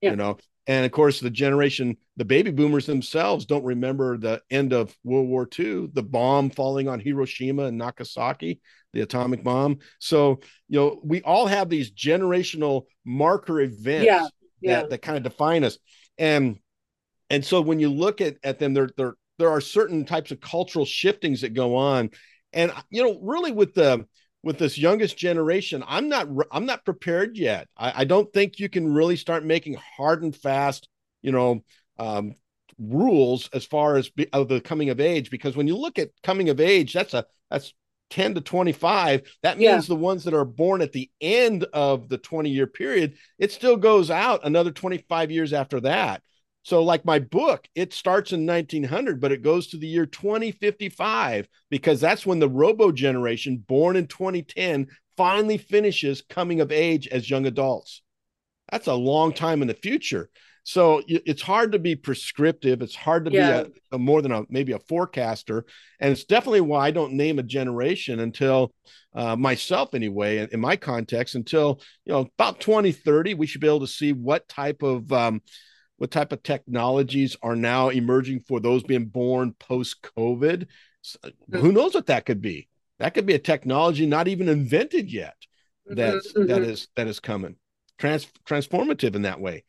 Yeah. 0.00 0.10
You 0.10 0.16
know, 0.16 0.38
and 0.66 0.84
of 0.84 0.92
course, 0.92 1.20
the 1.20 1.30
generation, 1.30 1.96
the 2.16 2.24
baby 2.24 2.50
boomers 2.50 2.86
themselves 2.86 3.46
don't 3.46 3.64
remember 3.64 4.18
the 4.18 4.42
end 4.50 4.72
of 4.72 4.96
World 5.04 5.28
War 5.28 5.48
II, 5.58 5.88
the 5.92 6.02
bomb 6.02 6.50
falling 6.50 6.88
on 6.88 7.00
Hiroshima 7.00 7.64
and 7.64 7.78
Nagasaki, 7.78 8.60
the 8.92 9.02
atomic 9.02 9.44
bomb. 9.44 9.78
So, 10.00 10.40
you 10.68 10.80
know, 10.80 11.00
we 11.04 11.22
all 11.22 11.46
have 11.46 11.68
these 11.68 11.92
generational 11.92 12.84
marker 13.04 13.60
events 13.60 14.06
Yeah, 14.06 14.26
yeah. 14.60 14.80
that, 14.80 14.90
that 14.90 15.02
kind 15.02 15.16
of 15.16 15.22
define 15.22 15.64
us. 15.64 15.78
And 16.18 16.58
and 17.30 17.44
so 17.44 17.60
when 17.60 17.80
you 17.80 17.90
look 17.90 18.20
at, 18.20 18.36
at 18.42 18.58
them, 18.58 18.74
there, 18.74 18.90
there 18.96 19.14
there 19.38 19.50
are 19.50 19.60
certain 19.60 20.04
types 20.04 20.30
of 20.30 20.40
cultural 20.40 20.84
shiftings 20.84 21.42
that 21.42 21.54
go 21.54 21.76
on. 21.76 22.10
And 22.52 22.72
you 22.90 23.02
know, 23.04 23.18
really 23.20 23.52
with 23.52 23.74
the 23.74 24.06
with 24.46 24.58
this 24.58 24.78
youngest 24.78 25.18
generation, 25.18 25.82
I'm 25.86 26.08
not 26.08 26.28
I'm 26.52 26.66
not 26.66 26.84
prepared 26.84 27.36
yet. 27.36 27.68
I, 27.76 28.02
I 28.02 28.04
don't 28.04 28.32
think 28.32 28.60
you 28.60 28.68
can 28.68 28.94
really 28.94 29.16
start 29.16 29.44
making 29.44 29.76
hard 29.96 30.22
and 30.22 30.34
fast, 30.34 30.88
you 31.20 31.32
know, 31.32 31.64
um, 31.98 32.34
rules 32.78 33.50
as 33.52 33.64
far 33.64 33.96
as 33.96 34.08
be, 34.08 34.28
of 34.32 34.48
the 34.48 34.60
coming 34.60 34.90
of 34.90 35.00
age. 35.00 35.30
Because 35.30 35.56
when 35.56 35.66
you 35.66 35.76
look 35.76 35.98
at 35.98 36.10
coming 36.22 36.48
of 36.48 36.60
age, 36.60 36.92
that's 36.92 37.12
a 37.12 37.26
that's 37.50 37.74
10 38.10 38.34
to 38.34 38.40
25 38.40 39.22
that 39.42 39.58
means 39.58 39.88
Yeah. 39.88 39.94
the 39.94 40.00
ones 40.00 40.22
that 40.24 40.34
are 40.34 40.44
born 40.44 40.80
at 40.80 40.92
the 40.92 41.10
end 41.20 41.64
of 41.72 42.08
the 42.08 42.18
20 42.18 42.50
year 42.50 42.68
period 42.68 43.16
it 43.36 43.50
still 43.50 43.76
goes 43.76 44.12
out 44.12 44.46
another 44.46 44.70
25 44.70 45.32
years 45.32 45.52
after 45.52 45.80
that 45.80 46.22
so 46.66 46.82
like 46.82 47.04
my 47.04 47.20
book 47.20 47.68
it 47.76 47.92
starts 47.92 48.32
in 48.32 48.44
1900 48.44 49.20
but 49.20 49.30
it 49.30 49.40
goes 49.40 49.68
to 49.68 49.76
the 49.76 49.86
year 49.86 50.04
2055 50.04 51.48
because 51.70 52.00
that's 52.00 52.26
when 52.26 52.40
the 52.40 52.48
robo 52.48 52.90
generation 52.90 53.62
born 53.68 53.94
in 53.94 54.06
2010 54.08 54.88
finally 55.16 55.58
finishes 55.58 56.22
coming 56.28 56.60
of 56.60 56.72
age 56.72 57.06
as 57.08 57.30
young 57.30 57.46
adults 57.46 58.02
that's 58.70 58.88
a 58.88 58.94
long 58.94 59.32
time 59.32 59.62
in 59.62 59.68
the 59.68 59.74
future 59.74 60.28
So 60.68 61.00
it's 61.06 61.42
hard 61.42 61.70
to 61.72 61.78
be 61.78 61.94
prescriptive. 61.94 62.82
It's 62.82 62.96
hard 62.96 63.26
to 63.26 63.30
yeah. 63.30 63.62
be 63.62 63.70
a, 63.92 63.94
a, 63.94 63.98
more 63.98 64.20
than 64.20 64.32
a 64.32 64.42
maybe 64.48 64.72
a 64.72 64.80
forecaster, 64.80 65.64
and 66.00 66.10
it's 66.10 66.24
definitely 66.24 66.62
why 66.62 66.88
I 66.88 66.90
don't 66.90 67.12
name 67.12 67.38
a 67.38 67.44
generation 67.44 68.18
until 68.18 68.74
uh, 69.14 69.36
myself 69.36 69.94
anyway. 69.94 70.38
In, 70.38 70.48
in, 70.48 70.60
my 70.60 70.74
context, 70.74 71.36
until 71.36 71.80
you 72.04 72.12
know 72.12 72.28
about 72.36 72.58
2030, 72.58 73.34
we 73.34 73.46
should 73.46 73.60
be 73.60 73.68
able 73.68 73.86
to 73.86 73.86
see 73.86 74.12
what 74.12 74.48
type 74.48 74.82
of 74.82 75.12
um, 75.12 75.40
what 75.98 76.10
type 76.10 76.32
of 76.32 76.42
technologies 76.42 77.36
are 77.42 77.56
now 77.56 77.88
emerging 77.88 78.40
for 78.40 78.60
those 78.60 78.82
being 78.82 79.06
born 79.06 79.54
post 79.58 80.02
COVID. 80.16 80.66
Mm-hmm. 81.06 81.58
Who 81.58 81.72
knows 81.72 81.94
what 81.94 82.06
that 82.06 82.26
could 82.26 82.40
be? 82.40 82.68
That 82.98 83.14
could 83.14 83.26
be 83.26 83.34
a 83.34 83.38
technology 83.38 84.06
not 84.06 84.28
even 84.28 84.48
invented 84.48 85.10
yet. 85.10 85.36
That's 85.86 86.32
mm-hmm. 86.32 86.46
that 86.48 86.62
is 86.62 86.88
that 86.96 87.06
is 87.06 87.20
coming. 87.20 87.56
Trans 87.98 88.26
transformative 88.46 89.14
in 89.14 89.22
that 89.22 89.40
way. 89.40 89.64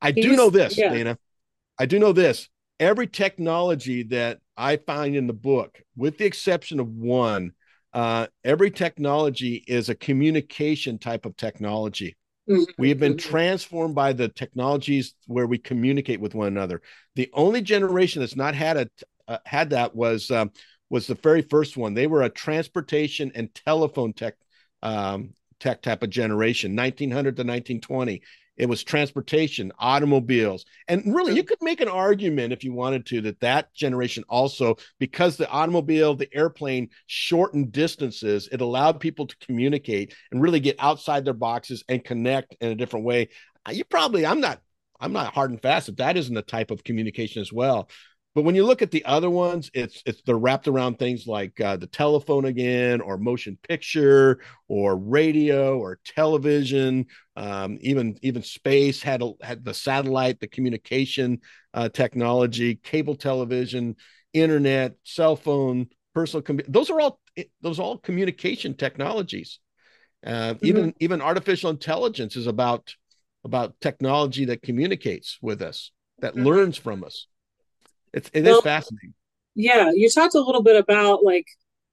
I 0.00 0.10
do 0.10 0.34
know 0.36 0.50
this, 0.50 0.76
yeah. 0.76 0.92
Dana. 0.92 1.18
I 1.78 1.86
do 1.86 1.98
know 1.98 2.12
this. 2.12 2.48
Every 2.80 3.06
technology 3.06 4.02
that 4.04 4.40
I 4.56 4.76
find 4.76 5.14
in 5.14 5.26
the 5.26 5.32
book, 5.32 5.80
with 5.96 6.18
the 6.18 6.24
exception 6.24 6.80
of 6.80 6.88
one, 6.88 7.52
uh, 7.92 8.26
every 8.42 8.70
technology 8.70 9.62
is 9.66 9.88
a 9.88 9.94
communication 9.94 10.98
type 10.98 11.26
of 11.26 11.36
technology. 11.36 12.16
Mm-hmm. 12.48 12.62
We 12.76 12.88
have 12.88 12.98
been 12.98 13.16
transformed 13.16 13.94
by 13.94 14.12
the 14.12 14.28
technologies 14.28 15.14
where 15.26 15.46
we 15.46 15.58
communicate 15.58 16.20
with 16.20 16.34
one 16.34 16.48
another. 16.48 16.82
The 17.14 17.30
only 17.34 17.62
generation 17.62 18.20
that's 18.20 18.36
not 18.36 18.54
had 18.54 18.76
a 18.76 18.90
uh, 19.28 19.38
had 19.46 19.70
that 19.70 19.94
was 19.94 20.30
um, 20.30 20.50
was 20.90 21.06
the 21.06 21.14
very 21.14 21.42
first 21.42 21.76
one. 21.76 21.94
They 21.94 22.08
were 22.08 22.22
a 22.22 22.28
transportation 22.28 23.30
and 23.34 23.54
telephone 23.54 24.12
tech 24.12 24.34
um, 24.82 25.34
tech 25.60 25.82
type 25.82 26.02
of 26.02 26.10
generation, 26.10 26.74
1900 26.74 27.36
to 27.36 27.42
1920 27.42 28.22
it 28.56 28.68
was 28.68 28.84
transportation 28.84 29.72
automobiles 29.78 30.64
and 30.88 31.14
really 31.14 31.34
you 31.34 31.42
could 31.42 31.58
make 31.62 31.80
an 31.80 31.88
argument 31.88 32.52
if 32.52 32.62
you 32.64 32.72
wanted 32.72 33.06
to 33.06 33.20
that 33.20 33.40
that 33.40 33.72
generation 33.74 34.24
also 34.28 34.76
because 34.98 35.36
the 35.36 35.48
automobile 35.48 36.14
the 36.14 36.32
airplane 36.34 36.88
shortened 37.06 37.72
distances 37.72 38.48
it 38.52 38.60
allowed 38.60 39.00
people 39.00 39.26
to 39.26 39.36
communicate 39.38 40.14
and 40.30 40.42
really 40.42 40.60
get 40.60 40.76
outside 40.78 41.24
their 41.24 41.34
boxes 41.34 41.82
and 41.88 42.04
connect 42.04 42.54
in 42.60 42.70
a 42.70 42.74
different 42.74 43.06
way. 43.06 43.28
You 43.70 43.84
probably 43.84 44.26
i'm 44.26 44.40
not 44.40 44.60
i'm 45.00 45.12
not 45.12 45.34
hard 45.34 45.50
and 45.50 45.62
fast 45.62 45.86
that 45.86 45.96
that 45.98 46.16
isn't 46.16 46.36
a 46.36 46.42
type 46.42 46.70
of 46.70 46.84
communication 46.84 47.40
as 47.40 47.52
well 47.52 47.88
but 48.34 48.44
when 48.44 48.54
you 48.54 48.64
look 48.64 48.80
at 48.80 48.90
the 48.90 49.04
other 49.04 49.28
ones, 49.28 49.70
it's 49.74 50.02
it's 50.06 50.22
they're 50.22 50.36
wrapped 50.36 50.66
around 50.66 50.98
things 50.98 51.26
like 51.26 51.60
uh, 51.60 51.76
the 51.76 51.86
telephone 51.86 52.46
again, 52.46 53.02
or 53.02 53.18
motion 53.18 53.58
picture, 53.68 54.40
or 54.68 54.96
radio, 54.96 55.78
or 55.78 55.98
television. 56.04 57.06
Um, 57.36 57.76
even 57.82 58.18
even 58.22 58.42
space 58.42 59.02
had 59.02 59.22
a, 59.22 59.32
had 59.42 59.64
the 59.64 59.74
satellite, 59.74 60.40
the 60.40 60.46
communication 60.46 61.40
uh, 61.74 61.90
technology, 61.90 62.76
cable 62.76 63.16
television, 63.16 63.96
internet, 64.32 64.94
cell 65.04 65.36
phone, 65.36 65.88
personal. 66.14 66.42
Com- 66.42 66.60
those 66.68 66.88
are 66.88 67.00
all 67.00 67.20
those 67.60 67.78
are 67.78 67.82
all 67.82 67.98
communication 67.98 68.74
technologies. 68.74 69.58
Uh, 70.24 70.54
mm-hmm. 70.54 70.66
Even 70.66 70.94
even 71.00 71.20
artificial 71.20 71.68
intelligence 71.68 72.36
is 72.36 72.46
about 72.46 72.94
about 73.44 73.78
technology 73.80 74.46
that 74.46 74.62
communicates 74.62 75.38
with 75.42 75.60
us, 75.60 75.90
that 76.20 76.32
mm-hmm. 76.32 76.46
learns 76.46 76.78
from 76.78 77.04
us. 77.04 77.26
It's 78.12 78.30
it 78.32 78.44
well, 78.44 78.58
is 78.58 78.64
fascinating. 78.64 79.14
Yeah, 79.54 79.90
you 79.94 80.08
talked 80.10 80.34
a 80.34 80.40
little 80.40 80.62
bit 80.62 80.76
about 80.76 81.22
like 81.24 81.46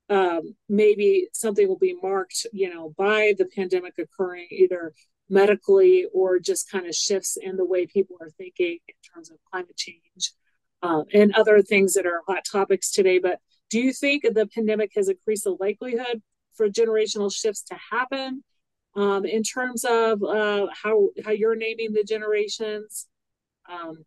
um, 0.09 0.55
maybe 0.67 1.27
something 1.33 1.67
will 1.67 1.77
be 1.77 1.95
marked, 2.01 2.47
you 2.51 2.73
know, 2.73 2.93
by 2.97 3.35
the 3.37 3.45
pandemic 3.45 3.93
occurring 3.97 4.47
either 4.49 4.93
medically 5.29 6.07
or 6.13 6.39
just 6.39 6.69
kind 6.71 6.87
of 6.87 6.95
shifts 6.95 7.37
in 7.39 7.55
the 7.55 7.65
way 7.65 7.85
people 7.85 8.17
are 8.19 8.31
thinking 8.31 8.79
in 8.87 8.95
terms 9.13 9.29
of 9.29 9.37
climate 9.51 9.77
change 9.77 10.31
um, 10.81 11.03
and 11.13 11.35
other 11.35 11.61
things 11.61 11.93
that 11.93 12.05
are 12.05 12.21
hot 12.27 12.43
topics 12.49 12.91
today. 12.91 13.19
But 13.19 13.39
do 13.69 13.79
you 13.79 13.93
think 13.93 14.23
the 14.23 14.47
pandemic 14.47 14.91
has 14.95 15.09
increased 15.09 15.43
the 15.43 15.55
likelihood 15.59 16.21
for 16.55 16.69
generational 16.69 17.31
shifts 17.31 17.61
to 17.63 17.75
happen 17.91 18.43
um, 18.95 19.25
in 19.25 19.43
terms 19.43 19.85
of 19.85 20.23
uh, 20.23 20.67
how 20.83 21.09
how 21.23 21.31
you're 21.31 21.55
naming 21.55 21.93
the 21.93 22.03
generations? 22.03 23.07
Um, 23.71 24.05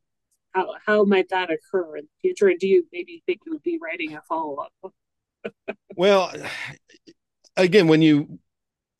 how 0.52 0.74
how 0.84 1.04
might 1.04 1.28
that 1.30 1.50
occur 1.50 1.96
in 1.96 2.04
the 2.04 2.28
future? 2.28 2.48
And 2.48 2.58
do 2.58 2.66
you 2.66 2.86
maybe 2.92 3.22
think 3.26 3.40
you 3.46 3.52
would 3.52 3.62
be 3.62 3.78
writing 3.82 4.14
a 4.14 4.22
follow 4.28 4.56
up? 4.56 4.92
well, 5.96 6.32
again, 7.56 7.88
when 7.88 8.02
you 8.02 8.38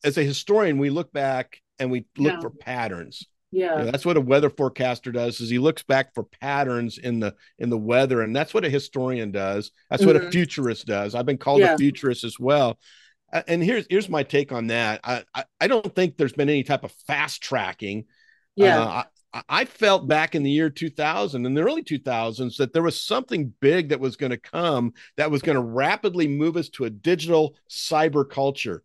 as 0.03 0.17
a 0.17 0.23
historian, 0.23 0.77
we 0.77 0.89
look 0.89 1.11
back 1.13 1.61
and 1.79 1.91
we 1.91 2.05
look 2.17 2.33
yeah. 2.33 2.41
for 2.41 2.49
patterns. 2.49 3.27
Yeah. 3.51 3.77
You 3.77 3.85
know, 3.85 3.91
that's 3.91 4.05
what 4.05 4.17
a 4.17 4.21
weather 4.21 4.49
forecaster 4.49 5.11
does 5.11 5.39
is 5.39 5.49
he 5.49 5.59
looks 5.59 5.83
back 5.83 6.15
for 6.15 6.23
patterns 6.23 6.97
in 6.97 7.19
the 7.19 7.35
in 7.59 7.69
the 7.69 7.77
weather 7.77 8.21
and 8.21 8.35
that's 8.35 8.53
what 8.53 8.65
a 8.65 8.69
historian 8.69 9.31
does. 9.31 9.71
That's 9.89 10.01
mm-hmm. 10.01 10.07
what 10.07 10.15
a 10.15 10.19
mm-hmm. 10.21 10.31
futurist 10.31 10.87
does. 10.87 11.13
I've 11.13 11.27
been 11.27 11.37
called 11.37 11.59
yeah. 11.59 11.75
a 11.75 11.77
futurist 11.77 12.23
as 12.23 12.39
well. 12.39 12.79
And 13.47 13.63
here's 13.63 13.85
here's 13.89 14.09
my 14.09 14.23
take 14.23 14.51
on 14.51 14.67
that. 14.67 15.01
I, 15.03 15.23
I, 15.33 15.45
I 15.61 15.67
don't 15.67 15.93
think 15.95 16.17
there's 16.17 16.33
been 16.33 16.49
any 16.49 16.63
type 16.63 16.83
of 16.83 16.91
fast 17.05 17.41
tracking. 17.43 18.05
Yeah. 18.55 18.81
Uh, 18.81 19.03
I 19.49 19.65
felt 19.65 20.07
back 20.07 20.35
in 20.35 20.43
the 20.43 20.51
year 20.51 20.69
2000, 20.69 21.45
in 21.45 21.53
the 21.53 21.61
early 21.61 21.83
2000s, 21.83 22.57
that 22.57 22.71
there 22.71 22.83
was 22.83 23.01
something 23.01 23.51
big 23.59 23.89
that 23.89 23.99
was 23.99 24.15
going 24.15 24.29
to 24.29 24.37
come 24.37 24.93
that 25.17 25.31
was 25.31 25.41
going 25.41 25.55
to 25.55 25.61
rapidly 25.61 26.27
move 26.27 26.55
us 26.55 26.69
to 26.69 26.85
a 26.85 26.89
digital 26.89 27.55
cyber 27.69 28.29
culture. 28.29 28.83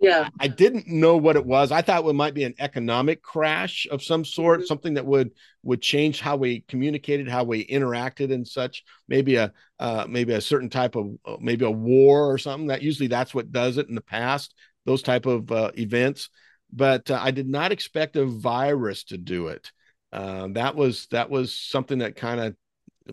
Yeah. 0.00 0.28
I 0.40 0.48
didn't 0.48 0.88
know 0.88 1.16
what 1.16 1.36
it 1.36 1.46
was. 1.46 1.70
I 1.70 1.80
thought 1.80 2.04
it 2.04 2.12
might 2.12 2.34
be 2.34 2.44
an 2.44 2.54
economic 2.58 3.22
crash 3.22 3.86
of 3.90 4.02
some 4.02 4.24
sort, 4.24 4.60
mm-hmm. 4.60 4.66
something 4.66 4.94
that 4.94 5.06
would 5.06 5.30
would 5.62 5.80
change 5.80 6.20
how 6.20 6.36
we 6.36 6.60
communicated, 6.62 7.28
how 7.28 7.44
we 7.44 7.64
interacted, 7.66 8.32
and 8.32 8.46
such. 8.46 8.84
Maybe 9.08 9.36
a 9.36 9.52
uh, 9.78 10.06
maybe 10.08 10.32
a 10.32 10.40
certain 10.40 10.68
type 10.68 10.96
of 10.96 11.14
uh, 11.24 11.36
maybe 11.40 11.64
a 11.64 11.70
war 11.70 12.30
or 12.30 12.38
something. 12.38 12.66
That 12.66 12.82
usually 12.82 13.06
that's 13.06 13.34
what 13.34 13.52
does 13.52 13.78
it 13.78 13.88
in 13.88 13.94
the 13.94 14.00
past. 14.00 14.54
Those 14.84 15.02
type 15.02 15.26
of 15.26 15.50
uh, 15.50 15.70
events, 15.78 16.28
but 16.72 17.10
uh, 17.10 17.18
I 17.22 17.30
did 17.30 17.48
not 17.48 17.72
expect 17.72 18.16
a 18.16 18.26
virus 18.26 19.04
to 19.04 19.16
do 19.16 19.46
it. 19.48 19.70
Uh, 20.14 20.46
that 20.52 20.76
was 20.76 21.08
that 21.10 21.28
was 21.28 21.52
something 21.52 21.98
that 21.98 22.14
kind 22.14 22.40
of 22.40 22.54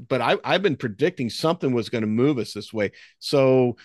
but 0.08 0.22
I, 0.22 0.38
i've 0.46 0.62
been 0.62 0.78
predicting 0.78 1.30
something 1.30 1.74
was 1.74 1.90
going 1.90 2.04
to 2.04 2.08
move 2.08 2.38
us 2.38 2.54
this 2.54 2.72
way. 2.72 2.92
So 3.18 3.76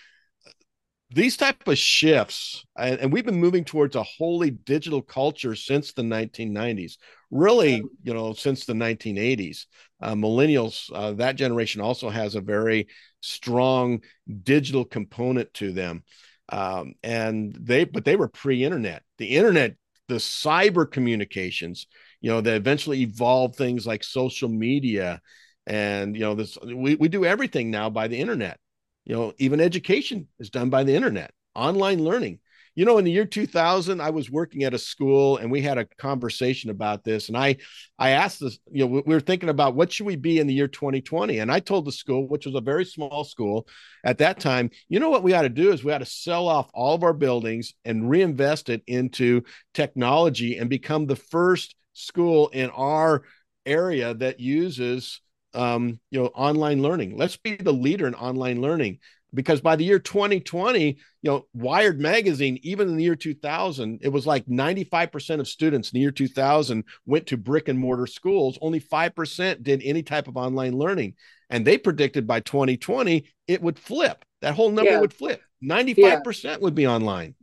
these 1.10 1.36
type 1.36 1.66
of 1.66 1.78
shifts 1.78 2.64
and, 2.76 2.98
and, 3.00 3.12
we've 3.12 3.24
been 3.24 3.40
moving 3.40 3.64
towards 3.64 3.94
a 3.96 4.02
wholly 4.02 4.50
digital 4.50 5.00
culture 5.00 5.54
since 5.54 5.92
the 5.92 6.02
1990s 6.02 6.98
really 7.30 7.82
you 8.02 8.12
know 8.12 8.34
since 8.34 8.66
the 8.66 8.72
1980s 8.74 9.66
uh, 10.02 10.14
millennials 10.14 10.90
uh, 10.92 11.12
that 11.12 11.36
generation 11.36 11.80
also 11.80 12.10
has 12.10 12.34
a 12.34 12.40
very 12.40 12.86
strong 13.20 14.00
digital 14.42 14.84
component 14.84 15.52
to 15.54 15.72
them. 15.72 16.04
Um, 16.50 16.94
and 17.02 17.56
they 17.58 17.84
but 17.84 18.04
they 18.04 18.16
were 18.16 18.28
pre-internet. 18.28 19.02
The 19.16 19.36
internet 19.36 19.76
the 20.08 20.16
cyber 20.16 20.90
communications 20.90 21.86
you 22.26 22.32
know, 22.32 22.40
that 22.40 22.56
eventually 22.56 23.02
evolved 23.02 23.54
things 23.54 23.86
like 23.86 24.02
social 24.02 24.48
media. 24.48 25.20
And, 25.64 26.16
you 26.16 26.22
know, 26.22 26.34
this, 26.34 26.58
we, 26.60 26.96
we 26.96 27.06
do 27.06 27.24
everything 27.24 27.70
now 27.70 27.88
by 27.88 28.08
the 28.08 28.18
internet. 28.18 28.58
You 29.04 29.14
know, 29.14 29.32
even 29.38 29.60
education 29.60 30.26
is 30.40 30.50
done 30.50 30.68
by 30.68 30.82
the 30.82 30.96
internet, 30.96 31.30
online 31.54 32.02
learning. 32.02 32.40
You 32.74 32.84
know, 32.84 32.98
in 32.98 33.04
the 33.04 33.12
year 33.12 33.26
2000, 33.26 34.00
I 34.00 34.10
was 34.10 34.28
working 34.28 34.64
at 34.64 34.74
a 34.74 34.78
school 34.78 35.36
and 35.36 35.52
we 35.52 35.62
had 35.62 35.78
a 35.78 35.84
conversation 35.84 36.70
about 36.70 37.04
this. 37.04 37.28
And 37.28 37.36
I, 37.36 37.58
I 37.96 38.10
asked 38.10 38.40
this, 38.40 38.58
you 38.72 38.84
know, 38.84 39.02
we 39.06 39.14
were 39.14 39.20
thinking 39.20 39.48
about 39.48 39.76
what 39.76 39.92
should 39.92 40.06
we 40.06 40.16
be 40.16 40.40
in 40.40 40.48
the 40.48 40.52
year 40.52 40.66
2020. 40.66 41.38
And 41.38 41.52
I 41.52 41.60
told 41.60 41.84
the 41.84 41.92
school, 41.92 42.26
which 42.26 42.46
was 42.46 42.56
a 42.56 42.60
very 42.60 42.84
small 42.84 43.22
school 43.22 43.68
at 44.04 44.18
that 44.18 44.40
time, 44.40 44.70
you 44.88 44.98
know, 44.98 45.10
what 45.10 45.22
we 45.22 45.32
ought 45.32 45.42
to 45.42 45.48
do 45.48 45.70
is 45.70 45.84
we 45.84 45.92
ought 45.92 45.98
to 45.98 46.06
sell 46.06 46.48
off 46.48 46.68
all 46.74 46.96
of 46.96 47.04
our 47.04 47.14
buildings 47.14 47.72
and 47.84 48.10
reinvest 48.10 48.68
it 48.68 48.82
into 48.88 49.44
technology 49.74 50.58
and 50.58 50.68
become 50.68 51.06
the 51.06 51.14
first 51.14 51.76
school 51.96 52.48
in 52.48 52.70
our 52.70 53.22
area 53.64 54.14
that 54.14 54.40
uses 54.40 55.20
um, 55.54 55.98
you 56.10 56.20
know 56.20 56.26
online 56.28 56.82
learning. 56.82 57.16
Let's 57.16 57.36
be 57.36 57.56
the 57.56 57.72
leader 57.72 58.06
in 58.06 58.14
online 58.14 58.60
learning 58.60 58.98
because 59.34 59.60
by 59.60 59.76
the 59.76 59.84
year 59.84 59.98
2020 59.98 60.86
you 60.88 60.96
know 61.22 61.46
wired 61.52 62.00
magazine 62.00 62.58
even 62.62 62.88
in 62.88 62.96
the 62.96 63.02
year 63.02 63.16
2000 63.16 64.00
it 64.02 64.08
was 64.08 64.26
like 64.26 64.46
95% 64.46 65.40
of 65.40 65.48
students 65.48 65.90
in 65.90 65.96
the 65.96 66.00
year 66.00 66.10
2000 66.10 66.84
went 67.06 67.26
to 67.26 67.36
brick 67.36 67.68
and 67.68 67.78
mortar 67.78 68.06
schools. 68.06 68.58
Only 68.60 68.80
5% 68.80 69.62
did 69.62 69.82
any 69.84 70.02
type 70.02 70.28
of 70.28 70.36
online 70.36 70.76
learning. 70.76 71.14
And 71.50 71.64
they 71.64 71.78
predicted 71.78 72.26
by 72.26 72.40
2020 72.40 73.26
it 73.46 73.62
would 73.62 73.78
flip. 73.78 74.24
That 74.42 74.54
whole 74.54 74.70
number 74.70 74.92
yeah. 74.92 75.00
would 75.00 75.14
flip. 75.14 75.42
95% 75.64 76.44
yeah. 76.44 76.56
would 76.58 76.74
be 76.74 76.86
online 76.86 77.34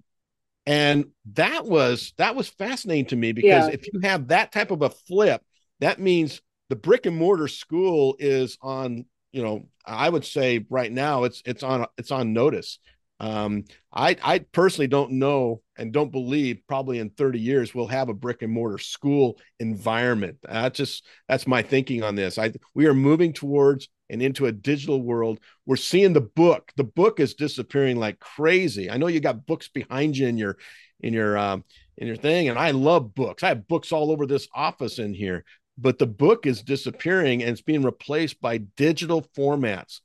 and 0.66 1.06
that 1.34 1.66
was 1.66 2.14
that 2.18 2.36
was 2.36 2.48
fascinating 2.48 3.06
to 3.06 3.16
me 3.16 3.32
because 3.32 3.68
yeah. 3.68 3.74
if 3.74 3.86
you 3.92 4.00
have 4.02 4.30
that 4.30 4.52
type 4.52 4.72
of 4.72 4.82
a 4.82 4.90
flip 4.90 5.42
that 5.80 6.00
means 6.00 6.42
the 6.70 6.76
brick 6.76 7.06
and 7.06 7.18
mortar 7.18 7.48
school 7.48 8.16
is 8.20 8.58
on 8.62 9.06
you 9.32 9.44
know 9.44 9.66
i 9.86 10.10
would 10.10 10.26
say 10.26 10.66
right 10.70 10.92
now 10.92 11.24
it's 11.24 11.42
it's 11.46 11.64
on 11.64 11.86
it's 11.98 12.12
on 12.12 12.34
notice 12.34 12.80
Um, 13.20 13.64
I, 13.94 14.18
I 14.22 14.40
personally 14.40 14.88
don't 14.88 15.14
know 15.14 15.62
and 15.78 15.94
don't 15.94 16.12
believe 16.12 16.62
probably 16.68 17.00
in 17.00 17.10
30 17.12 17.40
years 17.40 17.74
we'll 17.74 17.88
have 17.88 18.10
a 18.10 18.14
brick 18.14 18.42
and 18.42 18.52
mortar 18.52 18.78
school 18.78 19.40
environment. 19.60 20.38
That's 20.44 20.78
just 20.78 21.06
that's 21.30 21.48
my 21.48 21.62
thinking 21.62 22.04
on 22.04 22.16
this. 22.16 22.38
I 22.38 22.52
we 22.76 22.86
are 22.88 22.94
moving 22.94 23.32
towards 23.32 23.88
and 24.14 24.22
into 24.22 24.46
a 24.46 24.52
digital 24.52 25.02
world. 25.02 25.40
We're 25.66 25.76
seeing 25.76 26.14
the 26.14 26.22
book. 26.22 26.72
The 26.78 26.86
book 26.86 27.20
is 27.20 27.34
disappearing 27.34 27.98
like 27.98 28.20
crazy. 28.20 28.90
I 28.90 28.98
know 28.98 29.08
you 29.08 29.20
got 29.20 29.46
books 29.46 29.68
behind 29.68 30.16
you 30.16 30.28
in 30.28 30.38
your 30.38 30.58
in 31.02 31.14
your 31.14 31.38
um, 31.38 31.66
in 31.98 32.08
your 32.08 32.16
thing, 32.16 32.48
and 32.48 32.58
I 32.58 32.72
love 32.72 33.14
books. 33.14 33.44
I 33.44 33.50
have 33.50 33.68
books 33.68 33.92
all 33.92 34.12
over 34.12 34.26
this 34.26 34.48
office 34.54 35.00
in 35.00 35.14
here, 35.14 35.44
but 35.78 36.00
the 36.00 36.08
book 36.08 36.46
is 36.46 36.62
disappearing 36.62 37.42
and 37.42 37.52
it's 37.52 37.62
being 37.62 37.84
replaced 37.84 38.40
by 38.40 38.60
digital 38.60 39.22
formats 39.38 40.00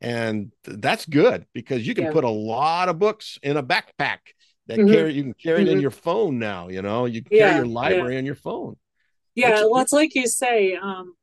and 0.00 0.52
that's 0.64 1.06
good 1.06 1.46
because 1.52 1.86
you 1.86 1.94
can 1.94 2.04
yeah. 2.04 2.12
put 2.12 2.24
a 2.24 2.28
lot 2.28 2.88
of 2.88 2.98
books 2.98 3.38
in 3.42 3.56
a 3.56 3.62
backpack 3.62 4.18
that 4.66 4.78
mm-hmm. 4.78 4.92
carry 4.92 5.14
you 5.14 5.22
can 5.22 5.34
carry 5.34 5.60
mm-hmm. 5.60 5.68
it 5.68 5.70
in 5.70 5.74
mm-hmm. 5.76 5.82
your 5.82 5.90
phone 5.90 6.38
now 6.38 6.68
you 6.68 6.82
know 6.82 7.06
you 7.06 7.22
can 7.22 7.36
yeah, 7.36 7.50
carry 7.50 7.56
your 7.56 7.66
library 7.66 8.12
yeah. 8.12 8.18
on 8.18 8.26
your 8.26 8.34
phone 8.34 8.76
yeah 9.34 9.64
well 9.64 9.78
it's 9.78 9.92
like 9.92 10.14
you 10.14 10.26
say 10.26 10.74
um 10.74 11.14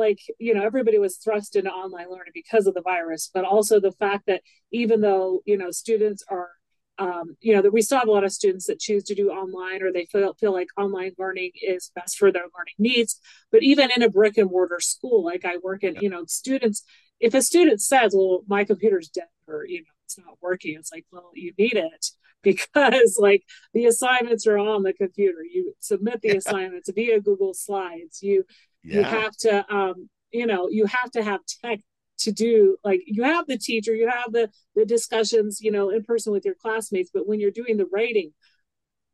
like 0.00 0.20
you 0.38 0.54
know 0.54 0.64
everybody 0.64 0.98
was 0.98 1.16
thrust 1.16 1.56
into 1.56 1.70
online 1.70 2.10
learning 2.10 2.32
because 2.34 2.66
of 2.66 2.74
the 2.74 2.82
virus 2.82 3.30
but 3.32 3.44
also 3.44 3.78
the 3.78 3.92
fact 3.92 4.26
that 4.26 4.42
even 4.72 5.00
though 5.00 5.40
you 5.46 5.56
know 5.56 5.70
students 5.70 6.24
are 6.28 6.50
um, 6.98 7.36
you 7.40 7.54
know 7.54 7.62
that 7.62 7.72
we 7.72 7.80
still 7.80 7.98
have 7.98 8.08
a 8.08 8.12
lot 8.12 8.24
of 8.24 8.32
students 8.32 8.66
that 8.66 8.78
choose 8.78 9.04
to 9.04 9.14
do 9.14 9.30
online 9.30 9.82
or 9.82 9.90
they 9.90 10.04
feel, 10.04 10.34
feel 10.34 10.52
like 10.52 10.68
online 10.76 11.12
learning 11.18 11.52
is 11.62 11.90
best 11.94 12.18
for 12.18 12.30
their 12.30 12.42
learning 12.42 12.74
needs 12.78 13.18
but 13.52 13.62
even 13.62 13.90
in 13.94 14.02
a 14.02 14.10
brick 14.10 14.36
and 14.36 14.50
mortar 14.50 14.80
school 14.80 15.24
like 15.24 15.44
i 15.44 15.56
work 15.62 15.82
in 15.82 15.96
you 16.00 16.10
know 16.10 16.24
students 16.26 16.82
if 17.20 17.34
a 17.34 17.42
student 17.42 17.80
says, 17.80 18.14
well, 18.16 18.42
my 18.48 18.64
computer's 18.64 19.08
dead 19.08 19.28
or, 19.46 19.64
you 19.66 19.80
know, 19.80 19.92
it's 20.04 20.18
not 20.18 20.38
working, 20.40 20.76
it's 20.76 20.90
like, 20.92 21.04
well, 21.12 21.30
you 21.34 21.52
need 21.56 21.74
it 21.74 22.06
because 22.42 23.18
like 23.18 23.44
the 23.74 23.84
assignments 23.84 24.46
are 24.46 24.58
on 24.58 24.82
the 24.82 24.94
computer. 24.94 25.42
You 25.42 25.74
submit 25.78 26.22
the 26.22 26.28
yeah. 26.28 26.34
assignments 26.36 26.90
via 26.90 27.20
Google 27.20 27.52
Slides. 27.52 28.22
You 28.22 28.44
yeah. 28.82 28.98
you 28.98 29.02
have 29.04 29.36
to 29.38 29.74
um, 29.74 30.08
you 30.32 30.46
know, 30.46 30.68
you 30.68 30.86
have 30.86 31.10
to 31.12 31.22
have 31.22 31.40
tech 31.62 31.80
to 32.18 32.32
do 32.32 32.76
like 32.84 33.00
you 33.06 33.22
have 33.22 33.46
the 33.46 33.58
teacher, 33.58 33.94
you 33.94 34.08
have 34.08 34.32
the 34.32 34.50
the 34.74 34.84
discussions, 34.84 35.60
you 35.60 35.70
know, 35.70 35.90
in 35.90 36.04
person 36.04 36.32
with 36.32 36.44
your 36.44 36.54
classmates, 36.54 37.10
but 37.12 37.26
when 37.26 37.40
you're 37.40 37.50
doing 37.50 37.76
the 37.76 37.88
writing, 37.92 38.32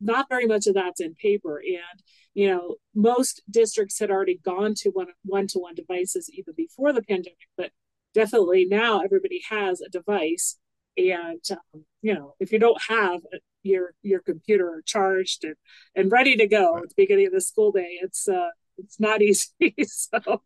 not 0.01 0.29
very 0.29 0.45
much 0.45 0.67
of 0.67 0.75
that's 0.75 1.01
in 1.01 1.15
paper. 1.15 1.57
And 1.59 2.01
you 2.33 2.49
know, 2.49 2.75
most 2.93 3.41
districts 3.49 3.99
had 3.99 4.11
already 4.11 4.39
gone 4.43 4.73
to 4.79 4.89
one 4.89 5.07
one 5.23 5.47
to 5.47 5.59
one 5.59 5.75
devices 5.75 6.29
even 6.33 6.53
before 6.55 6.93
the 6.93 7.01
pandemic, 7.01 7.37
but 7.55 7.71
definitely 8.13 8.65
now 8.65 9.01
everybody 9.01 9.41
has 9.49 9.81
a 9.81 9.89
device 9.89 10.57
and 10.97 11.43
um, 11.51 11.85
you 12.01 12.13
know 12.13 12.33
if 12.39 12.51
you 12.51 12.59
don't 12.59 12.81
have 12.89 13.21
your 13.63 13.93
your 14.01 14.19
computer 14.19 14.81
charged 14.85 15.43
and, 15.43 15.55
and 15.95 16.11
ready 16.11 16.35
to 16.35 16.47
go 16.47 16.77
at 16.77 16.89
the 16.89 16.95
beginning 16.97 17.27
of 17.27 17.33
the 17.33 17.41
school 17.41 17.71
day 17.71 17.99
it's 18.01 18.27
uh 18.27 18.49
it's 18.77 18.99
not 18.99 19.21
easy 19.21 19.73
so 19.85 20.41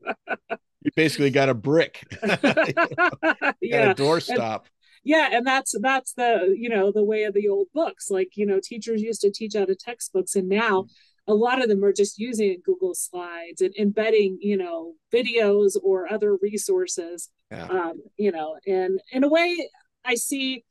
you 0.84 0.92
basically 0.96 1.30
got 1.30 1.50
a 1.50 1.54
brick 1.54 2.04
yeah 2.24 3.92
a 3.92 3.96
doorstop 3.96 4.62
and, 4.62 4.70
yeah 5.04 5.30
and 5.32 5.46
that's 5.46 5.76
that's 5.82 6.14
the 6.14 6.56
you 6.58 6.70
know 6.70 6.92
the 6.92 7.04
way 7.04 7.24
of 7.24 7.34
the 7.34 7.48
old 7.48 7.68
books 7.74 8.10
like 8.10 8.30
you 8.36 8.46
know 8.46 8.60
teachers 8.62 9.02
used 9.02 9.22
to 9.22 9.32
teach 9.32 9.56
out 9.56 9.70
of 9.70 9.78
textbooks 9.78 10.36
and 10.36 10.50
now 10.50 10.86
a 11.28 11.34
lot 11.34 11.62
of 11.62 11.70
them 11.70 11.84
are 11.84 11.94
just 11.94 12.20
using 12.20 12.62
Google 12.64 12.96
Slides 12.96 13.62
and 13.62 13.74
embedding, 13.78 14.38
you 14.42 14.58
know, 14.58 14.94
videos 15.14 15.78
or 15.82 16.12
other 16.12 16.36
resources. 16.42 17.30
Yeah. 17.52 17.68
Um, 17.68 18.02
you 18.18 18.32
know, 18.32 18.58
and 18.66 19.00
in 19.12 19.24
a 19.24 19.30
way, 19.30 19.70
I 20.04 20.16
see, 20.16 20.66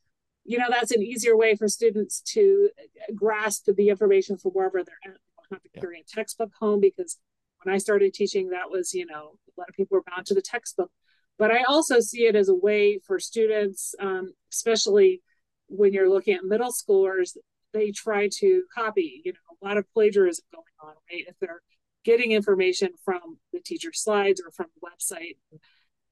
you 0.45 0.59
know, 0.59 0.67
that's 0.69 0.91
an 0.91 1.03
easier 1.03 1.37
way 1.37 1.55
for 1.55 1.69
students 1.69 2.21
to 2.33 2.71
grasp 3.15 3.67
the 3.67 3.89
information 3.89 4.39
from 4.39 4.53
wherever 4.53 4.83
they're 4.83 5.13
at. 5.13 5.13
They 5.13 5.57
don't 5.57 5.63
have 5.63 5.73
to 5.73 5.81
carry 5.81 6.01
a 6.01 6.17
textbook 6.17 6.51
home 6.59 6.81
because 6.81 7.17
when 7.63 7.75
I 7.75 7.79
started 7.79 8.15
teaching, 8.15 8.51
that 8.51 8.71
was, 8.71 8.95
you 8.95 9.07
know, 9.07 9.33
a 9.57 9.61
lot 9.61 9.69
of 9.69 9.75
people 9.75 9.97
were 9.97 10.05
bound 10.11 10.27
to 10.27 10.35
the 10.35 10.43
textbook. 10.43 10.91
But 11.39 11.51
I 11.51 11.63
also 11.65 12.01
see 12.01 12.27
it 12.27 12.37
as 12.37 12.49
a 12.49 12.55
way 12.55 13.01
for 13.07 13.19
students, 13.19 13.95
um, 14.01 14.33
especially 14.53 15.23
when 15.69 15.93
you're 15.93 16.11
looking 16.11 16.35
at 16.35 16.45
middle 16.45 16.73
schoolers, 16.73 17.37
they 17.73 17.93
try 17.93 18.29
to 18.41 18.65
copy, 18.75 19.23
you 19.25 19.33
know, 19.33 19.39
a 19.63 19.65
lot 19.67 19.77
of 19.77 19.91
plagiarism 19.93 20.45
going 20.53 20.65
on, 20.83 20.95
right? 21.11 21.25
If 21.29 21.37
they're 21.41 21.63
getting 22.05 22.33
information 22.33 22.91
from 23.05 23.39
the 23.53 23.61
teacher's 23.61 24.03
slides 24.03 24.43
or 24.45 24.51
from 24.51 24.67
the 24.75 24.89
website, 24.89 25.37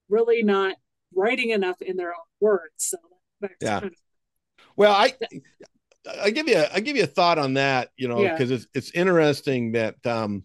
really 0.09 0.43
not 0.43 0.77
writing 1.15 1.51
enough 1.51 1.81
in 1.83 1.97
their 1.97 2.11
own 2.11 2.27
words. 2.41 2.73
So 2.79 2.99
yeah. 3.61 3.81
Kind 3.81 3.93
of, 3.93 3.99
well, 4.77 4.93
I 4.93 5.15
I 6.23 6.31
give 6.31 6.49
you 6.49 6.57
a, 6.57 6.69
I 6.73 6.81
give 6.81 6.97
you 6.97 7.03
a 7.03 7.07
thought 7.07 7.39
on 7.39 7.55
that, 7.55 7.91
you 7.97 8.09
know, 8.09 8.23
because 8.23 8.51
yeah. 8.51 8.57
it's 8.57 8.67
it's 8.75 8.91
interesting 8.93 9.73
that 9.73 10.05
um, 10.07 10.45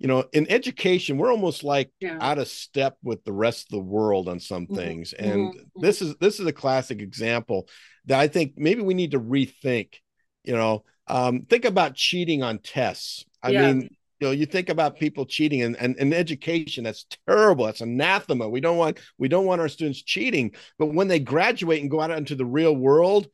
you 0.00 0.08
know, 0.08 0.24
in 0.32 0.50
education, 0.50 1.18
we're 1.18 1.30
almost 1.30 1.62
like 1.62 1.92
yeah. 2.00 2.16
out 2.22 2.38
of 2.38 2.48
step 2.48 2.96
with 3.02 3.22
the 3.24 3.34
rest 3.34 3.66
of 3.66 3.72
the 3.72 3.84
world 3.84 4.28
on 4.28 4.40
some 4.40 4.64
mm-hmm. 4.64 4.74
things. 4.74 5.12
Mm-hmm. 5.12 5.30
And 5.30 5.54
mm-hmm. 5.54 5.80
this 5.80 6.00
is 6.00 6.16
this 6.16 6.40
is 6.40 6.46
a 6.46 6.54
classic 6.54 7.02
example 7.02 7.68
that 8.06 8.18
I 8.18 8.26
think 8.26 8.54
maybe 8.56 8.80
we 8.80 8.94
need 8.94 9.10
to 9.10 9.20
rethink. 9.20 9.96
You 10.42 10.54
know, 10.54 10.84
um, 11.06 11.42
think 11.42 11.66
about 11.66 11.94
cheating 11.94 12.42
on 12.42 12.60
tests. 12.60 13.26
I 13.42 13.50
yeah. 13.50 13.72
mean, 13.72 13.90
you 14.20 14.26
know, 14.26 14.30
you 14.30 14.46
think 14.46 14.70
about 14.70 14.98
people 14.98 15.26
cheating 15.26 15.60
and, 15.60 15.76
and, 15.76 15.94
and 15.98 16.14
education, 16.14 16.84
that's 16.84 17.04
terrible. 17.26 17.66
That's 17.66 17.82
anathema. 17.82 18.48
We 18.48 18.62
don't 18.62 18.78
want 18.78 19.00
we 19.18 19.28
don't 19.28 19.44
want 19.44 19.60
our 19.60 19.68
students 19.68 20.02
cheating. 20.02 20.52
But 20.78 20.94
when 20.94 21.08
they 21.08 21.20
graduate 21.20 21.82
and 21.82 21.90
go 21.90 22.00
out 22.00 22.10
into 22.10 22.36
the 22.36 22.46
real 22.46 22.74
world, 22.74 23.28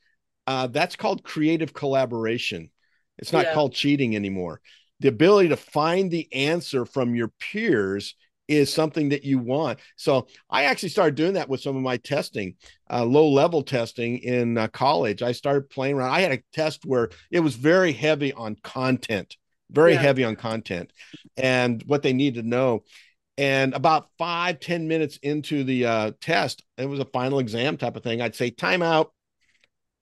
uh, 0.48 0.66
that's 0.66 0.96
called 0.96 1.22
creative 1.22 1.72
collaboration. 1.72 2.70
It's 3.18 3.32
not 3.32 3.44
yeah. 3.44 3.54
called 3.54 3.72
cheating 3.72 4.16
anymore. 4.16 4.60
The 5.00 5.08
ability 5.08 5.50
to 5.50 5.56
find 5.56 6.10
the 6.10 6.32
answer 6.32 6.84
from 6.86 7.14
your 7.14 7.28
peers 7.38 8.14
is 8.48 8.72
something 8.72 9.08
that 9.08 9.24
you 9.24 9.38
want. 9.38 9.80
So 9.96 10.28
I 10.48 10.64
actually 10.64 10.90
started 10.90 11.16
doing 11.16 11.32
that 11.34 11.48
with 11.48 11.60
some 11.60 11.76
of 11.76 11.82
my 11.82 11.96
testing, 11.96 12.54
uh, 12.88 13.04
low 13.04 13.28
level 13.28 13.62
testing 13.62 14.18
in 14.18 14.56
uh, 14.56 14.68
college. 14.68 15.20
I 15.20 15.32
started 15.32 15.68
playing 15.68 15.96
around. 15.96 16.12
I 16.12 16.20
had 16.20 16.32
a 16.32 16.42
test 16.52 16.86
where 16.86 17.10
it 17.30 17.40
was 17.40 17.56
very 17.56 17.92
heavy 17.92 18.32
on 18.32 18.56
content, 18.62 19.36
very 19.70 19.94
yeah. 19.94 20.00
heavy 20.00 20.24
on 20.24 20.36
content 20.36 20.92
and 21.36 21.82
what 21.86 22.02
they 22.02 22.12
need 22.12 22.34
to 22.34 22.42
know. 22.42 22.84
And 23.36 23.74
about 23.74 24.08
five 24.16 24.60
ten 24.60 24.88
minutes 24.88 25.18
into 25.22 25.64
the 25.64 25.84
uh, 25.84 26.12
test, 26.20 26.62
it 26.78 26.88
was 26.88 27.00
a 27.00 27.04
final 27.04 27.40
exam 27.40 27.76
type 27.76 27.96
of 27.96 28.02
thing. 28.02 28.22
I'd 28.22 28.36
say, 28.36 28.50
time 28.50 28.80
out. 28.80 29.12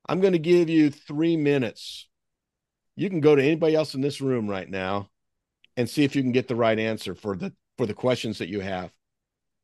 I'm 0.06 0.20
going 0.20 0.34
to 0.34 0.38
give 0.38 0.68
you 0.68 0.90
three 0.90 1.36
minutes. 1.36 2.08
You 2.96 3.10
can 3.10 3.20
go 3.20 3.34
to 3.34 3.42
anybody 3.42 3.74
else 3.74 3.94
in 3.94 4.00
this 4.00 4.20
room 4.20 4.48
right 4.48 4.68
now 4.68 5.08
and 5.76 5.88
see 5.88 6.04
if 6.04 6.14
you 6.14 6.22
can 6.22 6.32
get 6.32 6.48
the 6.48 6.56
right 6.56 6.78
answer 6.78 7.14
for 7.14 7.36
the 7.36 7.52
for 7.76 7.86
the 7.86 7.94
questions 7.94 8.38
that 8.38 8.48
you 8.48 8.60
have. 8.60 8.92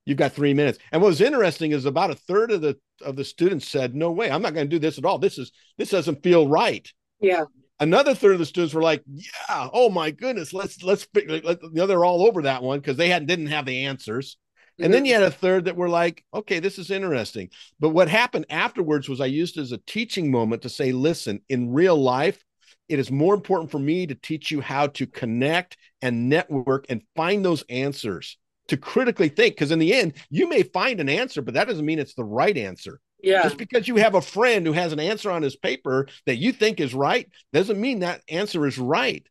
You've 0.07 0.19
got 0.19 0.33
three 0.33 0.55
minutes. 0.55 0.79
And 0.91 1.01
what 1.01 1.09
was 1.09 1.21
interesting 1.21 1.73
is 1.73 1.85
about 1.85 2.11
a 2.11 2.17
third 2.17 2.51
of 2.51 2.63
the 2.63 2.79
of 3.03 3.17
the 3.17 3.25
students 3.25 3.69
said, 3.69 3.95
"No 3.95 4.11
way, 4.11 4.31
I'm 4.31 4.43
not 4.43 4.55
going 4.55 4.69
to 4.69 4.77
do 4.77 4.81
this 4.81 4.99
at 4.99 5.05
all. 5.05 5.19
This 5.19 5.39
is 5.39 5.53
this 5.79 5.91
doesn't 5.91 6.23
feel 6.23 6.49
right." 6.49 6.91
Yeah. 7.21 7.45
Another 7.79 8.15
third 8.15 8.33
of 8.33 8.39
the 8.39 8.47
students 8.47 8.75
were 8.75 8.83
like, 8.83 9.03
"Yeah, 9.07 9.69
oh 9.73 9.89
my 9.89 10.11
goodness, 10.11 10.53
let's 10.53 10.83
let's." 10.83 11.07
Let, 11.15 11.63
you 11.63 11.71
know, 11.73 11.87
they're 11.87 12.05
all 12.05 12.27
over 12.27 12.43
that 12.43 12.63
one 12.63 12.81
because 12.81 12.97
they 12.97 13.09
hadn't 13.09 13.27
didn't 13.29 13.47
have 13.47 13.67
the 13.67 13.85
answers. 13.85 14.37
Mm-hmm. 14.75 14.85
And 14.85 14.95
then 14.95 15.05
you 15.05 15.15
had 15.15 15.23
a 15.23 15.31
third 15.31 15.67
that 15.67 15.77
were 15.77 15.89
like, 15.89 16.25
"Okay, 16.35 16.59
this 16.59 16.79
is 16.79 16.91
interesting." 16.91 17.51
But 17.79 17.91
what 17.91 18.09
happened 18.09 18.47
afterwards 18.51 19.09
was 19.09 19.21
I 19.21 19.27
used 19.27 19.59
as 19.59 19.73
a 19.73 19.79
teaching 19.79 20.31
moment 20.31 20.63
to 20.63 20.69
say, 20.69 20.93
"Listen, 20.93 21.41
in 21.49 21.73
real 21.73 21.97
life, 21.97 22.45
it 22.91 22.99
is 22.99 23.11
more 23.11 23.35
important 23.35 23.71
for 23.71 23.79
me 23.79 24.07
to 24.07 24.15
teach 24.17 24.51
you 24.51 24.61
how 24.61 24.89
to 24.89 25.07
connect 25.07 25.77
and 26.03 26.29
network 26.29 26.87
and 26.89 27.03
find 27.15 27.45
those 27.45 27.63
answers 27.71 28.37
to 28.69 28.77
critically 28.77 29.29
think. 29.29 29.55
Because 29.55 29.71
in 29.71 29.79
the 29.79 29.95
end, 29.95 30.15
you 30.29 30.49
may 30.49 30.65
find 30.65 31.01
an 31.01 31.09
answer, 31.09 31.41
but 31.41 31.55
that 31.55 31.69
doesn't 31.69 31.87
mean 31.87 32.01
it's 32.01 32.15
the 32.15 32.25
right 32.25 32.57
answer. 32.57 33.01
Yeah. 33.23 33.45
Just 33.45 33.59
because 33.59 33.87
you 33.87 33.97
have 33.97 34.17
a 34.17 34.21
friend 34.21 34.67
who 34.67 34.73
has 34.73 34.93
an 34.93 34.99
answer 34.99 35.31
on 35.31 35.43
his 35.43 35.55
paper 35.55 36.09
that 36.27 36.37
you 36.37 36.53
think 36.53 36.81
is 36.81 36.95
right 36.95 37.29
doesn't 37.53 37.81
mean 37.81 38.01
that 38.01 38.23
answer 38.29 38.67
is 38.67 38.79
right. 38.79 39.25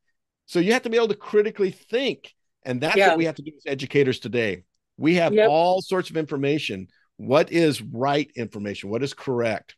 So 0.45 0.60
you 0.60 0.74
have 0.74 0.84
to 0.84 0.89
be 0.89 0.97
able 0.97 1.10
to 1.10 1.16
critically 1.16 1.72
think. 1.72 2.34
And 2.64 2.80
that's 2.80 2.95
yeah. 2.95 3.10
what 3.10 3.18
we 3.18 3.26
have 3.26 3.36
to 3.36 3.41
do 3.41 3.51
as 3.57 3.70
educators 3.70 4.20
today. 4.20 4.64
We 4.97 5.16
have 5.16 5.34
yep. 5.34 5.49
all 5.49 5.82
sorts 5.82 6.10
of 6.10 6.18
information. 6.18 6.88
What 7.18 7.51
is 7.51 7.82
right 7.82 8.30
information? 8.36 8.89
What 8.89 9.03
is 9.03 9.14
correct? 9.14 9.76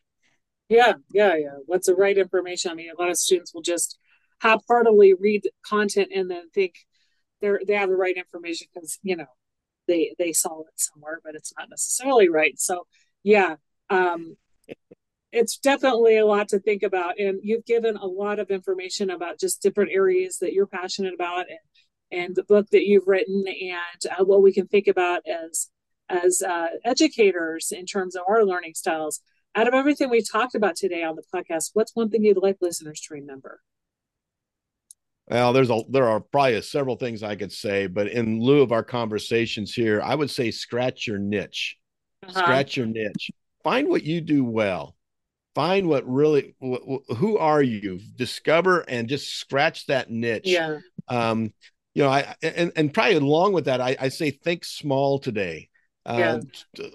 Yeah, 0.71 0.93
yeah, 1.11 1.35
yeah. 1.35 1.55
What's 1.65 1.87
the 1.87 1.95
right 1.95 2.17
information? 2.17 2.71
I 2.71 2.75
mean, 2.75 2.89
a 2.97 2.99
lot 2.99 3.09
of 3.09 3.17
students 3.17 3.53
will 3.53 3.61
just 3.61 3.99
half-heartedly 4.39 5.13
read 5.15 5.41
content 5.65 6.11
and 6.15 6.31
then 6.31 6.49
think 6.51 6.75
they're 7.41 7.59
they 7.67 7.73
have 7.73 7.89
the 7.89 7.95
right 7.97 8.15
information 8.15 8.67
because 8.73 8.97
you 9.03 9.17
know 9.17 9.25
they 9.89 10.15
they 10.17 10.31
saw 10.31 10.61
it 10.61 10.73
somewhere, 10.77 11.19
but 11.25 11.35
it's 11.35 11.51
not 11.59 11.69
necessarily 11.69 12.29
right. 12.29 12.57
So 12.57 12.87
yeah, 13.21 13.55
um, 13.89 14.37
it's 15.33 15.57
definitely 15.57 16.17
a 16.17 16.25
lot 16.25 16.47
to 16.49 16.59
think 16.59 16.83
about, 16.83 17.19
and 17.19 17.41
you've 17.43 17.65
given 17.65 17.97
a 17.97 18.05
lot 18.05 18.39
of 18.39 18.49
information 18.49 19.09
about 19.09 19.41
just 19.41 19.61
different 19.61 19.91
areas 19.91 20.37
that 20.39 20.53
you're 20.53 20.67
passionate 20.67 21.13
about, 21.13 21.47
and 21.49 21.59
and 22.13 22.35
the 22.35 22.43
book 22.43 22.69
that 22.71 22.85
you've 22.85 23.07
written, 23.07 23.43
and 23.45 24.13
uh, 24.17 24.23
what 24.23 24.41
we 24.41 24.53
can 24.53 24.67
think 24.67 24.87
about 24.87 25.23
as 25.27 25.69
as 26.07 26.41
uh, 26.41 26.67
educators 26.85 27.73
in 27.73 27.85
terms 27.85 28.15
of 28.15 28.23
our 28.29 28.45
learning 28.45 28.73
styles 28.73 29.19
Out 29.53 29.67
of 29.67 29.73
everything 29.73 30.09
we 30.09 30.23
talked 30.23 30.55
about 30.55 30.75
today 30.75 31.03
on 31.03 31.15
the 31.15 31.23
podcast, 31.33 31.71
what's 31.73 31.95
one 31.95 32.09
thing 32.09 32.23
you'd 32.23 32.37
like 32.37 32.57
listeners 32.61 33.01
to 33.01 33.13
remember? 33.13 33.61
Well, 35.29 35.53
there's 35.53 35.69
a 35.69 35.81
there 35.89 36.07
are 36.07 36.19
probably 36.19 36.61
several 36.61 36.95
things 36.95 37.23
I 37.23 37.35
could 37.35 37.51
say, 37.51 37.87
but 37.87 38.07
in 38.07 38.41
lieu 38.41 38.61
of 38.61 38.71
our 38.71 38.83
conversations 38.83 39.73
here, 39.73 40.01
I 40.01 40.15
would 40.15 40.29
say 40.29 40.51
scratch 40.51 41.07
your 41.07 41.19
niche. 41.19 41.77
Uh-huh. 42.23 42.39
Scratch 42.39 42.77
your 42.77 42.85
niche. 42.85 43.31
Find 43.63 43.87
what 43.87 44.03
you 44.03 44.21
do 44.21 44.43
well. 44.43 44.95
Find 45.53 45.87
what 45.87 46.07
really 46.07 46.55
wh- 46.61 47.15
who 47.15 47.37
are 47.37 47.61
you? 47.61 47.99
Discover 48.15 48.81
and 48.87 49.09
just 49.09 49.35
scratch 49.35 49.85
that 49.87 50.09
niche. 50.09 50.43
Yeah. 50.45 50.79
Um, 51.07 51.53
you 51.93 52.03
know, 52.03 52.09
I 52.09 52.35
and 52.41 52.71
and 52.75 52.93
probably 52.93 53.15
along 53.15 53.53
with 53.53 53.65
that, 53.65 53.81
I, 53.81 53.97
I 53.99 54.09
say 54.09 54.31
think 54.31 54.63
small 54.63 55.19
today. 55.19 55.69
Yeah. 56.05 56.39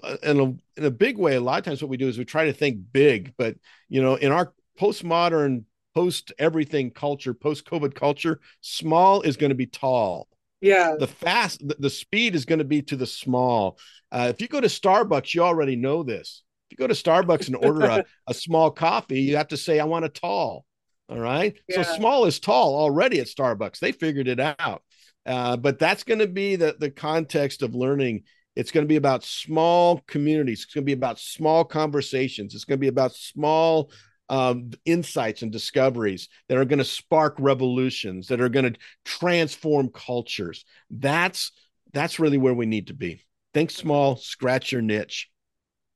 Uh, 0.03 0.17
in 0.23 0.39
a 0.39 0.43
in 0.79 0.85
a 0.85 0.91
big 0.91 1.17
way, 1.17 1.35
a 1.35 1.41
lot 1.41 1.59
of 1.59 1.65
times 1.65 1.81
what 1.81 1.89
we 1.89 1.97
do 1.97 2.07
is 2.07 2.17
we 2.17 2.25
try 2.25 2.45
to 2.45 2.53
think 2.53 2.79
big, 2.91 3.33
but 3.37 3.55
you 3.89 4.01
know, 4.01 4.15
in 4.15 4.31
our 4.31 4.53
postmodern 4.79 5.63
post 5.95 6.31
everything 6.37 6.91
culture, 6.91 7.33
post 7.33 7.65
COVID 7.65 7.95
culture, 7.95 8.39
small 8.61 9.21
is 9.21 9.37
going 9.37 9.49
to 9.49 9.55
be 9.55 9.65
tall. 9.65 10.27
Yeah. 10.61 10.95
The 10.99 11.07
fast, 11.07 11.67
the, 11.67 11.75
the 11.79 11.89
speed 11.89 12.35
is 12.35 12.45
going 12.45 12.59
to 12.59 12.65
be 12.65 12.81
to 12.83 12.95
the 12.95 13.07
small. 13.07 13.77
Uh, 14.11 14.27
if 14.29 14.41
you 14.41 14.47
go 14.47 14.61
to 14.61 14.67
Starbucks, 14.67 15.33
you 15.33 15.41
already 15.41 15.75
know 15.75 16.03
this. 16.03 16.43
If 16.69 16.77
you 16.77 16.87
go 16.87 16.87
to 16.87 16.93
Starbucks 16.93 17.47
and 17.47 17.55
order 17.55 17.85
a, 17.85 18.05
a 18.27 18.33
small 18.33 18.71
coffee, 18.71 19.21
you 19.21 19.37
have 19.37 19.49
to 19.49 19.57
say, 19.57 19.79
I 19.79 19.85
want 19.85 20.05
a 20.05 20.09
tall. 20.09 20.65
All 21.09 21.19
right. 21.19 21.55
Yeah. 21.67 21.83
So 21.83 21.95
small 21.95 22.25
is 22.25 22.39
tall 22.39 22.75
already 22.75 23.19
at 23.19 23.27
Starbucks. 23.27 23.79
They 23.79 23.91
figured 23.91 24.27
it 24.27 24.39
out. 24.39 24.83
Uh, 25.25 25.57
but 25.57 25.79
that's 25.79 26.03
going 26.03 26.19
to 26.19 26.27
be 26.27 26.57
the, 26.57 26.75
the 26.79 26.91
context 26.91 27.61
of 27.61 27.75
learning. 27.75 28.23
It's 28.57 28.71
going 28.71 28.83
to 28.83 28.87
be 28.87 28.95
about 28.95 29.23
small 29.23 30.01
communities. 30.07 30.63
It's 30.63 30.73
going 30.73 30.83
to 30.83 30.85
be 30.85 30.93
about 30.93 31.19
small 31.19 31.63
conversations. 31.63 32.55
It's 32.55 32.65
going 32.65 32.79
to 32.79 32.81
be 32.81 32.87
about 32.87 33.13
small 33.13 33.91
um, 34.29 34.71
insights 34.83 35.41
and 35.41 35.51
discoveries 35.51 36.27
that 36.49 36.57
are 36.57 36.65
going 36.65 36.79
to 36.79 36.85
spark 36.85 37.35
revolutions 37.39 38.27
that 38.27 38.41
are 38.41 38.49
going 38.49 38.73
to 38.73 38.79
transform 39.05 39.89
cultures 39.89 40.65
that's 40.89 41.51
that's 41.93 42.19
really 42.19 42.37
where 42.37 42.53
we 42.53 42.65
need 42.65 42.87
to 42.87 42.93
be 42.93 43.23
think 43.53 43.71
small 43.71 44.17
scratch 44.17 44.71
your 44.71 44.81
niche 44.81 45.29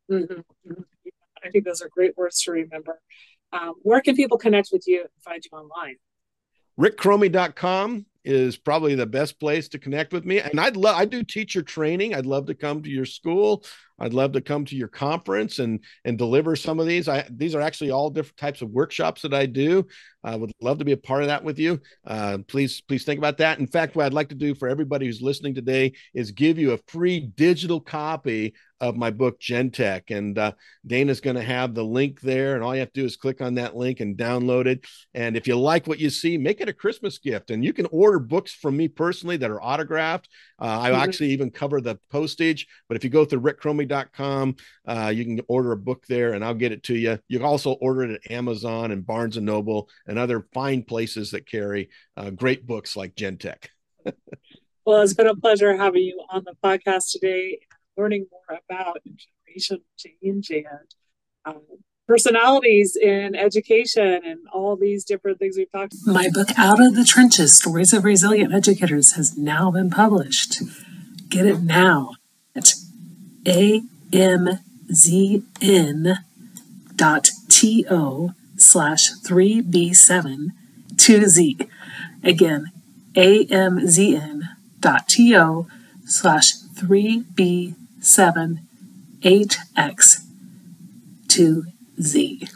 mm-hmm. 0.09 0.31
mm-hmm. 0.33 0.81
i 1.43 1.49
think 1.49 1.65
those 1.65 1.81
are 1.81 1.89
great 1.89 2.15
words 2.15 2.41
to 2.41 2.51
remember 2.51 3.01
um, 3.51 3.73
where 3.81 3.99
can 3.99 4.15
people 4.15 4.37
connect 4.37 4.69
with 4.71 4.87
you 4.87 5.01
and 5.01 5.09
find 5.25 5.43
you 5.43 5.57
online 5.57 5.97
rickchromey.com 6.79 8.05
is 8.23 8.57
probably 8.57 8.95
the 8.95 9.05
best 9.05 9.39
place 9.39 9.67
to 9.69 9.79
connect 9.79 10.13
with 10.13 10.25
me. 10.25 10.39
And 10.39 10.59
I'd 10.59 10.77
love, 10.77 10.95
I 10.95 11.05
do 11.05 11.23
teacher 11.23 11.61
training. 11.61 12.13
I'd 12.13 12.25
love 12.25 12.45
to 12.47 12.53
come 12.53 12.81
to 12.83 12.89
your 12.89 13.05
school. 13.05 13.63
I'd 13.99 14.13
love 14.13 14.31
to 14.33 14.41
come 14.41 14.65
to 14.65 14.75
your 14.75 14.87
conference 14.87 15.59
and 15.59 15.79
and 16.05 16.17
deliver 16.17 16.55
some 16.55 16.79
of 16.79 16.87
these. 16.87 17.07
I 17.07 17.27
these 17.29 17.53
are 17.53 17.61
actually 17.61 17.91
all 17.91 18.09
different 18.09 18.37
types 18.37 18.61
of 18.61 18.71
workshops 18.71 19.21
that 19.21 19.33
I 19.33 19.45
do. 19.45 19.85
I 20.23 20.35
would 20.35 20.51
love 20.59 20.79
to 20.79 20.85
be 20.85 20.91
a 20.91 20.97
part 20.97 21.21
of 21.21 21.27
that 21.27 21.43
with 21.43 21.59
you. 21.59 21.79
Uh, 22.05 22.39
please 22.47 22.81
please 22.81 23.03
think 23.03 23.19
about 23.19 23.37
that. 23.37 23.59
In 23.59 23.67
fact, 23.67 23.95
what 23.95 24.05
I'd 24.05 24.13
like 24.13 24.29
to 24.29 24.35
do 24.35 24.55
for 24.55 24.67
everybody 24.67 25.05
who's 25.05 25.21
listening 25.21 25.53
today 25.53 25.93
is 26.15 26.31
give 26.31 26.57
you 26.57 26.71
a 26.71 26.79
free 26.87 27.19
digital 27.19 27.79
copy 27.79 28.55
of 28.81 28.97
my 28.97 29.11
book 29.11 29.39
GenTech, 29.39 30.15
and 30.15 30.37
uh, 30.37 30.51
Dana's 30.85 31.21
going 31.21 31.37
to 31.37 31.41
have 31.43 31.73
the 31.73 31.85
link 31.85 32.19
there, 32.19 32.55
and 32.55 32.63
all 32.63 32.73
you 32.73 32.81
have 32.81 32.91
to 32.93 33.01
do 33.01 33.05
is 33.05 33.15
click 33.15 33.39
on 33.39 33.53
that 33.55 33.77
link 33.77 33.99
and 33.99 34.17
download 34.17 34.65
it. 34.65 34.85
And 35.13 35.37
if 35.37 35.47
you 35.47 35.57
like 35.57 35.87
what 35.87 35.99
you 35.99 36.09
see, 36.09 36.37
make 36.37 36.59
it 36.59 36.69
a 36.69 36.73
Christmas 36.73 37.19
gift, 37.19 37.51
and 37.51 37.63
you 37.63 37.71
can 37.71 37.87
order 37.91 38.19
books 38.19 38.51
from 38.51 38.75
me 38.75 38.89
personally 38.89 39.37
that 39.37 39.51
are 39.51 39.61
autographed. 39.61 40.27
Uh, 40.59 40.79
I 40.81 40.91
mm-hmm. 40.91 41.01
actually 41.01 41.29
even 41.29 41.51
cover 41.51 41.79
the 41.79 41.97
postage, 42.11 42.67
but 42.89 42.97
if 42.97 43.03
you 43.03 43.09
go 43.09 43.25
through 43.25 43.41
rickchromey 43.41 43.91
book.com. 43.91 44.55
Uh, 44.87 45.11
you 45.13 45.23
can 45.23 45.41
order 45.47 45.71
a 45.71 45.77
book 45.77 46.05
there 46.07 46.33
and 46.33 46.43
I'll 46.43 46.53
get 46.53 46.71
it 46.71 46.83
to 46.83 46.95
you. 46.95 47.19
You 47.27 47.39
can 47.39 47.47
also 47.47 47.73
order 47.73 48.03
it 48.03 48.21
at 48.23 48.31
Amazon 48.31 48.91
and 48.91 49.05
Barnes 49.05 49.37
and 49.37 49.45
Noble 49.45 49.89
and 50.07 50.17
other 50.17 50.47
fine 50.53 50.83
places 50.83 51.31
that 51.31 51.47
carry 51.47 51.89
uh, 52.17 52.29
great 52.31 52.65
books 52.65 52.95
like 52.95 53.15
GenTech. 53.15 53.67
well, 54.85 55.01
it's 55.01 55.13
been 55.13 55.27
a 55.27 55.35
pleasure 55.35 55.75
having 55.75 56.03
you 56.03 56.23
on 56.29 56.43
the 56.45 56.55
podcast 56.63 57.11
today, 57.11 57.59
learning 57.97 58.27
more 58.31 58.59
about 58.69 58.99
generation 59.03 59.81
change 59.97 60.49
and 60.49 60.65
um, 61.45 61.61
personalities 62.07 62.95
in 62.95 63.35
education 63.35 64.21
and 64.25 64.39
all 64.51 64.75
these 64.75 65.05
different 65.05 65.39
things 65.39 65.55
we've 65.57 65.71
talked 65.71 65.93
about. 65.93 66.13
My 66.13 66.29
book, 66.29 66.49
Out 66.57 66.81
of 66.81 66.95
the 66.95 67.05
Trenches 67.05 67.57
Stories 67.57 67.93
of 67.93 68.03
Resilient 68.03 68.53
Educators, 68.53 69.13
has 69.13 69.37
now 69.37 69.71
been 69.71 69.89
published. 69.89 70.61
Get 71.29 71.45
it 71.45 71.61
now 71.61 72.11
at 72.55 72.73
amzn 74.11 74.57
dot 76.95 77.31
to 77.49 78.33
slash 78.57 79.11
3b7 79.23 80.47
2z. 80.95 81.69
Again, 82.23 82.71
amzn 83.15 84.41
dot 84.79 85.07
to 85.09 85.67
slash 88.01 88.33
3b7 88.33 88.59
8x 89.21 90.25
2z. 91.27 92.49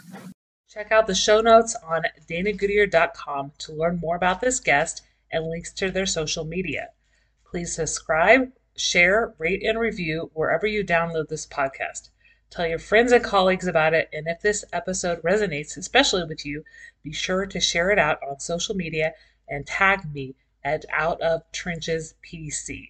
Check 0.68 0.92
out 0.92 1.06
the 1.06 1.14
show 1.14 1.40
notes 1.40 1.76
on 1.88 2.02
danagoodier.com 2.28 3.52
to 3.58 3.72
learn 3.72 3.98
more 3.98 4.16
about 4.16 4.40
this 4.40 4.60
guest 4.60 5.02
and 5.32 5.46
links 5.46 5.72
to 5.72 5.90
their 5.90 6.06
social 6.06 6.44
media. 6.44 6.88
Please 7.48 7.74
subscribe, 7.74 8.50
share, 8.76 9.34
rate, 9.38 9.62
and 9.62 9.78
review 9.78 10.30
wherever 10.34 10.66
you 10.66 10.84
download 10.84 11.28
this 11.28 11.46
podcast. 11.46 12.10
Tell 12.50 12.66
your 12.66 12.78
friends 12.78 13.12
and 13.12 13.24
colleagues 13.24 13.66
about 13.66 13.94
it, 13.94 14.08
and 14.12 14.26
if 14.28 14.40
this 14.40 14.64
episode 14.72 15.22
resonates, 15.22 15.76
especially 15.76 16.24
with 16.24 16.44
you, 16.44 16.64
be 17.02 17.12
sure 17.12 17.46
to 17.46 17.60
share 17.60 17.90
it 17.90 17.98
out 17.98 18.18
on 18.28 18.40
social 18.40 18.74
media 18.74 19.14
and 19.48 19.66
tag 19.66 20.12
me 20.12 20.34
at 20.64 20.84
Out 20.92 21.20
of 21.20 21.42
Trenches 21.52 22.14
PC. 22.24 22.88